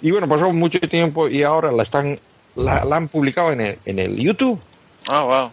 [0.02, 2.18] Y bueno, pasó mucho tiempo y ahora la están,
[2.56, 4.58] la, la han publicado en el, en el YouTube.
[5.06, 5.50] Ah, wow.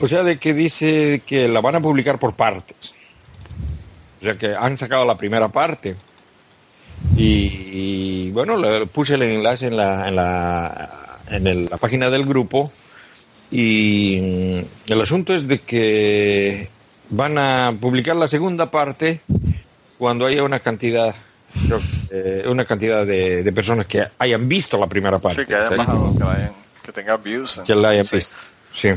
[0.00, 2.94] O sea, de que dice que la van a publicar por partes.
[4.20, 5.96] O sea, que han sacado la primera parte.
[7.16, 7.22] Y,
[7.72, 12.26] y, bueno, le puse el enlace en la, en la, en el, la página del
[12.26, 12.70] grupo.
[13.50, 16.68] Y mm, el asunto es de que
[17.08, 19.20] van a publicar la segunda parte
[19.98, 21.14] cuando haya una cantidad
[22.10, 25.42] eh, una cantidad de, de, personas que hayan visto la primera parte.
[25.42, 26.52] Sí, que hayan bajado, que, vayan,
[26.82, 27.60] que tengan views.
[27.66, 28.16] Que la hayan sí.
[28.16, 28.34] visto.
[28.72, 28.88] Sí.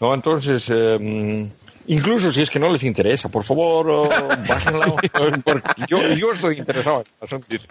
[0.00, 1.48] No, entonces, eh,
[1.86, 4.08] incluso si es que no les interesa, por favor, oh,
[4.48, 4.94] bájenla.
[5.44, 7.04] porque yo, yo estoy interesado.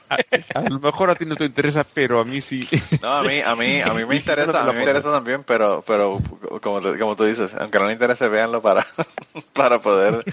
[0.10, 2.68] A, lo mejor a ti no te interesa, pero a mí sí.
[3.02, 5.84] No, a mí, a mí, a mí me interesa, a mí me interesa también, pero,
[5.86, 6.22] pero
[6.62, 8.86] como, como tú dices, aunque no le interese, véanlo para,
[9.54, 10.24] para poder,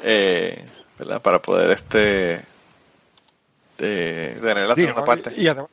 [0.00, 0.64] eh,
[0.98, 1.22] ¿verdad?
[1.22, 2.42] Para poder este,
[3.78, 5.32] de, tener la Sí, segunda no, parte.
[5.36, 5.70] Y, y además,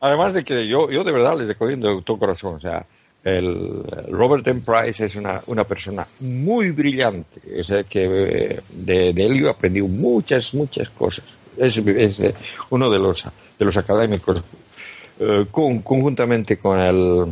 [0.00, 2.86] además de que yo, yo de verdad les recomiendo de todo corazón, o sea,
[3.26, 4.60] el Robert M.
[4.64, 9.48] Price es una, una persona muy brillante, o sea, que eh, de, de él yo
[9.48, 11.24] he aprendido muchas, muchas cosas.
[11.58, 12.34] Es, es eh,
[12.70, 13.24] uno de los,
[13.58, 14.42] de los académicos,
[15.18, 17.26] eh, con, conjuntamente con el,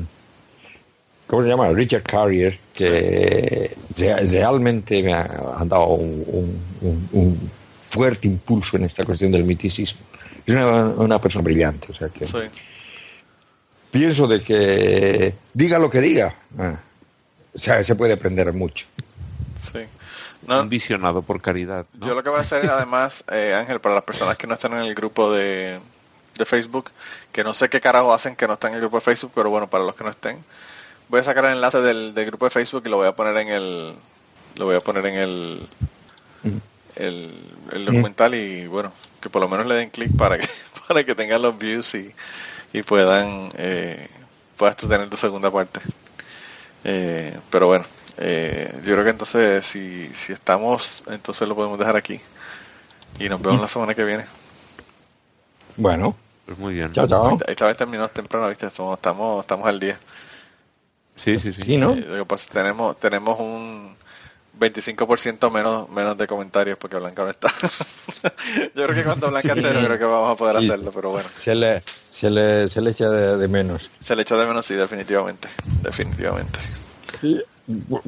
[1.27, 1.71] ¿cómo se llama?
[1.71, 7.51] Richard Carrier, que re- realmente me ha, dado un, un- un- un
[7.83, 10.01] fuerte impulso en esta cuestión del miticismo.
[10.47, 12.39] Es una, una persona brillante, o sea que Sí.
[13.95, 16.75] Pienso de que diga lo que diga, ah,
[17.55, 18.87] o sea, se puede aprender mucho.
[19.63, 19.81] Sí.
[20.47, 21.87] No, Un visionado por caridad.
[21.95, 22.09] ¿no?
[22.09, 24.73] Yo lo que voy a hacer, además, eh, Ángel, para las personas que no están
[24.73, 25.79] en el grupo de,
[26.37, 26.91] de Facebook,
[27.33, 29.49] que no sé qué carajo hacen que no están en el grupo de Facebook, pero
[29.49, 30.45] bueno, para los que no estén,
[31.09, 33.37] voy a sacar el enlace del, del grupo de Facebook y lo voy a poner
[33.37, 33.95] en el,
[34.57, 35.69] lo voy a poner en el,
[36.97, 37.31] el,
[37.73, 40.49] el documental y bueno, que por lo menos le den clic para que,
[40.89, 42.13] para que tengan los views y,
[42.75, 44.09] y puedan, eh,
[44.57, 45.81] puedas tú tener tu segunda parte.
[46.83, 47.85] Eh, pero bueno,
[48.19, 52.21] eh, yo creo que entonces si, si estamos, entonces lo podemos dejar aquí.
[53.21, 54.27] Y nos vemos la semana que viene.
[55.77, 56.93] Bueno, Pues muy bien.
[56.93, 57.39] chao, chao.
[57.47, 58.67] Esta vez terminó temprano, ¿viste?
[58.67, 59.99] Estamos, estamos, estamos al día.
[61.17, 61.63] Sí, sí, sí.
[61.63, 61.93] Sí, ¿no?
[61.93, 63.97] Eh, lo que pasa es que tenemos, tenemos un
[64.59, 67.49] 25% menos, menos de comentarios porque Blanca no está.
[68.75, 70.67] yo creo que cuando Blanca esté, no creo que vamos a poder Sí.
[70.67, 71.29] hacerlo, pero bueno.
[71.39, 73.91] Se le, se le, se le echa de, de menos.
[74.01, 75.49] Se le echa de menos, sí, definitivamente.
[75.83, 76.59] Definitivamente.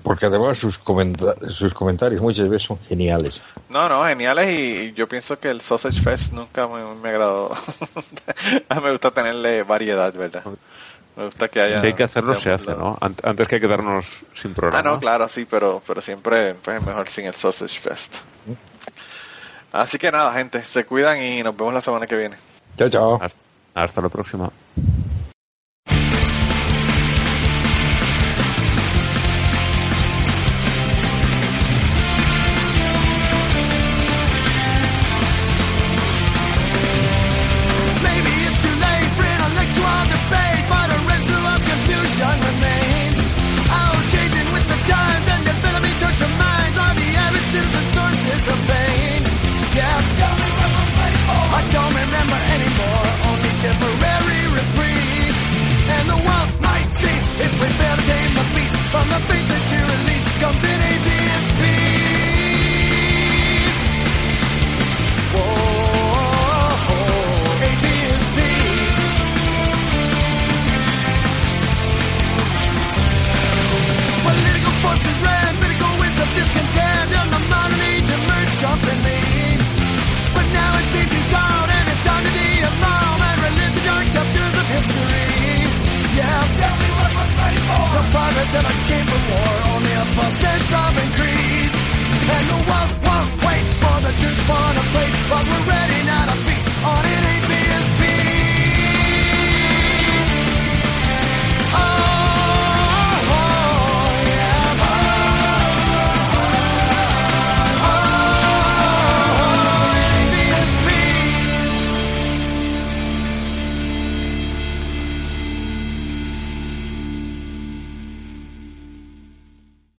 [0.02, 3.40] Porque además sus, comenta- sus comentarios muchas veces son geniales.
[3.70, 7.50] No, no, geniales y, y yo pienso que el Sausage Fest nunca me, me agradó.
[8.68, 10.42] A mí me gusta tenerle variedad, ¿verdad?
[11.16, 11.80] Me gusta que haya...
[11.80, 12.96] Si hay que hacerlo, se hace, ¿no?
[12.98, 14.78] Ant- Antes que quedarnos sin programa.
[14.78, 18.16] Ah, no, claro, sí, pero, pero siempre pues, es mejor sin el Sausage Fest.
[19.72, 22.36] Así que nada, gente, se cuidan y nos vemos la semana que viene.
[22.78, 23.18] Chao, chao.
[23.22, 23.38] Hasta,
[23.74, 24.50] hasta la próxima.